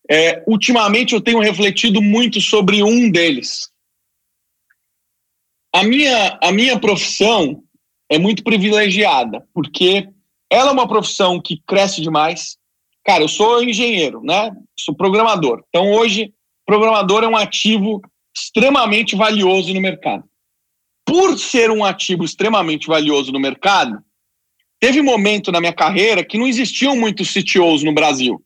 É, 0.09 0.43
ultimamente 0.47 1.13
eu 1.13 1.21
tenho 1.21 1.39
refletido 1.39 2.01
muito 2.01 2.39
sobre 2.39 2.83
um 2.83 3.09
deles. 3.09 3.69
A 5.73 5.83
minha, 5.83 6.37
a 6.41 6.51
minha 6.51 6.79
profissão, 6.79 7.63
é 8.09 8.17
muito 8.17 8.43
privilegiada, 8.43 9.45
porque 9.53 10.07
ela 10.49 10.69
é 10.69 10.73
uma 10.73 10.87
profissão 10.87 11.41
que 11.41 11.61
cresce 11.67 12.01
demais. 12.01 12.57
Cara, 13.03 13.23
eu 13.23 13.27
sou 13.27 13.63
engenheiro, 13.63 14.21
né? 14.23 14.51
Sou 14.79 14.95
programador. 14.95 15.63
Então, 15.69 15.91
hoje, 15.91 16.33
programador 16.65 17.23
é 17.23 17.27
um 17.27 17.35
ativo 17.35 18.01
extremamente 18.35 19.15
valioso 19.15 19.73
no 19.73 19.81
mercado. 19.81 20.23
Por 21.05 21.37
ser 21.37 21.71
um 21.71 21.83
ativo 21.83 22.23
extremamente 22.23 22.87
valioso 22.87 23.31
no 23.31 23.39
mercado, 23.39 23.99
teve 24.79 25.01
momento 25.01 25.51
na 25.51 25.59
minha 25.59 25.73
carreira 25.73 26.23
que 26.23 26.37
não 26.37 26.47
existiam 26.47 26.95
muitos 26.95 27.31
CTOs 27.33 27.83
no 27.83 27.93
Brasil 27.93 28.43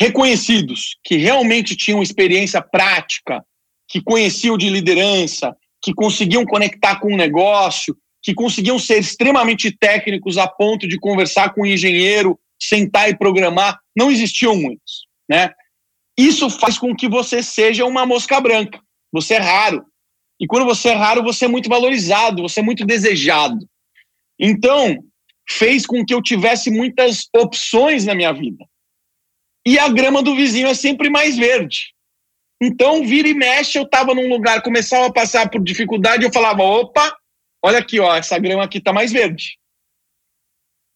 reconhecidos, 0.00 0.96
que 1.04 1.18
realmente 1.18 1.76
tinham 1.76 2.02
experiência 2.02 2.62
prática, 2.62 3.44
que 3.86 4.00
conheciam 4.00 4.56
de 4.56 4.70
liderança, 4.70 5.54
que 5.82 5.92
conseguiam 5.92 6.46
conectar 6.46 6.98
com 6.98 7.12
o 7.12 7.16
negócio, 7.18 7.94
que 8.22 8.32
conseguiam 8.32 8.78
ser 8.78 8.98
extremamente 8.98 9.70
técnicos 9.70 10.38
a 10.38 10.48
ponto 10.48 10.88
de 10.88 10.98
conversar 10.98 11.52
com 11.52 11.60
o 11.60 11.64
um 11.64 11.66
engenheiro, 11.66 12.40
sentar 12.58 13.10
e 13.10 13.16
programar, 13.16 13.78
não 13.94 14.10
existiam 14.10 14.56
muitos, 14.56 15.06
né? 15.28 15.50
Isso 16.16 16.48
faz 16.48 16.78
com 16.78 16.96
que 16.96 17.08
você 17.08 17.42
seja 17.42 17.84
uma 17.84 18.06
mosca 18.06 18.40
branca. 18.40 18.80
Você 19.12 19.34
é 19.34 19.38
raro. 19.38 19.84
E 20.40 20.46
quando 20.46 20.64
você 20.64 20.90
é 20.90 20.94
raro, 20.94 21.22
você 21.22 21.44
é 21.44 21.48
muito 21.48 21.68
valorizado, 21.68 22.42
você 22.42 22.60
é 22.60 22.62
muito 22.62 22.86
desejado. 22.86 23.58
Então, 24.38 24.98
fez 25.48 25.84
com 25.84 26.04
que 26.04 26.14
eu 26.14 26.22
tivesse 26.22 26.70
muitas 26.70 27.28
opções 27.36 28.06
na 28.06 28.14
minha 28.14 28.32
vida. 28.32 28.64
E 29.70 29.78
a 29.78 29.88
grama 29.88 30.20
do 30.20 30.34
vizinho 30.34 30.66
é 30.66 30.74
sempre 30.74 31.08
mais 31.08 31.36
verde. 31.36 31.94
Então, 32.60 33.06
vira 33.06 33.28
e 33.28 33.34
mexe, 33.34 33.78
eu 33.78 33.84
estava 33.84 34.12
num 34.12 34.28
lugar, 34.28 34.62
começava 34.62 35.06
a 35.06 35.12
passar 35.12 35.48
por 35.48 35.62
dificuldade, 35.62 36.24
eu 36.24 36.32
falava: 36.32 36.64
opa, 36.64 37.16
olha 37.64 37.78
aqui, 37.78 38.00
ó, 38.00 38.16
essa 38.16 38.36
grama 38.36 38.64
aqui 38.64 38.78
está 38.78 38.92
mais 38.92 39.12
verde. 39.12 39.56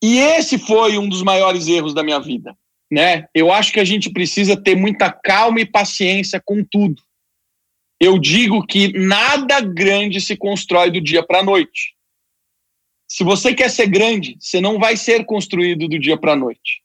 E 0.02 0.18
esse 0.18 0.58
foi 0.58 0.98
um 0.98 1.08
dos 1.08 1.22
maiores 1.22 1.68
erros 1.68 1.94
da 1.94 2.02
minha 2.02 2.18
vida, 2.18 2.58
né? 2.90 3.28
Eu 3.32 3.52
acho 3.52 3.72
que 3.72 3.78
a 3.78 3.84
gente 3.84 4.10
precisa 4.10 4.60
ter 4.60 4.74
muita 4.74 5.08
calma 5.08 5.60
e 5.60 5.64
paciência 5.64 6.42
com 6.44 6.64
tudo. 6.64 7.00
Eu 8.00 8.18
digo 8.18 8.66
que 8.66 8.92
nada 8.92 9.60
grande 9.60 10.20
se 10.20 10.36
constrói 10.36 10.90
do 10.90 11.00
dia 11.00 11.24
para 11.24 11.38
a 11.38 11.44
noite. 11.44 11.94
Se 13.08 13.22
você 13.22 13.54
quer 13.54 13.70
ser 13.70 13.86
grande, 13.86 14.36
você 14.40 14.60
não 14.60 14.80
vai 14.80 14.96
ser 14.96 15.24
construído 15.24 15.86
do 15.86 15.96
dia 15.96 16.16
para 16.16 16.32
a 16.32 16.36
noite. 16.36 16.83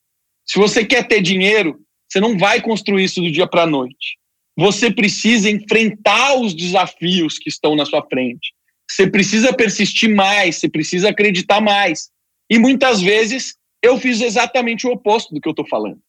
Se 0.50 0.58
você 0.58 0.84
quer 0.84 1.08
ter 1.08 1.22
dinheiro, 1.22 1.80
você 2.10 2.20
não 2.20 2.36
vai 2.36 2.60
construir 2.60 3.04
isso 3.04 3.22
do 3.22 3.32
dia 3.32 3.46
para 3.46 3.64
a 3.64 3.68
noite. 3.68 4.18
Você 4.58 4.92
precisa 4.92 5.48
enfrentar 5.48 6.40
os 6.40 6.56
desafios 6.56 7.38
que 7.38 7.50
estão 7.50 7.76
na 7.76 7.86
sua 7.86 8.04
frente. 8.08 8.52
Você 8.90 9.08
precisa 9.08 9.54
persistir 9.54 10.10
mais, 10.10 10.56
você 10.56 10.68
precisa 10.68 11.10
acreditar 11.10 11.62
mais. 11.62 12.10
E 12.50 12.58
muitas 12.58 13.00
vezes 13.00 13.58
eu 13.84 14.00
fiz 14.00 14.22
exatamente 14.22 14.88
o 14.88 14.92
oposto 14.92 15.36
do 15.36 15.40
que 15.40 15.48
eu 15.48 15.52
estou 15.52 15.68
falando. 15.68 16.00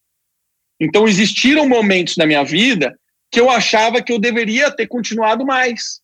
Então 0.80 1.06
existiram 1.06 1.68
momentos 1.68 2.16
na 2.16 2.24
minha 2.24 2.42
vida 2.42 2.98
que 3.30 3.38
eu 3.38 3.50
achava 3.50 4.02
que 4.02 4.10
eu 4.10 4.18
deveria 4.18 4.70
ter 4.70 4.86
continuado 4.86 5.44
mais, 5.44 6.00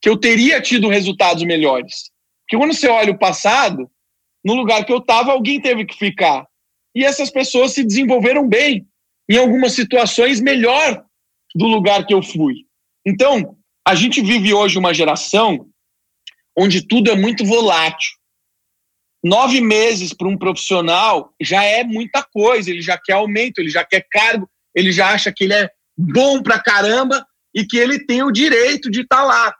que 0.00 0.08
eu 0.08 0.16
teria 0.16 0.62
tido 0.62 0.88
resultados 0.88 1.42
melhores. 1.42 2.12
Porque 2.44 2.56
quando 2.56 2.74
você 2.74 2.86
olha 2.86 3.10
o 3.10 3.18
passado, 3.18 3.90
no 4.44 4.54
lugar 4.54 4.86
que 4.86 4.92
eu 4.92 4.98
estava, 4.98 5.32
alguém 5.32 5.60
teve 5.60 5.84
que 5.84 5.98
ficar. 5.98 6.46
E 6.94 7.04
essas 7.04 7.30
pessoas 7.30 7.72
se 7.72 7.84
desenvolveram 7.84 8.48
bem, 8.48 8.86
em 9.28 9.36
algumas 9.36 9.72
situações 9.72 10.40
melhor 10.40 11.04
do 11.54 11.66
lugar 11.66 12.06
que 12.06 12.14
eu 12.14 12.22
fui. 12.22 12.66
Então, 13.06 13.56
a 13.86 13.94
gente 13.94 14.20
vive 14.20 14.52
hoje 14.52 14.78
uma 14.78 14.94
geração 14.94 15.66
onde 16.56 16.86
tudo 16.86 17.10
é 17.10 17.16
muito 17.16 17.44
volátil. 17.44 18.12
Nove 19.24 19.60
meses 19.60 20.12
para 20.12 20.28
um 20.28 20.36
profissional 20.36 21.32
já 21.40 21.64
é 21.64 21.84
muita 21.84 22.22
coisa, 22.22 22.70
ele 22.70 22.82
já 22.82 22.98
quer 22.98 23.14
aumento, 23.14 23.58
ele 23.58 23.70
já 23.70 23.84
quer 23.84 24.04
cargo, 24.10 24.50
ele 24.74 24.90
já 24.90 25.10
acha 25.10 25.32
que 25.32 25.44
ele 25.44 25.54
é 25.54 25.70
bom 25.96 26.42
pra 26.42 26.60
caramba 26.60 27.24
e 27.54 27.64
que 27.64 27.76
ele 27.76 28.04
tem 28.04 28.22
o 28.22 28.32
direito 28.32 28.90
de 28.90 29.02
estar 29.02 29.18
tá 29.18 29.24
lá. 29.24 29.54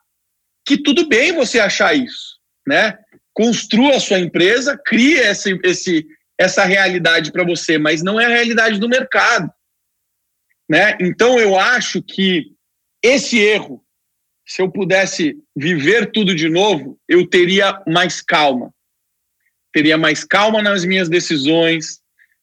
Que 0.67 0.77
tudo 0.77 1.09
bem 1.09 1.33
você 1.33 1.61
achar 1.61 1.95
isso, 1.95 2.39
né? 2.67 2.99
Construa 3.33 3.97
a 3.97 4.01
sua 4.01 4.19
empresa, 4.19 4.79
crie 4.85 5.15
esse, 5.15 5.59
esse, 5.65 6.07
essa 6.39 6.65
realidade 6.65 7.31
para 7.31 7.45
você, 7.45 7.79
mas 7.79 8.03
não 8.03 8.21
é 8.21 8.27
a 8.27 8.31
realidade 8.31 8.79
do 8.79 8.89
mercado. 8.89 9.51
Né? 10.69 10.97
Então 11.01 11.39
eu 11.39 11.59
acho 11.59 12.03
que 12.03 12.53
esse 13.03 13.39
erro, 13.39 13.85
se 14.47 14.63
eu 14.63 14.71
pudesse 14.71 15.37
viver 15.55 16.11
tudo 16.11 16.35
de 16.35 16.49
novo, 16.49 16.99
eu 17.09 17.27
teria 17.27 17.83
mais 17.87 18.21
calma. 18.21 18.73
Teria 19.73 19.97
mais 19.97 20.25
calma 20.25 20.63
nas 20.63 20.85
minhas 20.85 21.09
decisões, 21.09 22.01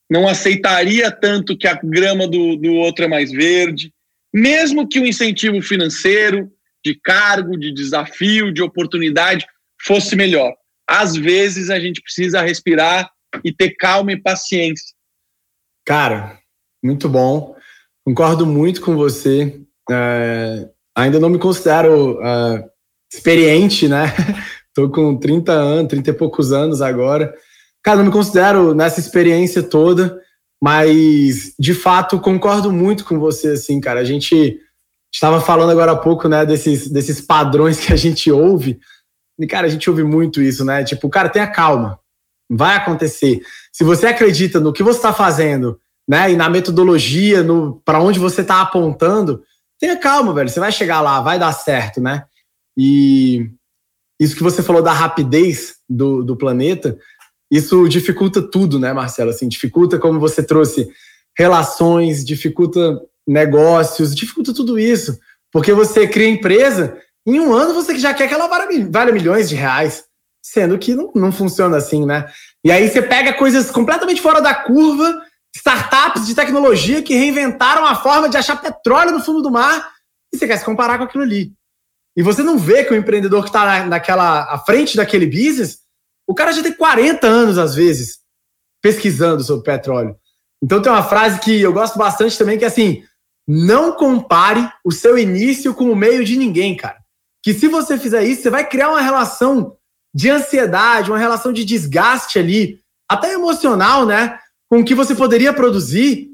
não 0.09 0.27
aceitaria 0.27 1.11
tanto 1.11 1.57
que 1.57 1.67
a 1.67 1.79
grama 1.83 2.27
do, 2.27 2.55
do 2.55 2.73
outro 2.73 3.05
é 3.05 3.07
mais 3.07 3.31
verde, 3.31 3.93
mesmo 4.33 4.87
que 4.87 4.99
o 4.99 5.05
incentivo 5.05 5.61
financeiro, 5.61 6.51
de 6.83 6.95
cargo, 6.95 7.57
de 7.57 7.73
desafio, 7.73 8.53
de 8.53 8.61
oportunidade 8.61 9.45
fosse 9.81 10.15
melhor. 10.15 10.53
Às 10.87 11.15
vezes 11.15 11.69
a 11.69 11.79
gente 11.79 12.01
precisa 12.01 12.41
respirar 12.41 13.09
e 13.43 13.53
ter 13.53 13.75
calma 13.75 14.11
e 14.11 14.21
paciência. 14.21 14.93
Cara, 15.85 16.37
muito 16.83 17.09
bom. 17.09 17.55
Concordo 18.05 18.45
muito 18.45 18.81
com 18.81 18.95
você. 18.95 19.61
É, 19.89 20.69
ainda 20.95 21.19
não 21.19 21.29
me 21.29 21.39
considero 21.39 22.19
uh, 22.19 22.63
experiente, 23.11 23.87
né? 23.87 24.13
Tô 24.73 24.89
com 24.89 25.17
30 25.17 25.51
anos, 25.51 25.89
30 25.89 26.09
e 26.09 26.13
poucos 26.13 26.51
anos 26.51 26.81
agora. 26.81 27.33
Cara, 27.83 27.97
não 27.97 28.05
me 28.05 28.11
considero 28.11 28.73
nessa 28.73 28.99
experiência 28.99 29.63
toda, 29.63 30.21
mas 30.61 31.53
de 31.57 31.73
fato 31.73 32.19
concordo 32.19 32.71
muito 32.71 33.05
com 33.05 33.19
você, 33.19 33.49
assim, 33.49 33.79
cara. 33.79 33.99
A 33.99 34.03
gente 34.03 34.59
estava 35.13 35.41
falando 35.41 35.71
agora 35.71 35.93
há 35.93 35.97
pouco, 35.97 36.27
né, 36.27 36.45
desses, 36.45 36.89
desses 36.89 37.19
padrões 37.19 37.79
que 37.79 37.91
a 37.91 37.95
gente 37.95 38.31
ouve. 38.31 38.79
E, 39.39 39.47
cara, 39.47 39.67
a 39.67 39.69
gente 39.69 39.89
ouve 39.89 40.03
muito 40.03 40.41
isso, 40.41 40.65
né? 40.65 40.83
Tipo, 40.83 41.09
cara, 41.09 41.29
tenha 41.29 41.47
calma. 41.47 41.98
Vai 42.49 42.75
acontecer. 42.75 43.41
Se 43.71 43.83
você 43.83 44.07
acredita 44.07 44.59
no 44.59 44.73
que 44.73 44.83
você 44.83 44.97
está 44.97 45.13
fazendo, 45.13 45.79
né, 46.07 46.31
e 46.31 46.35
na 46.35 46.49
metodologia, 46.49 47.43
no 47.43 47.81
para 47.85 48.01
onde 48.01 48.19
você 48.19 48.41
está 48.41 48.61
apontando, 48.61 49.43
tenha 49.79 49.95
calma, 49.97 50.33
velho. 50.33 50.49
Você 50.49 50.59
vai 50.59 50.71
chegar 50.71 51.01
lá, 51.01 51.21
vai 51.21 51.37
dar 51.37 51.51
certo, 51.51 52.01
né? 52.01 52.25
E 52.75 53.49
isso 54.19 54.35
que 54.35 54.43
você 54.43 54.63
falou 54.63 54.81
da 54.81 54.91
rapidez 54.91 55.75
do, 55.87 56.23
do 56.23 56.35
planeta, 56.35 56.97
isso 57.51 57.87
dificulta 57.87 58.41
tudo, 58.41 58.79
né, 58.79 58.91
Marcelo? 58.91 59.29
Assim, 59.29 59.47
dificulta 59.47 59.97
como 59.97 60.19
você 60.19 60.43
trouxe 60.43 60.89
relações, 61.37 62.25
dificulta 62.25 62.99
negócios, 63.27 64.15
dificulta 64.15 64.53
tudo 64.53 64.77
isso. 64.77 65.17
Porque 65.51 65.73
você 65.73 66.07
cria 66.07 66.27
empresa, 66.27 66.97
em 67.25 67.39
um 67.39 67.53
ano 67.53 67.73
você 67.73 67.97
já 67.97 68.13
quer 68.13 68.27
que 68.27 68.33
ela 68.33 68.47
valha 68.89 69.11
milhões 69.11 69.49
de 69.49 69.55
reais, 69.55 70.03
sendo 70.51 70.77
que 70.77 70.95
não, 70.95 71.11
não 71.13 71.31
funciona 71.31 71.77
assim, 71.77 72.05
né? 72.05 72.31
E 72.63 72.71
aí 72.71 72.89
você 72.89 73.01
pega 73.01 73.33
coisas 73.33 73.69
completamente 73.69 74.21
fora 74.21 74.41
da 74.41 74.53
curva, 74.53 75.21
startups 75.55 76.25
de 76.25 76.33
tecnologia 76.33 77.01
que 77.03 77.15
reinventaram 77.15 77.85
a 77.85 77.95
forma 77.95 78.29
de 78.29 78.37
achar 78.37 78.59
petróleo 78.61 79.11
no 79.11 79.21
fundo 79.21 79.41
do 79.41 79.51
mar, 79.51 79.91
e 80.33 80.37
você 80.37 80.47
quer 80.47 80.57
se 80.57 80.65
comparar 80.65 80.97
com 80.97 81.03
aquilo 81.03 81.23
ali. 81.23 81.53
E 82.17 82.23
você 82.23 82.41
não 82.41 82.57
vê 82.57 82.83
que 82.83 82.93
o 82.93 82.97
empreendedor 82.97 83.43
que 83.43 83.49
está 83.49 83.85
naquela 83.85 84.51
à 84.51 84.57
frente 84.59 84.97
daquele 84.97 85.25
business 85.25 85.79
o 86.27 86.35
cara 86.35 86.51
já 86.51 86.61
tem 86.61 86.73
40 86.73 87.25
anos, 87.25 87.57
às 87.57 87.73
vezes, 87.73 88.19
pesquisando 88.83 89.43
sobre 89.43 89.63
petróleo. 89.63 90.15
Então 90.63 90.79
tem 90.79 90.91
uma 90.91 91.03
frase 91.03 91.39
que 91.39 91.59
eu 91.59 91.73
gosto 91.73 91.97
bastante 91.97 92.37
também, 92.37 92.55
que 92.55 92.63
é 92.63 92.67
assim: 92.67 93.03
não 93.47 93.93
compare 93.93 94.71
o 94.85 94.91
seu 94.91 95.17
início 95.17 95.73
com 95.73 95.91
o 95.91 95.95
meio 95.95 96.23
de 96.23 96.37
ninguém, 96.37 96.77
cara. 96.77 96.99
Que 97.43 97.51
se 97.51 97.67
você 97.67 97.97
fizer 97.97 98.23
isso, 98.25 98.43
você 98.43 98.49
vai 98.51 98.67
criar 98.67 98.89
uma 98.89 99.01
relação 99.01 99.75
de 100.13 100.29
ansiedade, 100.29 101.11
uma 101.11 101.19
relação 101.19 101.53
de 101.53 101.63
desgaste 101.63 102.39
ali, 102.39 102.79
até 103.09 103.33
emocional, 103.33 104.05
né? 104.05 104.37
Com 104.69 104.79
o 104.79 104.85
que 104.85 104.95
você 104.95 105.15
poderia 105.15 105.53
produzir, 105.53 106.29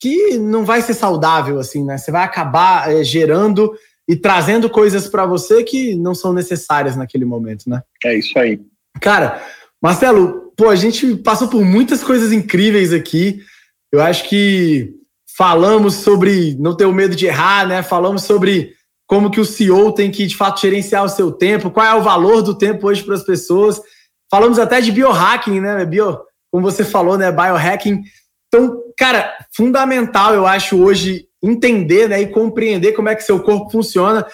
que 0.00 0.38
não 0.38 0.64
vai 0.64 0.80
ser 0.82 0.94
saudável, 0.94 1.58
assim, 1.58 1.84
né? 1.84 1.98
Você 1.98 2.10
vai 2.10 2.24
acabar 2.24 2.90
é, 2.90 3.02
gerando 3.02 3.72
e 4.08 4.16
trazendo 4.16 4.70
coisas 4.70 5.08
para 5.08 5.26
você 5.26 5.62
que 5.62 5.94
não 5.94 6.14
são 6.14 6.32
necessárias 6.32 6.96
naquele 6.96 7.24
momento, 7.24 7.68
né? 7.68 7.82
É 8.04 8.16
isso 8.16 8.38
aí. 8.38 8.60
Cara, 9.00 9.42
Marcelo, 9.82 10.52
pô, 10.56 10.70
a 10.70 10.76
gente 10.76 11.16
passou 11.16 11.48
por 11.48 11.64
muitas 11.64 12.02
coisas 12.02 12.32
incríveis 12.32 12.92
aqui. 12.92 13.40
Eu 13.92 14.00
acho 14.00 14.28
que 14.28 14.94
falamos 15.36 15.94
sobre 15.94 16.56
não 16.58 16.76
ter 16.76 16.86
o 16.86 16.92
medo 16.92 17.14
de 17.14 17.26
errar, 17.26 17.66
né? 17.66 17.82
Falamos 17.82 18.22
sobre 18.22 18.74
como 19.08 19.30
que 19.30 19.40
o 19.40 19.44
CEO 19.44 19.90
tem 19.90 20.10
que, 20.10 20.26
de 20.26 20.36
fato, 20.36 20.60
gerenciar 20.60 21.02
o 21.02 21.08
seu 21.08 21.32
tempo, 21.32 21.70
qual 21.70 21.86
é 21.86 21.94
o 21.94 22.02
valor 22.02 22.42
do 22.42 22.56
tempo 22.56 22.86
hoje 22.86 23.02
para 23.02 23.14
as 23.14 23.22
pessoas. 23.22 23.80
Falamos 24.30 24.58
até 24.58 24.82
de 24.82 24.92
biohacking, 24.92 25.60
né? 25.60 25.82
Bio, 25.86 26.20
como 26.52 26.70
você 26.70 26.84
falou, 26.84 27.16
né? 27.16 27.32
Biohacking. 27.32 28.02
Então, 28.46 28.82
cara, 28.98 29.34
fundamental, 29.56 30.34
eu 30.34 30.46
acho, 30.46 30.78
hoje 30.78 31.26
entender 31.42 32.08
né, 32.08 32.20
e 32.20 32.26
compreender 32.26 32.92
como 32.92 33.08
é 33.08 33.14
que 33.14 33.22
seu 33.22 33.40
corpo 33.40 33.70
funciona 33.70 34.26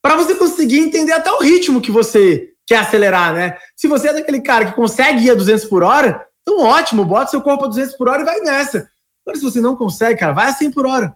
para 0.00 0.16
você 0.16 0.34
conseguir 0.34 0.78
entender 0.78 1.12
até 1.12 1.30
o 1.30 1.40
ritmo 1.40 1.80
que 1.80 1.90
você 1.90 2.50
quer 2.66 2.76
acelerar, 2.76 3.34
né? 3.34 3.58
Se 3.76 3.86
você 3.86 4.08
é 4.08 4.12
daquele 4.14 4.40
cara 4.40 4.66
que 4.66 4.76
consegue 4.76 5.26
ir 5.26 5.30
a 5.30 5.34
200 5.34 5.66
por 5.66 5.82
hora, 5.82 6.26
então 6.40 6.60
ótimo, 6.60 7.04
bota 7.04 7.30
seu 7.30 7.42
corpo 7.42 7.64
a 7.64 7.68
200 7.68 7.96
por 7.96 8.08
hora 8.08 8.22
e 8.22 8.24
vai 8.24 8.40
nessa. 8.40 8.88
Agora, 9.24 9.38
se 9.38 9.44
você 9.44 9.60
não 9.60 9.76
consegue, 9.76 10.18
cara, 10.18 10.32
vai 10.32 10.48
a 10.48 10.52
100 10.52 10.70
por 10.70 10.86
hora. 10.86 11.14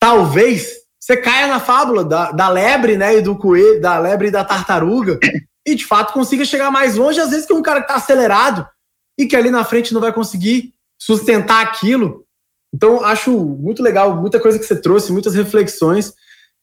Talvez 0.00 0.87
você 1.08 1.16
caia 1.16 1.46
na 1.46 1.58
fábula 1.58 2.04
da, 2.04 2.32
da 2.32 2.50
lebre, 2.50 2.98
né, 2.98 3.16
e 3.16 3.22
do 3.22 3.34
coelho, 3.34 3.80
da 3.80 3.98
lebre 3.98 4.28
e 4.28 4.30
da 4.30 4.44
tartaruga, 4.44 5.18
e 5.66 5.74
de 5.74 5.86
fato 5.86 6.12
consiga 6.12 6.44
chegar 6.44 6.70
mais 6.70 6.96
longe, 6.96 7.18
às 7.18 7.30
vezes 7.30 7.46
que 7.46 7.52
um 7.54 7.62
cara 7.62 7.80
que 7.80 7.88
tá 7.88 7.94
acelerado 7.94 8.68
e 9.18 9.26
que 9.26 9.34
ali 9.34 9.50
na 9.50 9.64
frente 9.64 9.94
não 9.94 10.02
vai 10.02 10.12
conseguir 10.12 10.74
sustentar 11.00 11.62
aquilo. 11.62 12.26
Então, 12.74 13.02
acho 13.02 13.30
muito 13.32 13.82
legal, 13.82 14.20
muita 14.20 14.38
coisa 14.38 14.58
que 14.58 14.66
você 14.66 14.78
trouxe, 14.78 15.10
muitas 15.10 15.34
reflexões. 15.34 16.12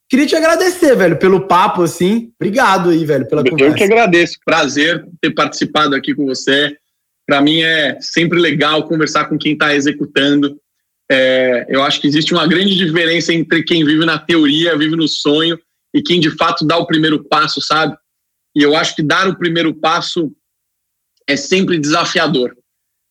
Queria 0.08 0.26
te 0.26 0.36
agradecer, 0.36 0.94
velho, 0.94 1.18
pelo 1.18 1.48
papo, 1.48 1.82
assim. 1.82 2.30
Obrigado 2.40 2.90
aí, 2.90 3.04
velho, 3.04 3.26
pela 3.26 3.42
conversa. 3.42 3.72
Eu 3.72 3.74
que 3.74 3.82
agradeço. 3.82 4.38
Prazer 4.44 5.04
ter 5.20 5.34
participado 5.34 5.96
aqui 5.96 6.14
com 6.14 6.24
você. 6.24 6.76
Para 7.26 7.40
mim 7.40 7.62
é 7.62 7.98
sempre 8.00 8.38
legal 8.38 8.86
conversar 8.86 9.24
com 9.24 9.36
quem 9.36 9.54
está 9.54 9.74
executando. 9.74 10.56
É, 11.10 11.66
eu 11.68 11.82
acho 11.82 12.00
que 12.00 12.06
existe 12.06 12.32
uma 12.32 12.46
grande 12.46 12.74
diferença 12.74 13.32
entre 13.32 13.62
quem 13.62 13.84
vive 13.84 14.04
na 14.04 14.18
teoria, 14.18 14.76
vive 14.76 14.96
no 14.96 15.06
sonho, 15.06 15.58
e 15.94 16.02
quem 16.02 16.20
de 16.20 16.30
fato 16.30 16.66
dá 16.66 16.76
o 16.76 16.86
primeiro 16.86 17.24
passo, 17.24 17.60
sabe? 17.60 17.96
E 18.56 18.62
eu 18.62 18.74
acho 18.76 18.94
que 18.96 19.02
dar 19.02 19.28
o 19.28 19.38
primeiro 19.38 19.74
passo 19.74 20.32
é 21.28 21.36
sempre 21.36 21.78
desafiador. 21.78 22.56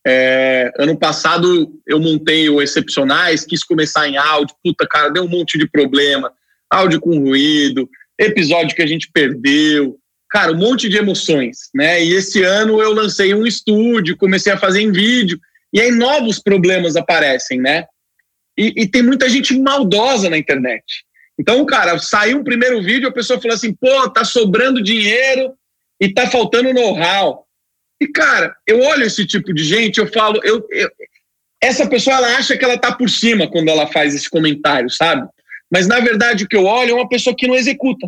É, 0.08 0.72
ano 0.78 0.98
passado 0.98 1.74
eu 1.88 2.00
montei 2.00 2.50
o 2.50 2.62
Excepcionais, 2.62 3.44
quis 3.44 3.64
começar 3.64 4.08
em 4.08 4.18
áudio, 4.18 4.56
puta 4.64 4.88
cara, 4.88 5.10
deu 5.10 5.24
um 5.24 5.30
monte 5.30 5.58
de 5.58 5.68
problema 5.68 6.32
áudio 6.70 7.00
com 7.00 7.18
ruído, 7.20 7.90
episódio 8.20 8.76
que 8.76 8.82
a 8.82 8.88
gente 8.88 9.10
perdeu, 9.12 9.98
cara, 10.30 10.52
um 10.52 10.58
monte 10.58 10.90
de 10.90 10.98
emoções, 10.98 11.70
né? 11.74 12.04
E 12.04 12.14
esse 12.14 12.44
ano 12.44 12.82
eu 12.82 12.94
lancei 12.94 13.34
um 13.34 13.46
estúdio, 13.46 14.18
comecei 14.18 14.52
a 14.52 14.58
fazer 14.58 14.82
em 14.82 14.92
vídeo, 14.92 15.40
e 15.76 15.82
aí 15.82 15.92
novos 15.92 16.40
problemas 16.40 16.96
aparecem, 16.96 17.60
né? 17.60 17.86
E, 18.58 18.84
e 18.84 18.88
tem 18.88 19.04
muita 19.04 19.28
gente 19.28 19.60
maldosa 19.60 20.30
na 20.30 20.38
internet. 20.38 21.04
Então, 21.38 21.66
cara, 21.66 22.00
saiu 22.00 22.40
um 22.40 22.46
primeiro 22.46 22.82
vídeo, 22.82 23.10
a 23.10 23.14
pessoa 23.14 23.42
falou 23.42 23.56
assim, 23.56 23.74
pô, 23.74 24.10
tá 24.10 24.24
sobrando 24.24 24.82
dinheiro 24.82 25.54
e 26.00 26.14
tá 26.14 26.28
faltando 26.28 26.74
know-how. 26.74 27.46
E, 28.02 28.08
cara, 28.08 28.56
eu 28.66 28.80
olho 28.80 29.04
esse 29.04 29.28
tipo 29.28 29.54
de 29.54 29.66
gente, 29.66 30.00
eu 30.00 30.08
falo, 30.08 30.40
eu, 30.46 30.66
eu, 30.72 30.90
essa 31.62 31.86
pessoa 31.86 32.16
ela 32.16 32.38
acha 32.38 32.58
que 32.58 32.64
ela 32.64 32.78
tá 32.78 32.96
por 32.96 33.10
cima 33.10 33.52
quando 33.52 33.68
ela 33.68 33.86
faz 33.86 34.16
esse 34.16 34.30
comentário, 34.30 34.90
sabe? 34.90 35.28
Mas, 35.70 35.88
na 35.88 36.00
verdade, 36.00 36.46
o 36.46 36.48
que 36.48 36.56
eu 36.56 36.64
olho 36.64 36.92
é 36.92 36.94
uma 36.94 37.10
pessoa 37.10 37.36
que 37.36 37.48
não 37.48 37.56
executa, 37.56 38.08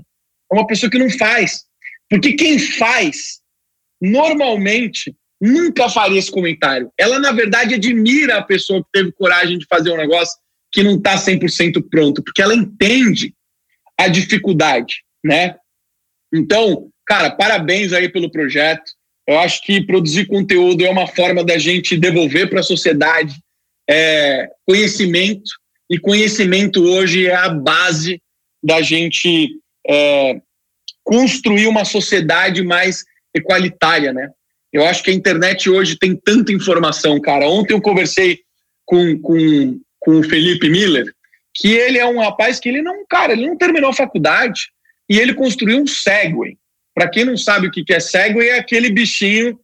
é 0.49 0.55
uma 0.55 0.65
pessoa 0.65 0.89
que 0.89 0.97
não 0.97 1.09
faz. 1.09 1.65
Porque 2.09 2.31
quem 2.31 2.57
faz, 2.57 3.41
normalmente, 4.01 5.13
nunca 5.39 5.89
faria 5.89 6.19
esse 6.19 6.31
comentário. 6.31 6.91
Ela, 6.97 7.19
na 7.19 7.31
verdade, 7.31 7.75
admira 7.75 8.37
a 8.37 8.43
pessoa 8.43 8.83
que 8.83 8.89
teve 8.91 9.11
coragem 9.11 9.57
de 9.57 9.65
fazer 9.67 9.91
um 9.91 9.97
negócio 9.97 10.37
que 10.71 10.83
não 10.83 10.95
está 10.95 11.15
100% 11.15 11.83
pronto, 11.89 12.23
porque 12.23 12.41
ela 12.41 12.55
entende 12.55 13.33
a 13.97 14.07
dificuldade, 14.07 15.03
né? 15.23 15.55
Então, 16.33 16.89
cara, 17.05 17.31
parabéns 17.31 17.93
aí 17.93 18.09
pelo 18.09 18.31
projeto. 18.31 18.91
Eu 19.27 19.39
acho 19.39 19.61
que 19.63 19.85
produzir 19.85 20.25
conteúdo 20.25 20.85
é 20.85 20.89
uma 20.89 21.07
forma 21.07 21.43
da 21.43 21.57
gente 21.57 21.97
devolver 21.97 22.49
para 22.49 22.59
a 22.59 22.63
sociedade 22.63 23.35
é, 23.89 24.49
conhecimento, 24.65 25.49
e 25.89 25.97
conhecimento 25.97 26.83
hoje 26.83 27.27
é 27.27 27.35
a 27.35 27.49
base 27.49 28.21
da 28.61 28.81
gente 28.81 29.57
é, 29.87 30.41
construir 31.03 31.67
uma 31.67 31.85
sociedade 31.85 32.61
mais 32.61 33.05
equalitária, 33.33 34.11
né? 34.11 34.29
Eu 34.71 34.85
acho 34.85 35.03
que 35.03 35.11
a 35.11 35.13
internet 35.13 35.69
hoje 35.69 35.97
tem 35.97 36.15
tanta 36.15 36.51
informação, 36.51 37.19
cara. 37.21 37.47
Ontem 37.47 37.73
eu 37.73 37.81
conversei 37.81 38.39
com, 38.85 39.19
com, 39.19 39.79
com 39.99 40.19
o 40.19 40.23
Felipe 40.23 40.69
Miller, 40.69 41.05
que 41.55 41.69
ele 41.73 41.97
é 41.97 42.05
um 42.05 42.19
rapaz 42.19 42.59
que 42.59 42.69
ele 42.69 42.81
não, 42.81 43.05
cara, 43.09 43.33
ele 43.33 43.47
não 43.47 43.57
terminou 43.57 43.89
a 43.89 43.93
faculdade 43.93 44.69
e 45.09 45.17
ele 45.19 45.33
construiu 45.33 45.81
um 45.81 45.87
Segway. 45.87 46.57
Para 46.93 47.09
quem 47.09 47.25
não 47.25 47.37
sabe 47.37 47.67
o 47.67 47.71
que 47.71 47.85
é 47.93 47.99
Segway, 47.99 48.49
é 48.49 48.59
aquele 48.59 48.89
bichinho 48.89 49.59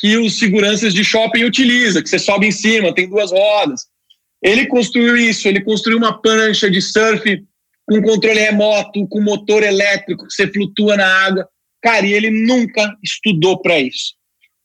que 0.00 0.16
os 0.16 0.38
seguranças 0.38 0.92
de 0.92 1.04
shopping 1.04 1.44
utilizam, 1.44 2.02
que 2.02 2.08
você 2.08 2.18
sobe 2.18 2.46
em 2.46 2.52
cima, 2.52 2.94
tem 2.94 3.08
duas 3.08 3.30
rodas. 3.30 3.86
Ele 4.42 4.66
construiu 4.66 5.16
isso, 5.16 5.48
ele 5.48 5.62
construiu 5.62 5.96
uma 5.96 6.20
prancha 6.20 6.70
de 6.70 6.82
surf 6.82 7.42
com 7.86 8.02
controle 8.02 8.40
remoto, 8.40 9.06
com 9.08 9.20
motor 9.20 9.62
elétrico, 9.62 10.26
que 10.26 10.34
você 10.34 10.46
flutua 10.46 10.96
na 10.96 11.06
água. 11.06 11.48
Cara, 11.82 12.06
e 12.06 12.12
ele 12.12 12.30
nunca 12.30 12.96
estudou 13.02 13.60
para 13.60 13.78
isso. 13.78 14.14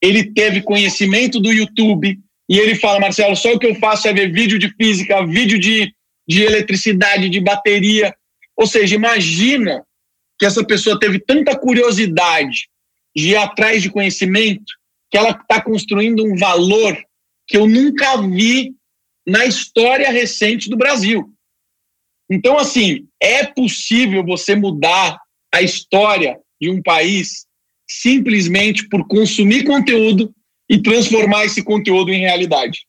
Ele 0.01 0.33
teve 0.33 0.61
conhecimento 0.61 1.39
do 1.39 1.51
YouTube 1.51 2.17
e 2.49 2.57
ele 2.57 2.75
fala, 2.75 2.99
Marcelo, 2.99 3.35
só 3.35 3.53
o 3.53 3.59
que 3.59 3.67
eu 3.67 3.75
faço 3.75 4.07
é 4.07 4.13
ver 4.13 4.31
vídeo 4.31 4.57
de 4.57 4.73
física, 4.75 5.25
vídeo 5.25 5.59
de, 5.59 5.93
de 6.27 6.43
eletricidade, 6.43 7.29
de 7.29 7.39
bateria. 7.39 8.15
Ou 8.55 8.65
seja, 8.65 8.95
imagina 8.95 9.83
que 10.39 10.45
essa 10.45 10.65
pessoa 10.65 10.99
teve 10.99 11.19
tanta 11.19 11.57
curiosidade 11.57 12.69
de 13.15 13.29
ir 13.29 13.35
atrás 13.35 13.83
de 13.83 13.89
conhecimento 13.89 14.73
que 15.11 15.17
ela 15.17 15.31
está 15.31 15.61
construindo 15.61 16.23
um 16.23 16.35
valor 16.35 16.97
que 17.47 17.57
eu 17.57 17.67
nunca 17.67 18.17
vi 18.17 18.73
na 19.27 19.45
história 19.45 20.09
recente 20.11 20.69
do 20.69 20.77
Brasil. 20.77 21.31
Então, 22.29 22.57
assim, 22.57 23.07
é 23.21 23.45
possível 23.45 24.23
você 24.23 24.55
mudar 24.55 25.19
a 25.53 25.61
história 25.61 26.39
de 26.61 26.69
um 26.69 26.81
país 26.81 27.45
simplesmente 27.89 28.87
por 28.87 29.07
consumir 29.07 29.63
conteúdo 29.63 30.31
e 30.69 30.79
transformar 30.79 31.45
esse 31.45 31.63
conteúdo 31.63 32.11
em 32.11 32.19
realidade. 32.19 32.81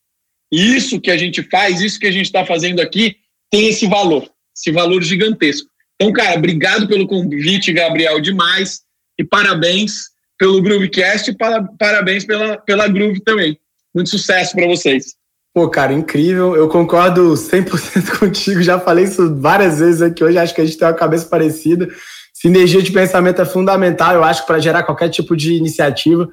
E 0.53 0.77
isso 0.77 1.01
que 1.01 1.11
a 1.11 1.17
gente 1.17 1.43
faz, 1.45 1.81
isso 1.81 1.99
que 1.99 2.07
a 2.07 2.13
gente 2.13 2.27
está 2.27 2.45
fazendo 2.45 2.81
aqui, 2.81 3.17
tem 3.51 3.69
esse 3.69 3.87
valor, 3.87 4.29
esse 4.55 4.71
valor 4.71 5.03
gigantesco. 5.03 5.69
Então, 5.95 6.13
cara, 6.13 6.37
obrigado 6.37 6.87
pelo 6.87 7.07
convite, 7.07 7.73
Gabriel, 7.73 8.21
demais. 8.21 8.83
E 9.19 9.25
parabéns 9.25 9.93
pelo 10.39 10.61
Groovecast 10.63 11.31
e 11.31 11.37
para, 11.37 11.63
parabéns 11.79 12.25
pela, 12.25 12.59
pela 12.59 12.89
Groove 12.89 13.21
também. 13.21 13.59
Muito 13.95 14.11
sucesso 14.11 14.55
para 14.55 14.67
vocês. 14.67 15.15
Pô, 15.53 15.69
cara, 15.69 15.93
incrível. 15.93 16.55
Eu 16.55 16.69
concordo 16.69 17.35
100% 17.35 18.19
contigo. 18.21 18.63
Já 18.63 18.79
falei 18.79 19.05
isso 19.05 19.37
várias 19.37 19.81
vezes 19.81 20.01
aqui 20.01 20.23
hoje. 20.23 20.39
Acho 20.39 20.55
que 20.55 20.61
a 20.61 20.65
gente 20.65 20.79
tem 20.79 20.87
uma 20.87 20.95
cabeça 20.95 21.27
parecida. 21.27 21.89
Sinergia 22.41 22.81
de 22.81 22.91
pensamento 22.91 23.43
é 23.43 23.45
fundamental, 23.45 24.15
eu 24.15 24.25
acho, 24.25 24.47
para 24.47 24.59
gerar 24.59 24.83
qualquer 24.83 25.11
tipo 25.11 25.37
de 25.37 25.53
iniciativa. 25.53 26.27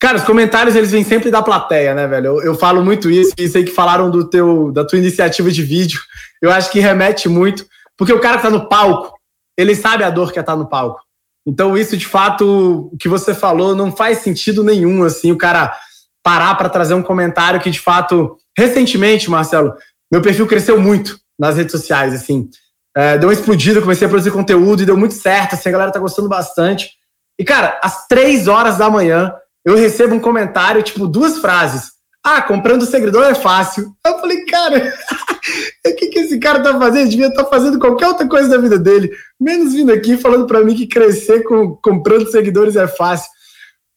Cara, 0.00 0.16
os 0.16 0.24
comentários 0.24 0.74
eles 0.74 0.90
vêm 0.90 1.04
sempre 1.04 1.30
da 1.30 1.40
plateia, 1.40 1.94
né, 1.94 2.08
velho? 2.08 2.26
Eu, 2.26 2.42
eu 2.42 2.54
falo 2.56 2.84
muito 2.84 3.08
isso, 3.08 3.32
e 3.38 3.48
sei 3.48 3.62
que 3.62 3.70
falaram 3.70 4.10
do 4.10 4.28
teu, 4.28 4.72
da 4.72 4.84
tua 4.84 4.98
iniciativa 4.98 5.48
de 5.50 5.62
vídeo. 5.62 6.00
Eu 6.42 6.50
acho 6.50 6.72
que 6.72 6.80
remete 6.80 7.28
muito, 7.28 7.64
porque 7.96 8.12
o 8.12 8.18
cara 8.18 8.38
que 8.38 8.42
tá 8.42 8.50
no 8.50 8.68
palco, 8.68 9.16
ele 9.56 9.76
sabe 9.76 10.02
a 10.02 10.10
dor 10.10 10.32
que 10.32 10.40
é 10.40 10.42
estar 10.42 10.54
tá 10.54 10.58
no 10.58 10.68
palco. 10.68 11.00
Então, 11.46 11.78
isso 11.78 11.96
de 11.96 12.06
fato, 12.06 12.90
o 12.92 12.96
que 12.98 13.08
você 13.08 13.32
falou, 13.32 13.76
não 13.76 13.92
faz 13.92 14.18
sentido 14.18 14.64
nenhum, 14.64 15.04
assim, 15.04 15.30
o 15.30 15.38
cara 15.38 15.72
parar 16.20 16.56
para 16.56 16.68
trazer 16.68 16.94
um 16.94 17.02
comentário 17.02 17.60
que, 17.60 17.70
de 17.70 17.78
fato, 17.78 18.36
recentemente, 18.58 19.30
Marcelo, 19.30 19.72
meu 20.10 20.20
perfil 20.20 20.48
cresceu 20.48 20.80
muito 20.80 21.16
nas 21.38 21.56
redes 21.56 21.70
sociais, 21.70 22.12
assim. 22.12 22.50
É, 22.96 23.18
deu 23.18 23.28
uma 23.28 23.34
explodida, 23.34 23.82
comecei 23.82 24.06
a 24.06 24.08
produzir 24.08 24.30
conteúdo 24.30 24.82
e 24.82 24.86
deu 24.86 24.96
muito 24.96 25.12
certo, 25.12 25.52
assim, 25.52 25.68
a 25.68 25.72
galera 25.72 25.92
tá 25.92 25.98
gostando 25.98 26.30
bastante. 26.30 26.92
E, 27.38 27.44
cara, 27.44 27.78
às 27.82 28.06
três 28.06 28.48
horas 28.48 28.78
da 28.78 28.88
manhã, 28.88 29.34
eu 29.62 29.76
recebo 29.76 30.14
um 30.14 30.20
comentário, 30.20 30.82
tipo, 30.82 31.06
duas 31.06 31.36
frases. 31.38 31.90
Ah, 32.24 32.40
comprando 32.40 32.86
seguidor 32.86 33.24
é 33.24 33.34
fácil. 33.34 33.92
Eu 34.04 34.18
falei, 34.18 34.46
cara, 34.46 34.94
o 35.86 35.94
que, 35.94 36.06
que 36.06 36.20
esse 36.20 36.38
cara 36.38 36.62
tá 36.62 36.78
fazendo? 36.78 37.10
Devia 37.10 37.26
estar 37.26 37.44
tá 37.44 37.50
fazendo 37.50 37.78
qualquer 37.78 38.08
outra 38.08 38.26
coisa 38.26 38.48
da 38.48 38.56
vida 38.56 38.78
dele, 38.78 39.12
menos 39.38 39.74
vindo 39.74 39.92
aqui 39.92 40.16
falando 40.16 40.46
para 40.46 40.64
mim 40.64 40.74
que 40.74 40.86
crescer 40.86 41.42
com, 41.42 41.76
comprando 41.76 42.30
seguidores 42.30 42.76
é 42.76 42.88
fácil. 42.88 43.28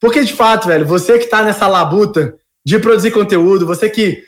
Porque, 0.01 0.25
de 0.25 0.33
fato, 0.33 0.67
velho, 0.67 0.85
você 0.85 1.17
que 1.17 1.23
está 1.23 1.41
nessa 1.41 1.67
labuta 1.67 2.35
de 2.65 2.77
produzir 2.79 3.11
conteúdo, 3.11 3.65
você 3.65 3.89
que 3.89 4.23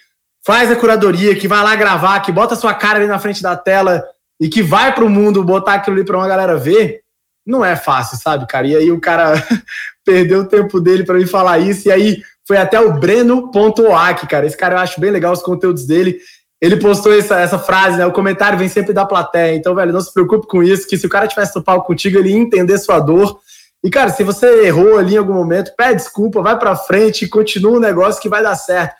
faz 0.46 0.72
a 0.72 0.78
curadoria, 0.78 1.36
que 1.36 1.48
vai 1.48 1.62
lá 1.62 1.76
gravar, 1.76 2.22
que 2.22 2.32
bota 2.32 2.56
sua 2.56 2.74
cara 2.74 3.00
ali 3.00 3.08
na 3.08 3.20
frente 3.20 3.44
da 3.44 3.58
tela 3.58 4.02
e 4.42 4.50
que 4.50 4.62
vai 4.62 4.94
para 4.94 5.06
o 5.06 5.10
mundo 5.10 5.44
botar 5.44 5.76
aquilo 5.76 5.96
ali 5.96 6.06
para 6.06 6.18
uma 6.18 6.28
galera 6.28 6.58
ver, 6.58 7.02
não 7.46 7.64
é 7.64 7.76
fácil, 7.76 8.18
sabe, 8.18 8.48
cara? 8.48 8.68
E 8.68 8.76
aí 8.76 8.92
o 8.92 9.00
cara 9.00 9.34
perdeu 10.04 10.42
o 10.42 10.48
tempo 10.48 10.82
dele 10.82 11.06
para 11.06 11.18
me 11.18 11.28
falar 11.28 11.60
isso, 11.60 11.88
e 11.88 11.92
aí 11.92 12.22
foi 12.48 12.58
até 12.58 12.80
o 12.80 13.00
Breno.oak, 13.00 14.28
cara. 14.28 14.46
Esse 14.46 14.58
cara 14.58 14.76
eu 14.76 14.80
acho 14.80 15.00
bem 15.00 15.12
legal 15.12 15.32
os 15.32 15.42
conteúdos 15.42 15.86
dele. 15.86 16.18
Ele 16.60 16.76
postou 16.76 17.14
essa, 17.14 17.39
essa 17.39 17.58
frase, 17.58 17.98
né? 17.98 18.06
O 18.06 18.12
comentário 18.12 18.58
vem 18.58 18.68
sempre 18.68 18.94
da 18.94 19.06
plateia. 19.06 19.56
Então, 19.56 19.74
velho, 19.74 19.94
não 19.94 20.02
se 20.02 20.14
preocupe 20.14 20.48
com 20.48 20.62
isso, 20.62 20.88
que 20.88 20.98
se 20.98 21.06
o 21.06 21.10
cara 21.10 21.28
tivesse 21.28 21.56
no 21.56 21.64
palco 21.64 21.88
contigo, 21.88 22.18
ele 22.18 22.30
ia 22.30 22.38
entender 22.38 22.78
sua 22.78 23.00
dor 23.00 23.39
e, 23.84 23.89
cara, 23.89 24.12
se 24.12 24.24
você 24.24 24.66
errou 24.66 24.98
ali 24.98 25.16
em 25.16 25.18
algum 25.18 25.34
momento, 25.34 25.74
pede 25.76 25.96
desculpa, 25.96 26.42
vai 26.42 26.58
para 26.58 26.76
frente 26.76 27.26
e 27.26 27.30
continua 27.30 27.78
o 27.78 27.80
negócio 27.80 28.22
que 28.22 28.30
vai 28.30 28.44
dar 28.44 28.56
certo. 28.56 28.96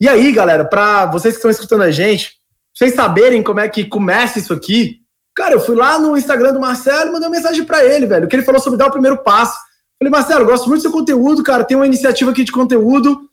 E 0.00 0.08
aí, 0.08 0.32
galera, 0.32 0.64
para 0.64 1.06
vocês 1.06 1.34
que 1.34 1.38
estão 1.38 1.50
escutando 1.50 1.82
a 1.82 1.90
gente, 1.90 2.32
vocês 2.74 2.94
saberem 2.94 3.42
como 3.42 3.60
é 3.60 3.68
que 3.68 3.84
começa 3.84 4.38
isso 4.38 4.52
aqui, 4.52 5.00
cara, 5.34 5.54
eu 5.54 5.60
fui 5.60 5.76
lá 5.76 5.98
no 5.98 6.16
Instagram 6.16 6.52
do 6.52 6.60
Marcelo 6.60 7.10
e 7.10 7.12
mandei 7.12 7.28
uma 7.28 7.36
mensagem 7.36 7.64
para 7.64 7.84
ele, 7.84 8.06
velho, 8.06 8.26
que 8.26 8.34
ele 8.34 8.42
falou 8.42 8.60
sobre 8.60 8.78
dar 8.78 8.88
o 8.88 8.92
primeiro 8.92 9.18
passo. 9.18 9.56
Falei, 9.98 10.10
Marcelo, 10.10 10.44
gosto 10.44 10.68
muito 10.68 10.80
do 10.80 10.82
seu 10.82 10.92
conteúdo, 10.92 11.42
cara, 11.42 11.64
tem 11.64 11.76
uma 11.76 11.86
iniciativa 11.86 12.30
aqui 12.30 12.42
de 12.42 12.52
conteúdo, 12.52 13.28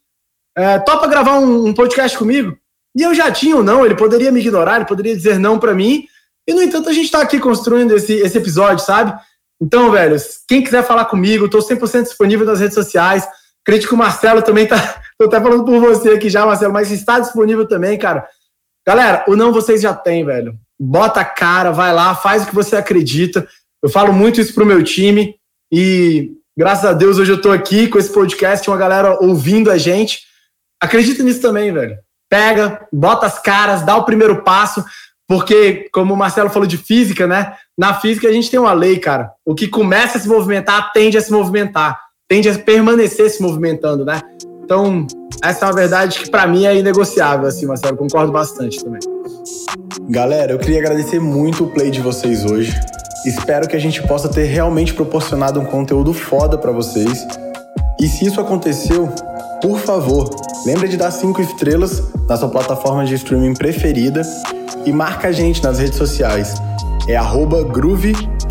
é, 0.56 0.80
topa 0.80 1.08
gravar 1.08 1.40
um, 1.40 1.68
um 1.68 1.74
podcast 1.74 2.18
comigo? 2.18 2.56
E 2.96 3.02
eu 3.02 3.16
já 3.16 3.32
tinha 3.32 3.56
ou 3.56 3.64
não, 3.64 3.86
ele 3.86 3.96
poderia 3.96 4.32
me 4.32 4.40
ignorar, 4.40 4.76
ele 4.76 4.86
poderia 4.86 5.16
dizer 5.16 5.40
não 5.40 5.58
para 5.58 5.74
mim, 5.74 6.06
e 6.48 6.54
no 6.54 6.62
entanto 6.62 6.90
a 6.90 6.94
gente 6.94 7.06
está 7.06 7.22
aqui 7.22 7.40
construindo 7.40 7.96
esse, 7.96 8.14
esse 8.14 8.38
episódio, 8.38 8.84
sabe? 8.84 9.18
Então, 9.62 9.92
velho, 9.92 10.18
quem 10.48 10.64
quiser 10.64 10.84
falar 10.84 11.06
comigo, 11.06 11.46
estou 11.46 11.62
100% 11.62 12.04
disponível 12.04 12.46
nas 12.46 12.60
redes 12.60 12.74
sociais. 12.74 13.28
Acredito 13.62 13.88
que 13.88 13.94
o 13.94 13.98
Marcelo 13.98 14.42
também 14.42 14.68
tá. 14.68 15.02
Tô 15.20 15.26
até 15.26 15.40
falando 15.40 15.64
por 15.64 15.80
você 15.80 16.10
aqui 16.10 16.30
já, 16.30 16.46
Marcelo, 16.46 16.74
mas 16.74 16.90
está 16.92 17.20
disponível 17.20 17.68
também, 17.68 17.98
cara. 17.98 18.28
Galera, 18.86 19.24
o 19.28 19.36
não 19.36 19.52
vocês 19.52 19.82
já 19.82 19.94
têm, 19.94 20.26
velho. 20.26 20.56
Bota 20.80 21.22
a 21.22 21.26
cara, 21.26 21.72
vai 21.72 21.94
lá, 21.94 22.16
faz 22.16 22.44
o 22.44 22.48
que 22.48 22.56
você 22.56 22.76
acredita. 22.76 23.48
Eu 23.82 23.90
falo 23.90 24.12
muito 24.12 24.42
isso 24.42 24.54
pro 24.54 24.66
meu 24.66 24.84
time 24.84 25.36
e 25.72 26.32
graças 26.58 26.86
a 26.86 26.94
Deus 26.94 27.18
hoje 27.18 27.32
eu 27.32 27.42
tô 27.42 27.52
aqui 27.52 27.88
com 27.88 28.00
esse 28.00 28.12
podcast, 28.12 28.68
uma 28.70 28.78
galera 28.78 29.20
ouvindo 29.22 29.70
a 29.70 29.78
gente. 29.78 30.22
Acredita 30.82 31.24
nisso 31.24 31.42
também, 31.42 31.72
velho. 31.72 31.98
Pega, 32.30 32.88
bota 32.92 33.28
as 33.28 33.40
caras, 33.40 33.84
dá 33.84 33.96
o 33.96 34.06
primeiro 34.06 34.44
passo. 34.44 34.84
Porque, 35.28 35.90
como 35.94 36.14
o 36.14 36.18
Marcelo 36.18 36.50
falou 36.50 36.68
de 36.68 36.78
física, 36.78 37.26
né? 37.26 37.56
Na 37.78 37.94
física 37.94 38.28
a 38.28 38.34
gente 38.34 38.52
tem 38.52 38.60
uma 38.60 38.74
lei, 38.74 39.00
cara. 39.00 39.32
O 39.46 39.56
que 39.56 39.68
começa 39.68 40.18
a 40.18 40.22
se 40.22 40.28
movimentar 40.28 40.92
tende 40.92 41.18
a 41.18 41.22
se 41.22 41.32
movimentar, 41.32 42.02
tende 42.28 42.50
a 42.50 42.60
permanecer 42.60 43.30
se 43.30 43.42
movimentando, 43.42 44.04
né? 44.04 44.22
Então, 44.72 45.06
essa 45.44 45.66
é 45.66 45.68
uma 45.68 45.76
verdade 45.76 46.18
que 46.18 46.30
para 46.30 46.48
mim 46.48 46.66
é 46.66 46.74
inegociável, 46.74 47.46
assim, 47.46 47.66
Marcelo. 47.66 47.98
Concordo 47.98 48.32
bastante 48.32 48.82
também. 48.82 49.02
Galera, 50.10 50.54
eu 50.54 50.58
queria 50.58 50.80
agradecer 50.80 51.20
muito 51.20 51.66
o 51.66 51.68
play 51.68 51.92
de 51.92 52.00
vocês 52.00 52.46
hoje. 52.46 52.74
Espero 53.26 53.68
que 53.68 53.76
a 53.76 53.80
gente 53.80 54.02
possa 54.08 54.30
ter 54.30 54.46
realmente 54.46 54.94
proporcionado 54.94 55.60
um 55.60 55.66
conteúdo 55.66 56.14
foda 56.14 56.58
para 56.58 56.72
vocês. 56.72 57.28
E 58.00 58.08
se 58.08 58.28
isso 58.28 58.40
aconteceu, 58.40 59.10
por 59.62 59.78
favor, 59.78 60.30
lembre 60.66 60.88
de 60.88 60.96
dar 60.96 61.12
cinco 61.12 61.42
estrelas 61.42 62.02
na 62.30 62.38
sua 62.38 62.48
plataforma 62.48 63.04
de 63.04 63.16
streaming 63.16 63.56
preferida 63.56 64.22
e 64.86 64.94
marca 64.94 65.28
a 65.28 65.32
gente 65.34 65.62
nas 65.62 65.80
redes 65.80 65.98
sociais. 65.98 66.54
É 67.10 67.18
groove.com.br. 67.74 68.48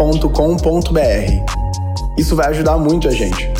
Isso 2.19 2.37
vai 2.37 2.49
ajudar 2.49 2.77
muito 2.77 3.09
a 3.09 3.11
gente. 3.11 3.60